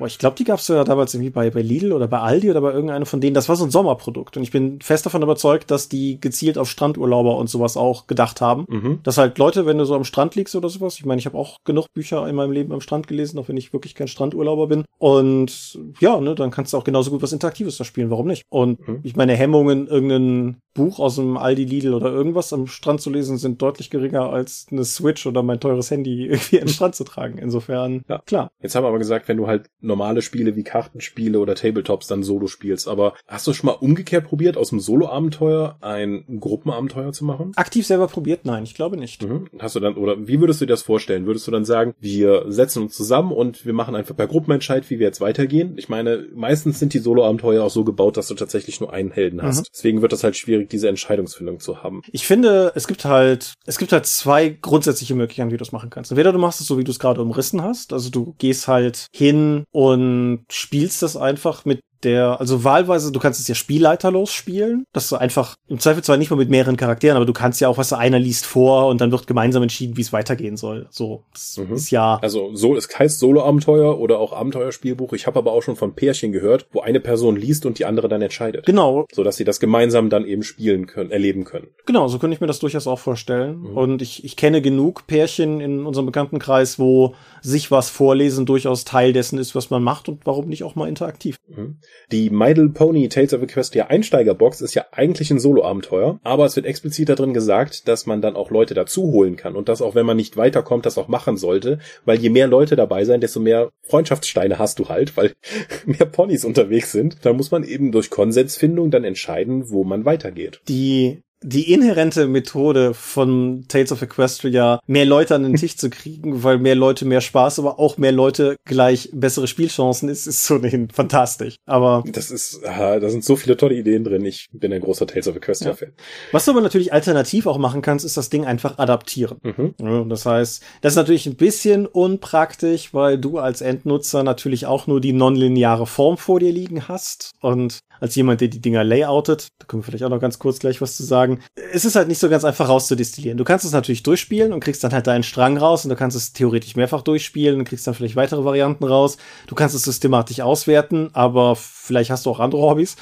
[0.00, 2.62] Boah, ich glaube, die gab's ja damals irgendwie bei, bei Lidl oder bei Aldi oder
[2.62, 3.34] bei irgendeinem von denen.
[3.34, 4.34] Das war so ein Sommerprodukt.
[4.38, 8.40] Und ich bin fest davon überzeugt, dass die gezielt auf Strandurlauber und sowas auch gedacht
[8.40, 8.64] haben.
[8.66, 9.00] Mhm.
[9.02, 11.36] Dass halt Leute, wenn du so am Strand liegst oder sowas, ich meine, ich habe
[11.36, 14.68] auch genug Bücher in meinem Leben am Strand gelesen, auch wenn ich wirklich kein Strandurlauber
[14.68, 14.86] bin.
[14.96, 18.08] Und ja, ne, dann kannst du auch genauso gut was Interaktives da spielen.
[18.08, 18.44] Warum nicht?
[18.48, 19.00] Und mhm.
[19.02, 23.38] ich meine, Hemmungen, irgendeinen Buch aus dem Aldi Lidl oder irgendwas am Strand zu lesen,
[23.38, 27.38] sind deutlich geringer als eine Switch oder mein teures Handy irgendwie den Strand zu tragen.
[27.38, 28.50] Insofern, ja, klar.
[28.62, 32.22] Jetzt haben wir aber gesagt, wenn du halt normale Spiele wie Kartenspiele oder Tabletops dann
[32.22, 32.88] Solo spielst.
[32.88, 37.52] Aber hast du schon mal umgekehrt probiert, aus dem Solo-Abenteuer ein Gruppenabenteuer zu machen?
[37.56, 38.44] Aktiv selber probiert?
[38.44, 39.22] Nein, ich glaube nicht.
[39.22, 39.48] Mhm.
[39.58, 41.26] Hast du dann, oder wie würdest du dir das vorstellen?
[41.26, 44.98] Würdest du dann sagen, wir setzen uns zusammen und wir machen einfach per Gruppenentscheid, wie
[44.98, 45.74] wir jetzt weitergehen?
[45.76, 49.42] Ich meine, meistens sind die Solo-Abenteuer auch so gebaut, dass du tatsächlich nur einen Helden
[49.42, 49.60] hast.
[49.60, 49.70] Mhm.
[49.74, 52.02] Deswegen wird das halt schwierig, diese Entscheidungsfindung zu haben.
[52.12, 55.90] Ich finde, es gibt halt, es gibt halt zwei grundsätzliche Möglichkeiten, wie du es machen
[55.90, 56.10] kannst.
[56.10, 57.92] Entweder du machst es so, wie du es gerade umrissen hast.
[57.92, 63.40] Also du gehst halt hin und spielst das einfach mit der, also wahlweise, du kannst
[63.40, 67.16] es ja spielleiterlos spielen, dass du einfach, im Zweifel zwar nicht mal mit mehreren Charakteren,
[67.16, 70.02] aber du kannst ja auch, was einer liest vor und dann wird gemeinsam entschieden, wie
[70.02, 70.86] es weitergehen soll.
[70.90, 71.74] So, das mhm.
[71.74, 72.18] ist ja.
[72.22, 75.12] Also, so, es heißt Solo-Abenteuer oder auch Abenteuerspielbuch.
[75.12, 78.08] Ich habe aber auch schon von Pärchen gehört, wo eine Person liest und die andere
[78.08, 78.66] dann entscheidet.
[78.66, 79.06] Genau.
[79.12, 81.68] So dass sie das gemeinsam dann eben spielen können, erleben können.
[81.86, 83.60] Genau, so könnte ich mir das durchaus auch vorstellen.
[83.60, 83.76] Mhm.
[83.76, 89.12] Und ich, ich kenne genug Pärchen in unserem Bekanntenkreis, wo sich was vorlesen durchaus Teil
[89.12, 91.36] dessen ist, was man macht und warum nicht auch mal interaktiv.
[91.48, 91.78] Mhm.
[92.12, 96.56] Die My Little Pony Tales of Equestria Einsteigerbox ist ja eigentlich ein Solo-Abenteuer, aber es
[96.56, 99.94] wird explizit darin gesagt, dass man dann auch Leute dazu holen kann und dass auch
[99.94, 103.40] wenn man nicht weiterkommt, das auch machen sollte, weil je mehr Leute dabei sein, desto
[103.40, 105.32] mehr Freundschaftssteine hast du halt, weil
[105.86, 107.18] mehr Ponys unterwegs sind.
[107.22, 110.60] Da muss man eben durch Konsensfindung dann entscheiden, wo man weitergeht.
[110.68, 116.42] Die die inhärente Methode von Tales of Equestria, mehr Leute an den Tisch zu kriegen,
[116.42, 120.56] weil mehr Leute mehr Spaß, aber auch mehr Leute gleich bessere Spielchancen ist, ist so
[120.56, 121.56] ohnehin fantastisch.
[121.66, 124.24] Aber das ist, da sind so viele tolle Ideen drin.
[124.24, 125.92] Ich bin ein großer Tales of Equestria Fan.
[125.96, 126.04] Ja.
[126.32, 129.38] Was du aber natürlich alternativ auch machen kannst, ist das Ding einfach adaptieren.
[129.42, 129.74] Mhm.
[129.80, 134.86] Ja, das heißt, das ist natürlich ein bisschen unpraktisch, weil du als Endnutzer natürlich auch
[134.86, 139.48] nur die nonlineare Form vor dir liegen hast und als jemand, der die Dinger layoutet,
[139.58, 141.40] da können wir vielleicht auch noch ganz kurz gleich was zu sagen.
[141.72, 143.38] Es ist halt nicht so ganz einfach rauszudestillieren.
[143.38, 146.16] Du kannst es natürlich durchspielen und kriegst dann halt deinen Strang raus und du kannst
[146.16, 149.16] es theoretisch mehrfach durchspielen und kriegst dann vielleicht weitere Varianten raus.
[149.46, 152.96] Du kannst es systematisch auswerten, aber vielleicht hast du auch andere Hobbys.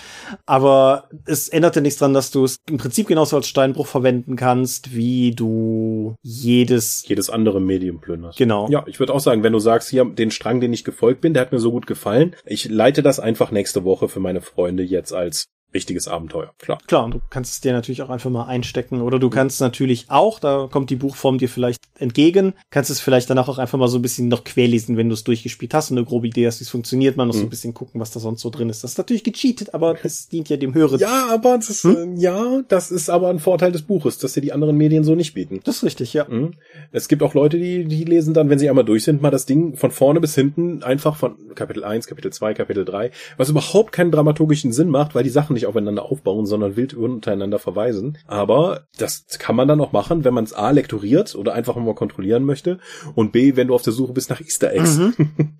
[0.46, 4.36] Aber es ändert ja nichts dran, dass du es im Prinzip genauso als Steinbruch verwenden
[4.36, 8.38] kannst, wie du jedes jedes andere Medium plünderst.
[8.38, 8.68] Genau.
[8.70, 11.34] Ja, ich würde auch sagen, wenn du sagst, hier den Strang, den ich gefolgt bin,
[11.34, 14.82] der hat mir so gut gefallen, ich leite das einfach nächste Woche für meine Freunde
[14.90, 16.78] jetzt als richtiges Abenteuer, klar.
[16.86, 20.06] Klar, und du kannst es dir natürlich auch einfach mal einstecken oder du kannst natürlich
[20.08, 23.88] auch, da kommt die Buchform dir vielleicht entgegen, kannst es vielleicht danach auch einfach mal
[23.88, 26.60] so ein bisschen noch querlesen, wenn du es durchgespielt hast und eine grobe Idee hast,
[26.60, 27.38] wie es funktioniert, mal noch mhm.
[27.38, 28.82] so ein bisschen gucken, was da sonst so drin ist.
[28.82, 30.98] Das ist natürlich gecheatet, aber es dient ja dem Hören.
[31.00, 32.16] Ja, aber das, hm?
[32.16, 35.14] äh, ja, das ist aber ein Vorteil des Buches, dass dir die anderen Medien so
[35.14, 35.60] nicht bieten.
[35.64, 36.26] Das ist richtig, ja.
[36.28, 36.52] Mhm.
[36.92, 39.46] Es gibt auch Leute, die, die lesen dann, wenn sie einmal durch sind, mal das
[39.46, 43.92] Ding von vorne bis hinten einfach von Kapitel 1, Kapitel 2, Kapitel 3, was überhaupt
[43.92, 48.18] keinen dramaturgischen Sinn macht, weil die Sachen nicht aufeinander aufbauen bauen, sondern wild untereinander verweisen.
[48.26, 51.94] Aber das kann man dann auch machen, wenn man es A lektoriert oder einfach mal
[51.94, 52.78] kontrollieren möchte
[53.14, 55.14] und B, wenn du auf der Suche bist nach Easter Eggs, mhm.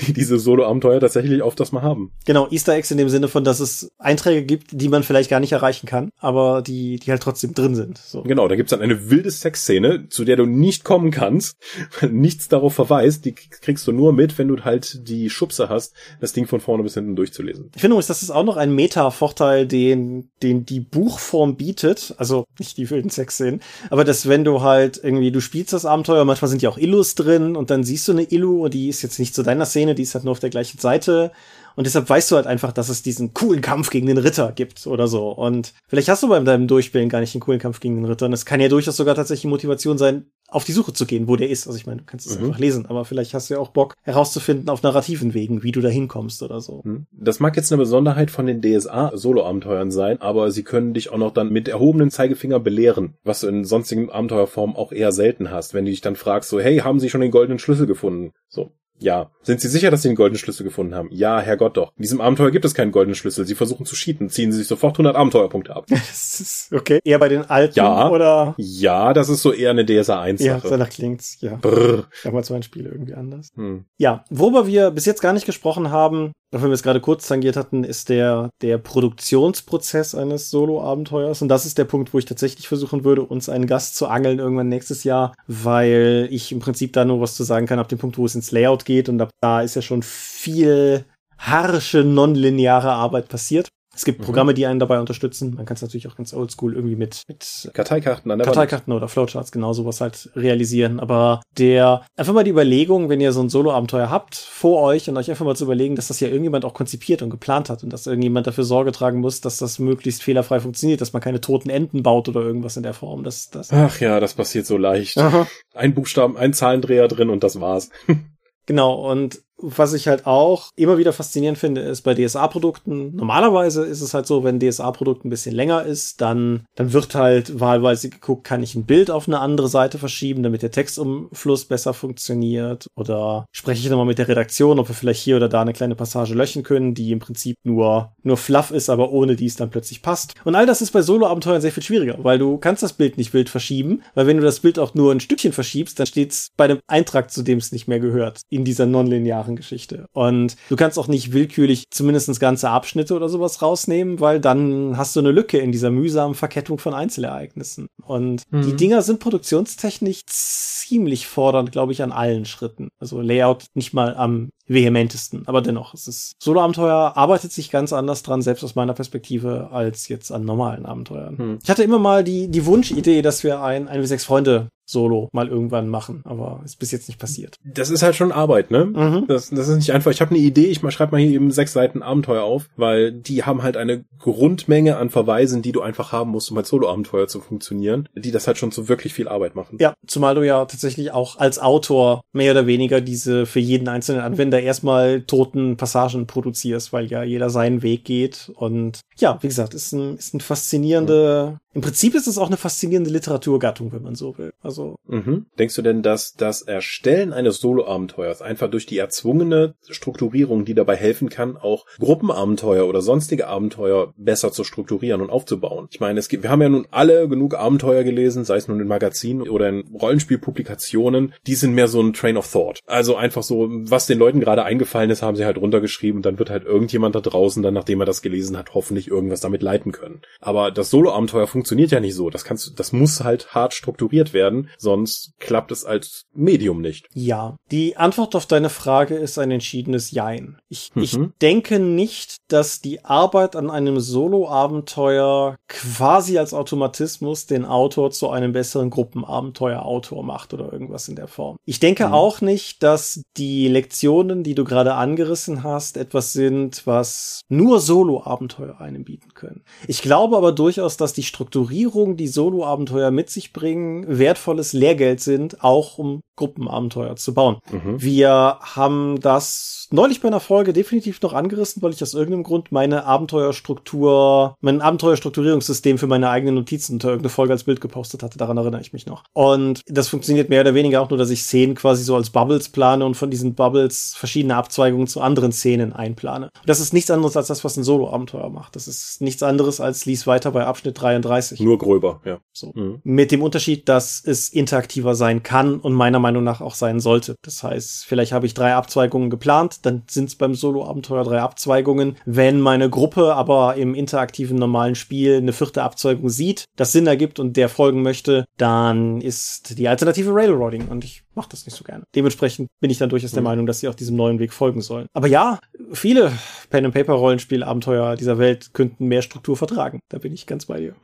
[0.00, 2.12] die diese Solo-Abenteuer tatsächlich oft das mal haben.
[2.24, 5.40] Genau, Easter Eggs in dem Sinne von, dass es Einträge gibt, die man vielleicht gar
[5.40, 7.98] nicht erreichen kann, aber die, die halt trotzdem drin sind.
[7.98, 8.22] So.
[8.22, 11.56] Genau, da gibt's dann eine wilde Sexszene, zu der du nicht kommen kannst,
[12.00, 15.94] weil nichts darauf verweist, die kriegst du nur mit, wenn du halt die Schubse hast,
[16.20, 17.70] das Ding von vorne bis hinten durchzulesen.
[17.74, 22.76] Ich finde das ist auch noch ein Meta-Vorteil, den den, die Buchform bietet, also nicht
[22.76, 23.60] die wilden Sexszenen,
[23.90, 27.14] aber dass wenn du halt irgendwie, du spielst das Abenteuer, manchmal sind ja auch Illus
[27.14, 29.94] drin und dann siehst du eine Illu und die ist jetzt nicht zu deiner Szene,
[29.94, 31.32] die ist halt nur auf der gleichen Seite
[31.76, 34.86] und deshalb weißt du halt einfach, dass es diesen coolen Kampf gegen den Ritter gibt
[34.86, 35.28] oder so.
[35.28, 38.26] Und vielleicht hast du bei deinem Durchspielen gar nicht den coolen Kampf gegen den Ritter.
[38.26, 41.36] Und es kann ja durchaus sogar tatsächlich Motivation sein, auf die Suche zu gehen, wo
[41.36, 41.66] der ist.
[41.66, 42.46] Also ich meine, du kannst es mhm.
[42.46, 45.80] einfach lesen, aber vielleicht hast du ja auch Bock herauszufinden auf narrativen Wegen, wie du
[45.80, 46.82] da hinkommst oder so.
[46.84, 47.06] Mhm.
[47.12, 51.32] Das mag jetzt eine Besonderheit von den DSA-Solo-Abenteuern sein, aber sie können dich auch noch
[51.32, 55.84] dann mit erhobenem Zeigefinger belehren, was du in sonstigen Abenteuerformen auch eher selten hast, wenn
[55.84, 58.32] du dich dann fragst, so, hey, haben sie schon den goldenen Schlüssel gefunden?
[58.48, 59.30] So, ja.
[59.42, 61.08] Sind Sie sicher, dass Sie den goldenen Schlüssel gefunden haben?
[61.12, 61.92] Ja, Herrgott doch.
[61.96, 63.46] In diesem Abenteuer gibt es keinen goldenen Schlüssel.
[63.46, 64.28] Sie versuchen zu cheaten.
[64.28, 65.86] Ziehen Sie sich sofort 100 Abenteuerpunkte ab.
[66.72, 67.00] okay.
[67.04, 68.54] Eher bei den alten ja, oder?
[68.58, 70.62] Ja, das ist so eher eine DSA 1 Sache.
[70.64, 71.38] Ja, danach klingt's.
[71.40, 71.56] Ja.
[71.56, 72.06] Brrr.
[72.24, 73.48] Damals war ein Spiel irgendwie anders.
[73.54, 73.84] Hm.
[73.98, 77.26] Ja, worüber wir bis jetzt gar nicht gesprochen haben, auch wenn wir es gerade kurz
[77.26, 81.42] tangiert hatten, ist der, der Produktionsprozess eines Solo-Abenteuers.
[81.42, 84.38] Und das ist der Punkt, wo ich tatsächlich versuchen würde, uns einen Gast zu angeln
[84.38, 87.98] irgendwann nächstes Jahr, weil ich im Prinzip da nur was zu sagen kann ab dem
[87.98, 89.08] Punkt, wo es ins Layout geht.
[89.08, 91.04] Und ab da ist ja schon viel
[91.38, 93.68] harsche, nonlineare Arbeit passiert.
[93.96, 94.24] Es gibt mhm.
[94.24, 95.54] Programme, die einen dabei unterstützen.
[95.54, 98.98] Man kann es natürlich auch ganz oldschool irgendwie mit, mit Karteikarten an der Karteikarten Wand.
[98.98, 101.00] oder Flowcharts genau sowas halt realisieren.
[101.00, 105.16] Aber der, einfach mal die Überlegung, wenn ihr so ein Solo-Abenteuer habt vor euch und
[105.16, 107.92] euch einfach mal zu überlegen, dass das ja irgendjemand auch konzipiert und geplant hat und
[107.92, 111.70] dass irgendjemand dafür Sorge tragen muss, dass das möglichst fehlerfrei funktioniert, dass man keine toten
[111.70, 113.24] Enden baut oder irgendwas in der Form.
[113.24, 115.16] Das, das Ach ja, das passiert so leicht.
[115.16, 115.46] Aha.
[115.74, 117.90] Ein Buchstaben, ein Zahlendreher drin und das war's.
[118.66, 123.16] Genau, und was ich halt auch immer wieder faszinierend finde, ist bei DSA-Produkten.
[123.16, 127.58] Normalerweise ist es halt so, wenn DSA-Produkt ein bisschen länger ist, dann, dann wird halt
[127.58, 131.94] wahlweise geguckt, kann ich ein Bild auf eine andere Seite verschieben, damit der Textumfluss besser
[131.94, 132.86] funktioniert?
[132.96, 135.94] Oder spreche ich nochmal mit der Redaktion, ob wir vielleicht hier oder da eine kleine
[135.94, 139.70] Passage löschen können, die im Prinzip nur, nur Fluff ist, aber ohne die es dann
[139.70, 140.34] plötzlich passt.
[140.44, 143.32] Und all das ist bei Solo-Abenteuern sehr viel schwieriger, weil du kannst das Bild nicht
[143.32, 146.48] wild verschieben, weil wenn du das Bild auch nur ein Stückchen verschiebst, dann steht es
[146.56, 150.06] bei dem Eintrag, zu dem es nicht mehr gehört, in dieser nonlinearen Geschichte.
[150.12, 155.14] Und du kannst auch nicht willkürlich zumindest ganze Abschnitte oder sowas rausnehmen, weil dann hast
[155.14, 157.86] du eine Lücke in dieser mühsamen Verkettung von Einzelereignissen.
[158.02, 158.62] Und mhm.
[158.62, 162.88] die Dinger sind produktionstechnisch ziemlich fordernd, glaube ich, an allen Schritten.
[162.98, 165.42] Also Layout nicht mal am vehementesten.
[165.46, 170.08] Aber dennoch, es ist Solo-Abenteuer arbeitet sich ganz anders dran, selbst aus meiner Perspektive, als
[170.08, 171.38] jetzt an normalen Abenteuern.
[171.38, 171.58] Hm.
[171.62, 175.28] Ich hatte immer mal die, die Wunschidee, dass wir ein, ein wie sechs Freunde Solo
[175.32, 177.56] mal irgendwann machen, aber ist bis jetzt nicht passiert.
[177.64, 178.86] Das ist halt schon Arbeit, ne?
[178.86, 179.24] Mhm.
[179.26, 180.12] Das, das ist nicht einfach.
[180.12, 183.12] Ich habe eine Idee, ich mal schreib mal hier eben sechs Seiten Abenteuer auf, weil
[183.12, 187.26] die haben halt eine Grundmenge an Verweisen, die du einfach haben musst, um als Solo-Abenteuer
[187.26, 189.78] zu funktionieren, die das halt schon zu wirklich viel Arbeit machen.
[189.80, 194.20] Ja, zumal du ja tatsächlich auch als Autor mehr oder weniger diese für jeden einzelnen
[194.20, 198.52] Anwender erstmal toten Passagen produzierst, weil ja jeder seinen Weg geht.
[198.54, 202.56] Und ja, wie gesagt, ist ein, ist ein faszinierende, im Prinzip ist es auch eine
[202.56, 204.52] faszinierende Literaturgattung, wenn man so will.
[204.62, 204.75] Also.
[205.06, 205.46] Mhm.
[205.58, 210.96] Denkst du denn, dass das Erstellen eines Solo-Abenteuers einfach durch die erzwungene Strukturierung, die dabei
[210.96, 215.88] helfen kann, auch Gruppenabenteuer oder sonstige Abenteuer besser zu strukturieren und aufzubauen?
[215.90, 218.80] Ich meine, es gibt, wir haben ja nun alle genug Abenteuer gelesen, sei es nun
[218.80, 222.80] in Magazinen oder in Rollenspielpublikationen, die sind mehr so ein Train of Thought.
[222.86, 226.38] Also einfach so, was den Leuten gerade eingefallen ist, haben sie halt runtergeschrieben und dann
[226.38, 229.92] wird halt irgendjemand da draußen dann, nachdem er das gelesen hat, hoffentlich irgendwas damit leiten
[229.92, 230.22] können.
[230.40, 232.30] Aber das Solo-Abenteuer funktioniert ja nicht so.
[232.30, 237.08] Das kannst, das muss halt hart strukturiert werden, sonst klappt es als Medium nicht.
[237.14, 240.58] Ja, die Antwort auf deine Frage ist ein entschiedenes Jein.
[240.68, 241.02] Ich, mhm.
[241.02, 248.30] ich denke nicht, dass die Arbeit an einem Solo-Abenteuer quasi als Automatismus den Autor zu
[248.30, 251.56] einem besseren Gruppenabenteuer-Autor macht oder irgendwas in der Form.
[251.64, 252.14] Ich denke mhm.
[252.14, 258.80] auch nicht, dass die Lektionen, die du gerade angerissen hast, etwas sind, was nur Solo-Abenteuer
[258.80, 259.62] einem bieten können.
[259.86, 264.18] Ich glaube aber durchaus, dass die Strukturierung, die Solo-Abenteuer mit sich bringen,
[264.56, 267.58] wertvolles Lehrgeld sind, auch um Gruppenabenteuer zu bauen.
[267.70, 268.02] Mhm.
[268.02, 272.72] Wir haben das neulich bei einer Folge definitiv noch angerissen, weil ich aus irgendeinem Grund
[272.72, 278.36] meine Abenteuerstruktur, mein Abenteuerstrukturierungssystem für meine eigenen Notizen unter irgendeine Folge als Bild gepostet hatte.
[278.38, 279.24] Daran erinnere ich mich noch.
[279.32, 282.68] Und das funktioniert mehr oder weniger auch nur, dass ich Szenen quasi so als Bubbles
[282.68, 286.46] plane und von diesen Bubbles verschiedene Abzweigungen zu anderen Szenen einplane.
[286.46, 288.76] Und das ist nichts anderes als das, was ein Solo-Abenteuer macht.
[288.76, 291.60] Das ist nichts anderes als lies weiter bei Abschnitt 33.
[291.60, 292.38] Nur gröber, ja.
[292.52, 292.72] So.
[292.74, 293.00] Mhm.
[293.04, 297.36] Mit dem Unterschied, dass es interaktiver sein kann und meiner Meinung nach auch sein sollte.
[297.42, 302.16] Das heißt, vielleicht habe ich drei Abzweigungen geplant, dann sind es beim Solo-Abenteuer drei Abzweigungen.
[302.24, 307.38] Wenn meine Gruppe aber im interaktiven normalen Spiel eine vierte Abzweigung sieht, das Sinn ergibt
[307.38, 311.84] und der folgen möchte, dann ist die Alternative Railroading und ich mache das nicht so
[311.84, 312.04] gerne.
[312.14, 313.48] Dementsprechend bin ich dann durchaus der mhm.
[313.48, 315.06] Meinung, dass sie auch diesem neuen Weg folgen sollen.
[315.12, 315.58] Aber ja,
[315.92, 316.32] viele
[316.70, 320.00] Pen and Paper Rollenspiel-Abenteuer dieser Welt könnten mehr Struktur vertragen.
[320.08, 320.94] Da bin ich ganz bei dir.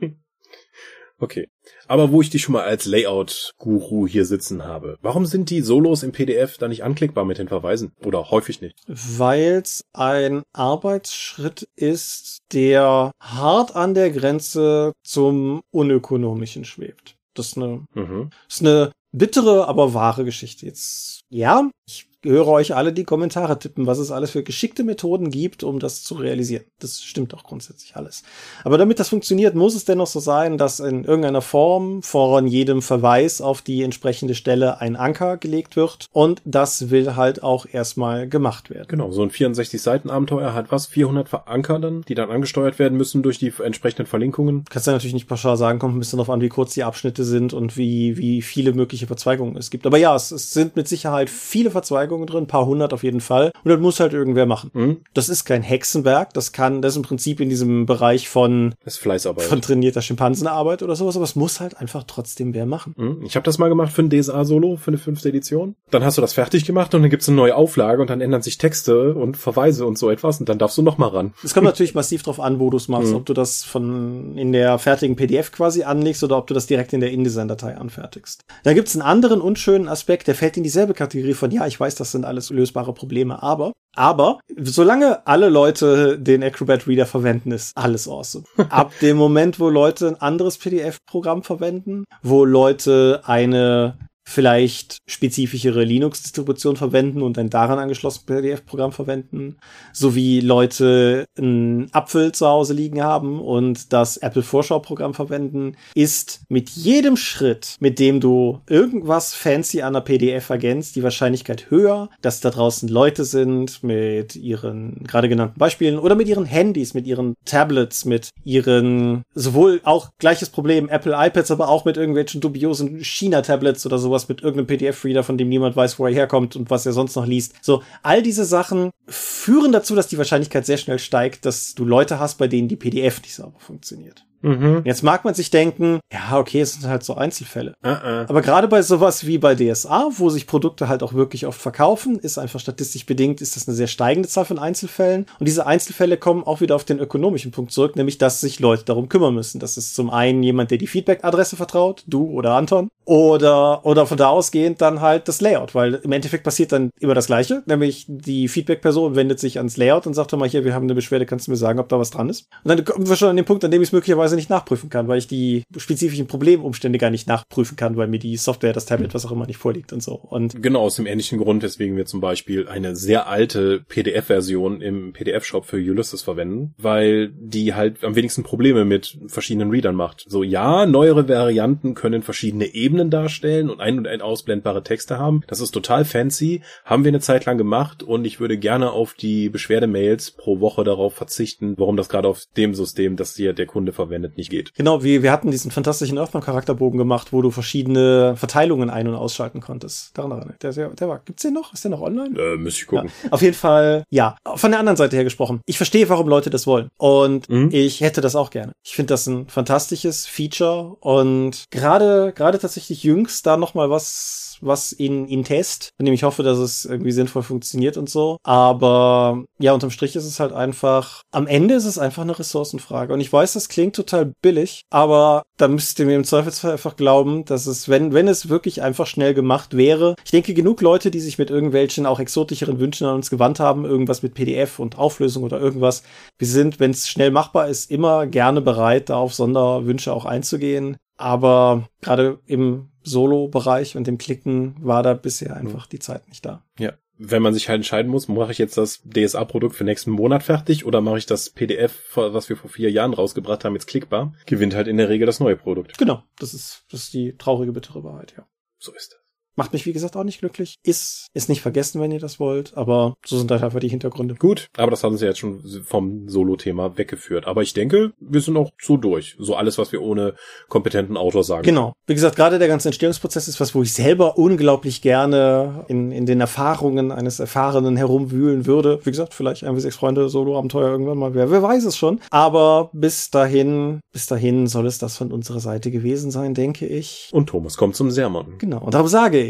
[1.23, 1.47] Okay.
[1.87, 6.03] Aber wo ich dich schon mal als Layout-Guru hier sitzen habe, warum sind die Solos
[6.03, 7.93] im PDF da nicht anklickbar mit den Verweisen?
[8.03, 8.77] Oder häufig nicht?
[8.87, 17.15] Weil es ein Arbeitsschritt ist, der hart an der Grenze zum Unökonomischen schwebt.
[17.35, 18.29] Das ist eine, mhm.
[18.49, 20.65] das ist eine bittere, aber wahre Geschichte.
[20.65, 25.31] Jetzt, ja, ich höre euch alle die Kommentare tippen, was es alles für geschickte Methoden
[25.31, 26.63] gibt, um das zu realisieren.
[26.79, 28.23] Das stimmt auch grundsätzlich alles.
[28.63, 32.81] Aber damit das funktioniert, muss es dennoch so sein, dass in irgendeiner Form von jedem
[32.81, 36.07] Verweis auf die entsprechende Stelle ein Anker gelegt wird.
[36.11, 38.87] Und das will halt auch erstmal gemacht werden.
[38.87, 40.87] Genau, so ein 64-Seiten-Abenteuer hat was?
[40.87, 44.65] 400 Anker dann, die dann angesteuert werden müssen durch die entsprechenden Verlinkungen?
[44.69, 47.23] Kannst du natürlich nicht pauschal sagen, kommt ein bisschen darauf an, wie kurz die Abschnitte
[47.23, 49.85] sind und wie, wie viele mögliche Verzweigungen es gibt.
[49.85, 53.21] Aber ja, es, es sind mit Sicherheit viele Verzweigungen Verzweigungen drin, paar hundert auf jeden
[53.21, 53.51] Fall.
[53.63, 54.71] Und das muss halt irgendwer machen.
[54.73, 54.97] Mhm.
[55.13, 58.97] Das ist kein Hexenwerk, das kann, das ist im Prinzip in diesem Bereich von, das
[58.97, 59.45] Fleißarbeit.
[59.45, 62.93] von trainierter Schimpansenarbeit oder sowas, aber es muss halt einfach trotzdem wer machen.
[62.97, 63.23] Mhm.
[63.25, 65.75] Ich habe das mal gemacht für ein DSA-Solo, für eine fünfte Edition.
[65.91, 68.41] Dann hast du das fertig gemacht und dann gibt's eine neue Auflage und dann ändern
[68.41, 71.33] sich Texte und Verweise und so etwas und dann darfst du noch mal ran.
[71.43, 73.17] Es kommt natürlich massiv drauf an, wo du es machst, mhm.
[73.17, 76.93] ob du das von in der fertigen PDF quasi anlegst oder ob du das direkt
[76.93, 78.45] in der InDesign-Datei anfertigst.
[78.63, 81.95] Da gibt's einen anderen unschönen Aspekt, der fällt in dieselbe Kategorie von, ja, ich weiß,
[82.03, 87.71] das sind alles lösbare Probleme, aber, aber, solange alle Leute den Acrobat Reader verwenden, ist
[87.77, 88.43] alles awesome.
[88.69, 96.75] Ab dem Moment, wo Leute ein anderes PDF-Programm verwenden, wo Leute eine vielleicht spezifischere Linux-Distribution
[96.75, 99.57] verwenden und ein daran angeschlossenes PDF-Programm verwenden,
[99.91, 107.17] sowie Leute einen Apfel zu Hause liegen haben und das Apple-Vorschau-Programm verwenden, ist mit jedem
[107.17, 112.49] Schritt, mit dem du irgendwas fancy an der PDF ergänzt, die Wahrscheinlichkeit höher, dass da
[112.49, 118.05] draußen Leute sind mit ihren gerade genannten Beispielen oder mit ihren Handys, mit ihren Tablets,
[118.05, 123.97] mit ihren sowohl auch gleiches Problem Apple iPads, aber auch mit irgendwelchen dubiosen China-Tablets oder
[123.97, 126.93] so sowas mit irgendeinem PDF-Reader, von dem niemand weiß, wo er herkommt und was er
[126.93, 127.55] sonst noch liest.
[127.61, 132.19] So, all diese Sachen führen dazu, dass die Wahrscheinlichkeit sehr schnell steigt, dass du Leute
[132.19, 134.25] hast, bei denen die PDF nicht sauber funktioniert.
[134.43, 134.81] Mhm.
[134.85, 137.73] Jetzt mag man sich denken, ja, okay, es sind halt so Einzelfälle.
[137.83, 138.29] Uh -uh.
[138.29, 142.19] Aber gerade bei sowas wie bei DSA, wo sich Produkte halt auch wirklich oft verkaufen,
[142.19, 145.25] ist einfach statistisch bedingt, ist das eine sehr steigende Zahl von Einzelfällen.
[145.39, 148.83] Und diese Einzelfälle kommen auch wieder auf den ökonomischen Punkt zurück, nämlich, dass sich Leute
[148.85, 149.59] darum kümmern müssen.
[149.59, 154.17] Das ist zum einen jemand, der die Feedback-Adresse vertraut, du oder Anton, Oder, oder von
[154.17, 158.05] da ausgehend dann halt das Layout, weil im Endeffekt passiert dann immer das Gleiche, nämlich
[158.07, 161.25] die Feedback-Person wendet sich ans Layout und sagt doch mal hier, wir haben eine Beschwerde,
[161.25, 162.47] kannst du mir sagen, ob da was dran ist?
[162.63, 164.89] Und dann kommen wir schon an den Punkt, an dem ich es möglicherweise nicht nachprüfen
[164.89, 168.85] kann, weil ich die spezifischen Problemumstände gar nicht nachprüfen kann, weil mir die Software, das
[168.85, 170.15] Tablet, was auch immer nicht vorliegt und so.
[170.15, 175.13] Und genau aus dem ähnlichen Grund, weswegen wir zum Beispiel eine sehr alte PDF-Version im
[175.13, 180.25] PDF-Shop für Ulysses verwenden, weil die halt am wenigsten Probleme mit verschiedenen Readern macht.
[180.27, 185.43] So, ja, neuere Varianten können verschiedene Ebenen darstellen und ein- und ein ausblendbare Texte haben.
[185.47, 189.13] Das ist total fancy, haben wir eine Zeit lang gemacht und ich würde gerne auf
[189.13, 193.65] die Beschwerdemails pro Woche darauf verzichten, warum das gerade auf dem System, das hier der
[193.65, 194.73] Kunde verwendet, nicht geht.
[194.75, 199.61] Genau, wie wir hatten diesen fantastischen Earthbound-Charakterbogen gemacht, wo du verschiedene Verteilungen ein- und ausschalten
[199.61, 200.17] konntest.
[200.17, 200.59] Daran erinnere ich.
[200.59, 201.73] Der, der war, gibt's den noch?
[201.73, 202.37] Ist der noch online?
[202.39, 203.11] Äh, müsste ich gucken.
[203.23, 204.35] Ja, auf jeden Fall, ja.
[204.55, 205.61] Von der anderen Seite her gesprochen.
[205.65, 206.89] Ich verstehe, warum Leute das wollen.
[206.97, 207.69] Und Mhm.
[207.71, 208.73] ich hätte das auch gerne.
[208.83, 214.52] Ich finde das ein fantastisches Feature und gerade, gerade tatsächlich jüngst da noch mal was,
[214.65, 218.37] was in, in Test, in dem ich hoffe, dass es irgendwie sinnvoll funktioniert und so.
[218.43, 223.13] Aber ja, unterm Strich ist es halt einfach, am Ende ist es einfach eine Ressourcenfrage.
[223.13, 226.95] Und ich weiß, das klingt total billig, aber da müsst ihr mir im Zweifelsfall einfach
[226.95, 231.11] glauben, dass es, wenn, wenn es wirklich einfach schnell gemacht wäre, ich denke, genug Leute,
[231.11, 234.97] die sich mit irgendwelchen auch exotischeren Wünschen an uns gewandt haben, irgendwas mit PDF und
[234.97, 236.03] Auflösung oder irgendwas,
[236.37, 240.97] wir sind, wenn es schnell machbar ist, immer gerne bereit, da auf Sonderwünsche auch einzugehen.
[241.15, 246.65] Aber gerade im Solo-Bereich und dem Klicken war da bisher einfach die Zeit nicht da.
[246.79, 246.93] Ja.
[247.17, 250.85] Wenn man sich halt entscheiden muss, mache ich jetzt das DSA-Produkt für nächsten Monat fertig
[250.85, 254.73] oder mache ich das PDF, was wir vor vier Jahren rausgebracht haben, jetzt klickbar, gewinnt
[254.73, 255.97] halt in der Regel das neue Produkt.
[255.99, 258.47] Genau, das ist, das ist die traurige, bittere Wahrheit, ja.
[258.79, 259.22] So ist es.
[259.55, 260.75] Macht mich, wie gesagt, auch nicht glücklich.
[260.83, 264.35] Ist, ist nicht vergessen, wenn ihr das wollt, aber so sind halt einfach die Hintergründe.
[264.35, 267.45] Gut, aber das haben sie jetzt schon vom Solo-Thema weggeführt.
[267.45, 269.35] Aber ich denke, wir sind auch so durch.
[269.39, 270.33] So alles, was wir ohne
[270.69, 271.63] kompetenten Autor sagen.
[271.63, 271.93] Genau.
[272.07, 276.25] Wie gesagt, gerade der ganze Entstehungsprozess ist was, wo ich selber unglaublich gerne in, in
[276.25, 278.99] den Erfahrungen eines Erfahrenen herumwühlen würde.
[279.03, 281.33] Wie gesagt, vielleicht ein wie sechs Freunde Solo-Abenteuer irgendwann mal.
[281.35, 282.19] Wer, wer weiß es schon.
[282.31, 287.29] Aber bis dahin, bis dahin soll es das von unserer Seite gewesen sein, denke ich.
[287.31, 288.55] Und Thomas kommt zum Sermon.
[288.57, 288.79] Genau.
[288.79, 289.42] Und darum sage ich,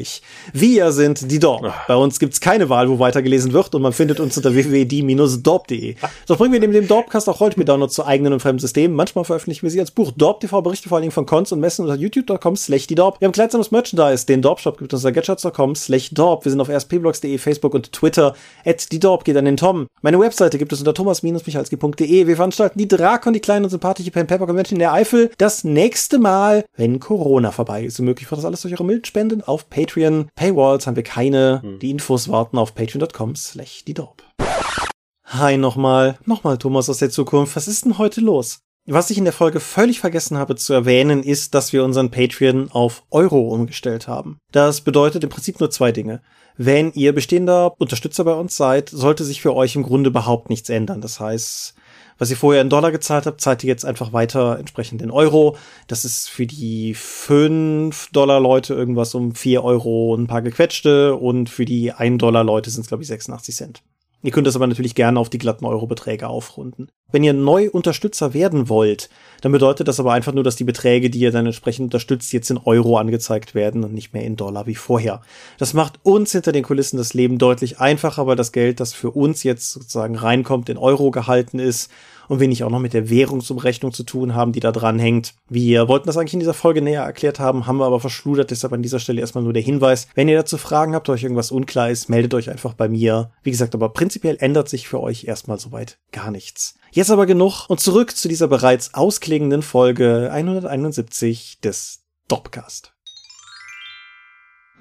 [0.53, 1.71] wir sind die Dorp.
[1.87, 5.95] Bei uns gibt's keine Wahl, wo weitergelesen wird und man findet uns unter www.die-dorp.de.
[6.25, 8.95] So bringen wir neben dem Dorpcast auch Rollenspiel-Downloads zu eigenen und fremden Systemen.
[8.95, 10.11] Manchmal veröffentlichen wir sie als Buch.
[10.15, 13.19] Dorp TV vor allen Dingen von Cons und Messen unter youtube.com slash die Dorp.
[13.19, 14.25] Wir haben kleinsames Merchandise.
[14.25, 16.45] Den Dorp-Shop gibt es unter gadgets.com slash Dorp.
[16.45, 18.35] Wir sind auf rspblogs.de, Facebook und Twitter.
[18.65, 19.87] At die Dorp geht an den Tom.
[20.01, 22.27] Meine Webseite gibt es unter thomas-michalski.de.
[22.27, 25.31] Wir veranstalten die Drakon, die kleine und sympathische Pen Paper Convention in der Eifel.
[25.37, 27.99] Das nächste Mal, wenn Corona vorbei ist.
[27.99, 29.82] Und möglich wird das alles durch eure Mildspenden auf Patreon.
[29.85, 31.61] Paywalls haben wir keine.
[31.81, 34.23] Die Infos warten auf patreon.com slash die Dorp.
[35.25, 36.17] Hi nochmal.
[36.25, 37.55] Nochmal Thomas aus der Zukunft.
[37.55, 38.59] Was ist denn heute los?
[38.85, 42.69] Was ich in der Folge völlig vergessen habe zu erwähnen, ist, dass wir unseren Patreon
[42.71, 44.39] auf Euro umgestellt haben.
[44.51, 46.21] Das bedeutet im Prinzip nur zwei Dinge.
[46.57, 50.69] Wenn ihr bestehender Unterstützer bei uns seid, sollte sich für euch im Grunde überhaupt nichts
[50.69, 50.99] ändern.
[50.99, 51.75] Das heißt,
[52.17, 55.57] was ihr vorher in Dollar gezahlt habt, zahlt ihr jetzt einfach weiter entsprechend in Euro.
[55.87, 61.15] Das ist für die 5 Dollar Leute irgendwas um 4 Euro und ein paar gequetschte
[61.15, 63.83] und für die 1 Dollar Leute sind es glaube ich 86 Cent.
[64.23, 66.87] Ihr könnt das aber natürlich gerne auf die glatten Eurobeträge aufrunden.
[67.11, 69.09] Wenn ihr neu Unterstützer werden wollt,
[69.41, 72.49] dann bedeutet das aber einfach nur, dass die Beträge, die ihr dann entsprechend unterstützt, jetzt
[72.49, 75.21] in Euro angezeigt werden und nicht mehr in Dollar wie vorher.
[75.57, 79.11] Das macht uns hinter den Kulissen das Leben deutlich einfacher, weil das Geld, das für
[79.11, 81.91] uns jetzt sozusagen reinkommt, in Euro gehalten ist
[82.33, 85.33] und nicht auch noch mit der Währungsumrechnung zu tun haben, die da dran hängt.
[85.49, 88.73] Wir wollten das eigentlich in dieser Folge näher erklärt haben, haben wir aber verschludert, deshalb
[88.73, 90.07] an dieser Stelle erstmal nur der Hinweis.
[90.15, 93.31] Wenn ihr dazu Fragen habt, euch irgendwas unklar ist, meldet euch einfach bei mir.
[93.43, 96.75] Wie gesagt, aber prinzipiell ändert sich für euch erstmal soweit gar nichts.
[96.91, 102.92] Jetzt aber genug und zurück zu dieser bereits ausklingenden Folge 171 des Dopcast.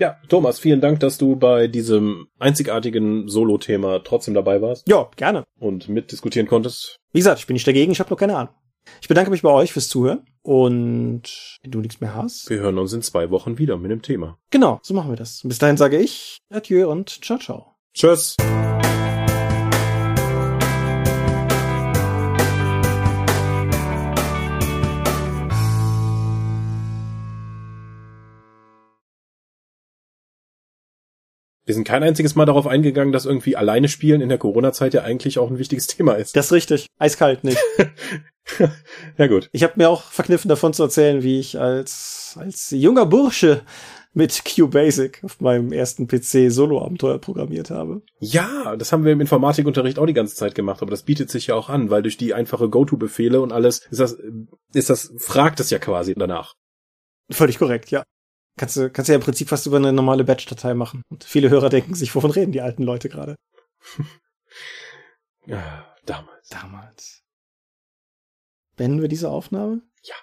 [0.03, 5.44] Ja, Thomas, vielen Dank, dass du bei diesem einzigartigen Solo-Thema trotzdem dabei warst Ja, gerne.
[5.61, 6.96] und mitdiskutieren konntest.
[7.12, 8.53] Wie gesagt, ich bin nicht dagegen, ich habe noch keine Ahnung.
[9.00, 11.22] Ich bedanke mich bei euch fürs Zuhören und
[11.62, 12.50] wenn du nichts mehr hast.
[12.50, 14.38] Wir hören uns in zwei Wochen wieder mit dem Thema.
[14.50, 15.40] Genau, so machen wir das.
[15.44, 17.76] Bis dahin sage ich Adieu und ciao, ciao.
[17.94, 18.36] Tschüss!
[31.72, 35.04] Wir sind kein einziges Mal darauf eingegangen, dass irgendwie alleine spielen in der Corona-Zeit ja
[35.04, 36.36] eigentlich auch ein wichtiges Thema ist.
[36.36, 36.86] Das ist richtig.
[36.98, 37.56] Eiskalt nicht.
[39.16, 39.48] ja gut.
[39.52, 43.62] Ich habe mir auch verkniffen davon zu erzählen, wie ich als, als junger Bursche
[44.12, 48.02] mit QBasic auf meinem ersten PC Solo-Abenteuer programmiert habe.
[48.18, 51.46] Ja, das haben wir im Informatikunterricht auch die ganze Zeit gemacht, aber das bietet sich
[51.46, 54.18] ja auch an, weil durch die einfache Go-To-Befehle und alles ist das,
[54.74, 56.52] ist das, fragt es ja quasi danach.
[57.30, 58.02] Völlig korrekt, ja.
[58.57, 61.03] Kannst du, kannst ja im Prinzip fast über eine normale Batch-Datei machen.
[61.09, 63.36] Und viele Hörer denken sich, wovon reden die alten Leute gerade?
[65.46, 66.48] ja, damals.
[66.48, 67.22] Damals.
[68.76, 69.82] Beenden wir diese Aufnahme?
[70.03, 70.14] Ja.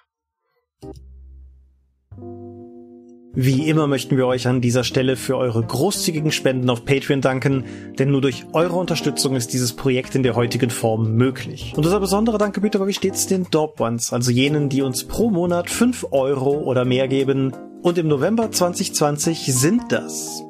[3.32, 7.64] Wie immer möchten wir euch an dieser Stelle für eure großzügigen Spenden auf Patreon danken,
[7.96, 11.72] denn nur durch eure Unterstützung ist dieses Projekt in der heutigen Form möglich.
[11.76, 15.30] Und unser besonderer Dank gebührt aber stets den Dorp Ones, also jenen, die uns pro
[15.30, 17.52] Monat 5 Euro oder mehr geben.
[17.82, 20.42] Und im November 2020 sind das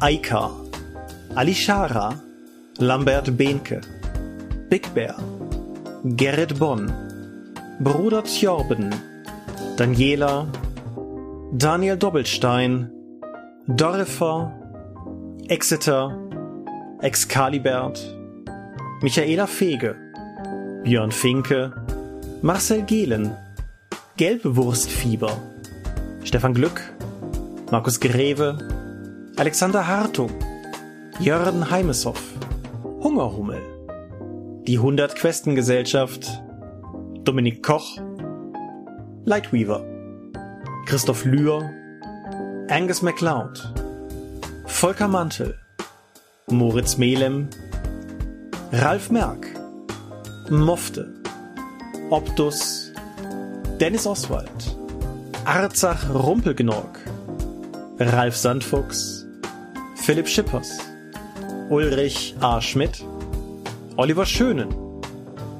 [0.00, 0.52] Aika,
[1.34, 2.22] Alishara,
[2.78, 3.82] Lambert Behnke,
[4.70, 5.16] Big Bear,
[6.02, 6.90] Gerrit Bonn,
[7.78, 9.11] Bruder Tjorben,
[9.76, 10.46] Daniela,
[11.52, 12.90] Daniel Doppelstein,
[13.66, 14.52] Dorifer,
[15.48, 16.18] Exeter,
[17.00, 17.98] Excalibert,
[19.00, 19.96] Michaela Fege,
[20.84, 21.72] Björn Finke,
[22.42, 23.34] Marcel Gehlen,
[24.18, 25.36] Gelbwurstfieber,
[26.22, 26.80] Stefan Glück,
[27.70, 28.58] Markus Greve,
[29.36, 30.30] Alexander Hartung,
[31.18, 32.22] Jörn Heimeshoff,
[33.02, 33.62] Hungerhummel,
[34.66, 36.42] die 100 Questengesellschaft,
[37.24, 37.98] Dominik Koch,
[39.24, 39.84] Lightweaver,
[40.84, 41.70] Christoph Lühr,
[42.68, 43.56] Angus MacLeod,
[44.66, 45.56] Volker Mantel,
[46.48, 47.48] Moritz Melem,
[48.72, 49.46] Ralf Merck,
[50.50, 51.14] Mofte,
[52.10, 52.90] Optus,
[53.80, 54.76] Dennis Oswald,
[55.44, 56.98] Arzach Rumpelgnorg,
[58.00, 59.24] Ralf Sandfuchs,
[59.94, 60.78] Philipp Schippers,
[61.68, 62.60] Ulrich A.
[62.60, 63.04] Schmidt,
[63.96, 64.74] Oliver Schönen,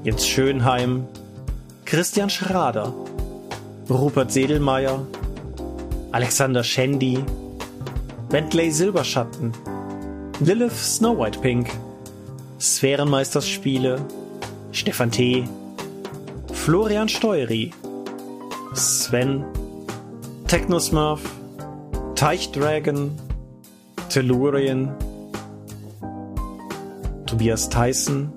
[0.03, 1.07] Jens Schönheim,
[1.85, 2.93] Christian Schrader,
[3.93, 5.07] Rupert Sedelmeier,
[6.13, 7.25] Alexander Schendi,
[8.31, 9.53] Bentley Silberschatten,
[10.41, 11.71] Lilith Snow White Pink,
[12.59, 14.01] Sphärenmeisterspiele,
[14.73, 15.47] Stefan T.,
[16.53, 17.73] Florian Steury,
[18.75, 19.45] Sven,
[20.47, 21.21] Technosmurf,
[22.15, 23.13] Teichdragon,
[24.09, 24.91] Tellurien,
[27.27, 28.33] Tobias Tyson,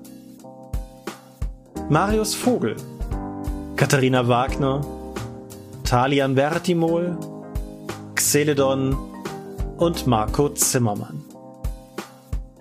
[1.88, 2.76] Marius Vogel,
[3.76, 4.95] Katharina Wagner,
[5.86, 7.16] Talian Vertimol,
[8.16, 8.96] Xeledon
[9.76, 11.22] und Marco Zimmermann.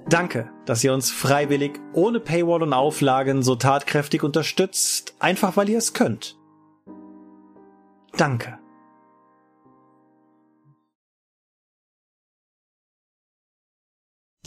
[0.08, 5.80] Danke, dass ihr uns freiwillig, ohne Paywall und Auflagen so tatkräftig unterstützt, einfach weil ihr
[5.80, 6.38] es könnt.
[8.16, 8.60] Danke.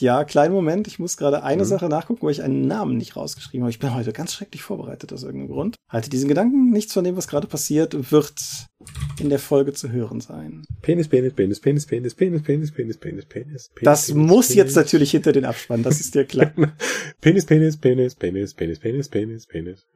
[0.01, 0.87] Ja, kleinen Moment.
[0.87, 1.69] Ich muss gerade eine mhm.
[1.69, 3.71] Sache nachgucken, weil ich einen Namen nicht rausgeschrieben habe.
[3.71, 5.77] Ich bin heute ganz schrecklich vorbereitet aus irgendeinem Grund.
[5.89, 6.71] Halte diesen Gedanken.
[6.71, 8.35] Nichts von dem, was gerade passiert, wird
[9.19, 10.65] in der Folge zu hören sein.
[10.83, 13.71] Penis, Penis, Penis, Penis, Penis, Penis, Penis, Penis, Penis, Penis.
[13.83, 14.57] Das Penis, muss Penis.
[14.57, 15.83] jetzt natürlich hinter den Abspann.
[15.83, 16.53] Das ist dir klar.
[17.21, 19.87] Penis, Penis, Penis, Penis, Penis, Penis, Penis, Penis.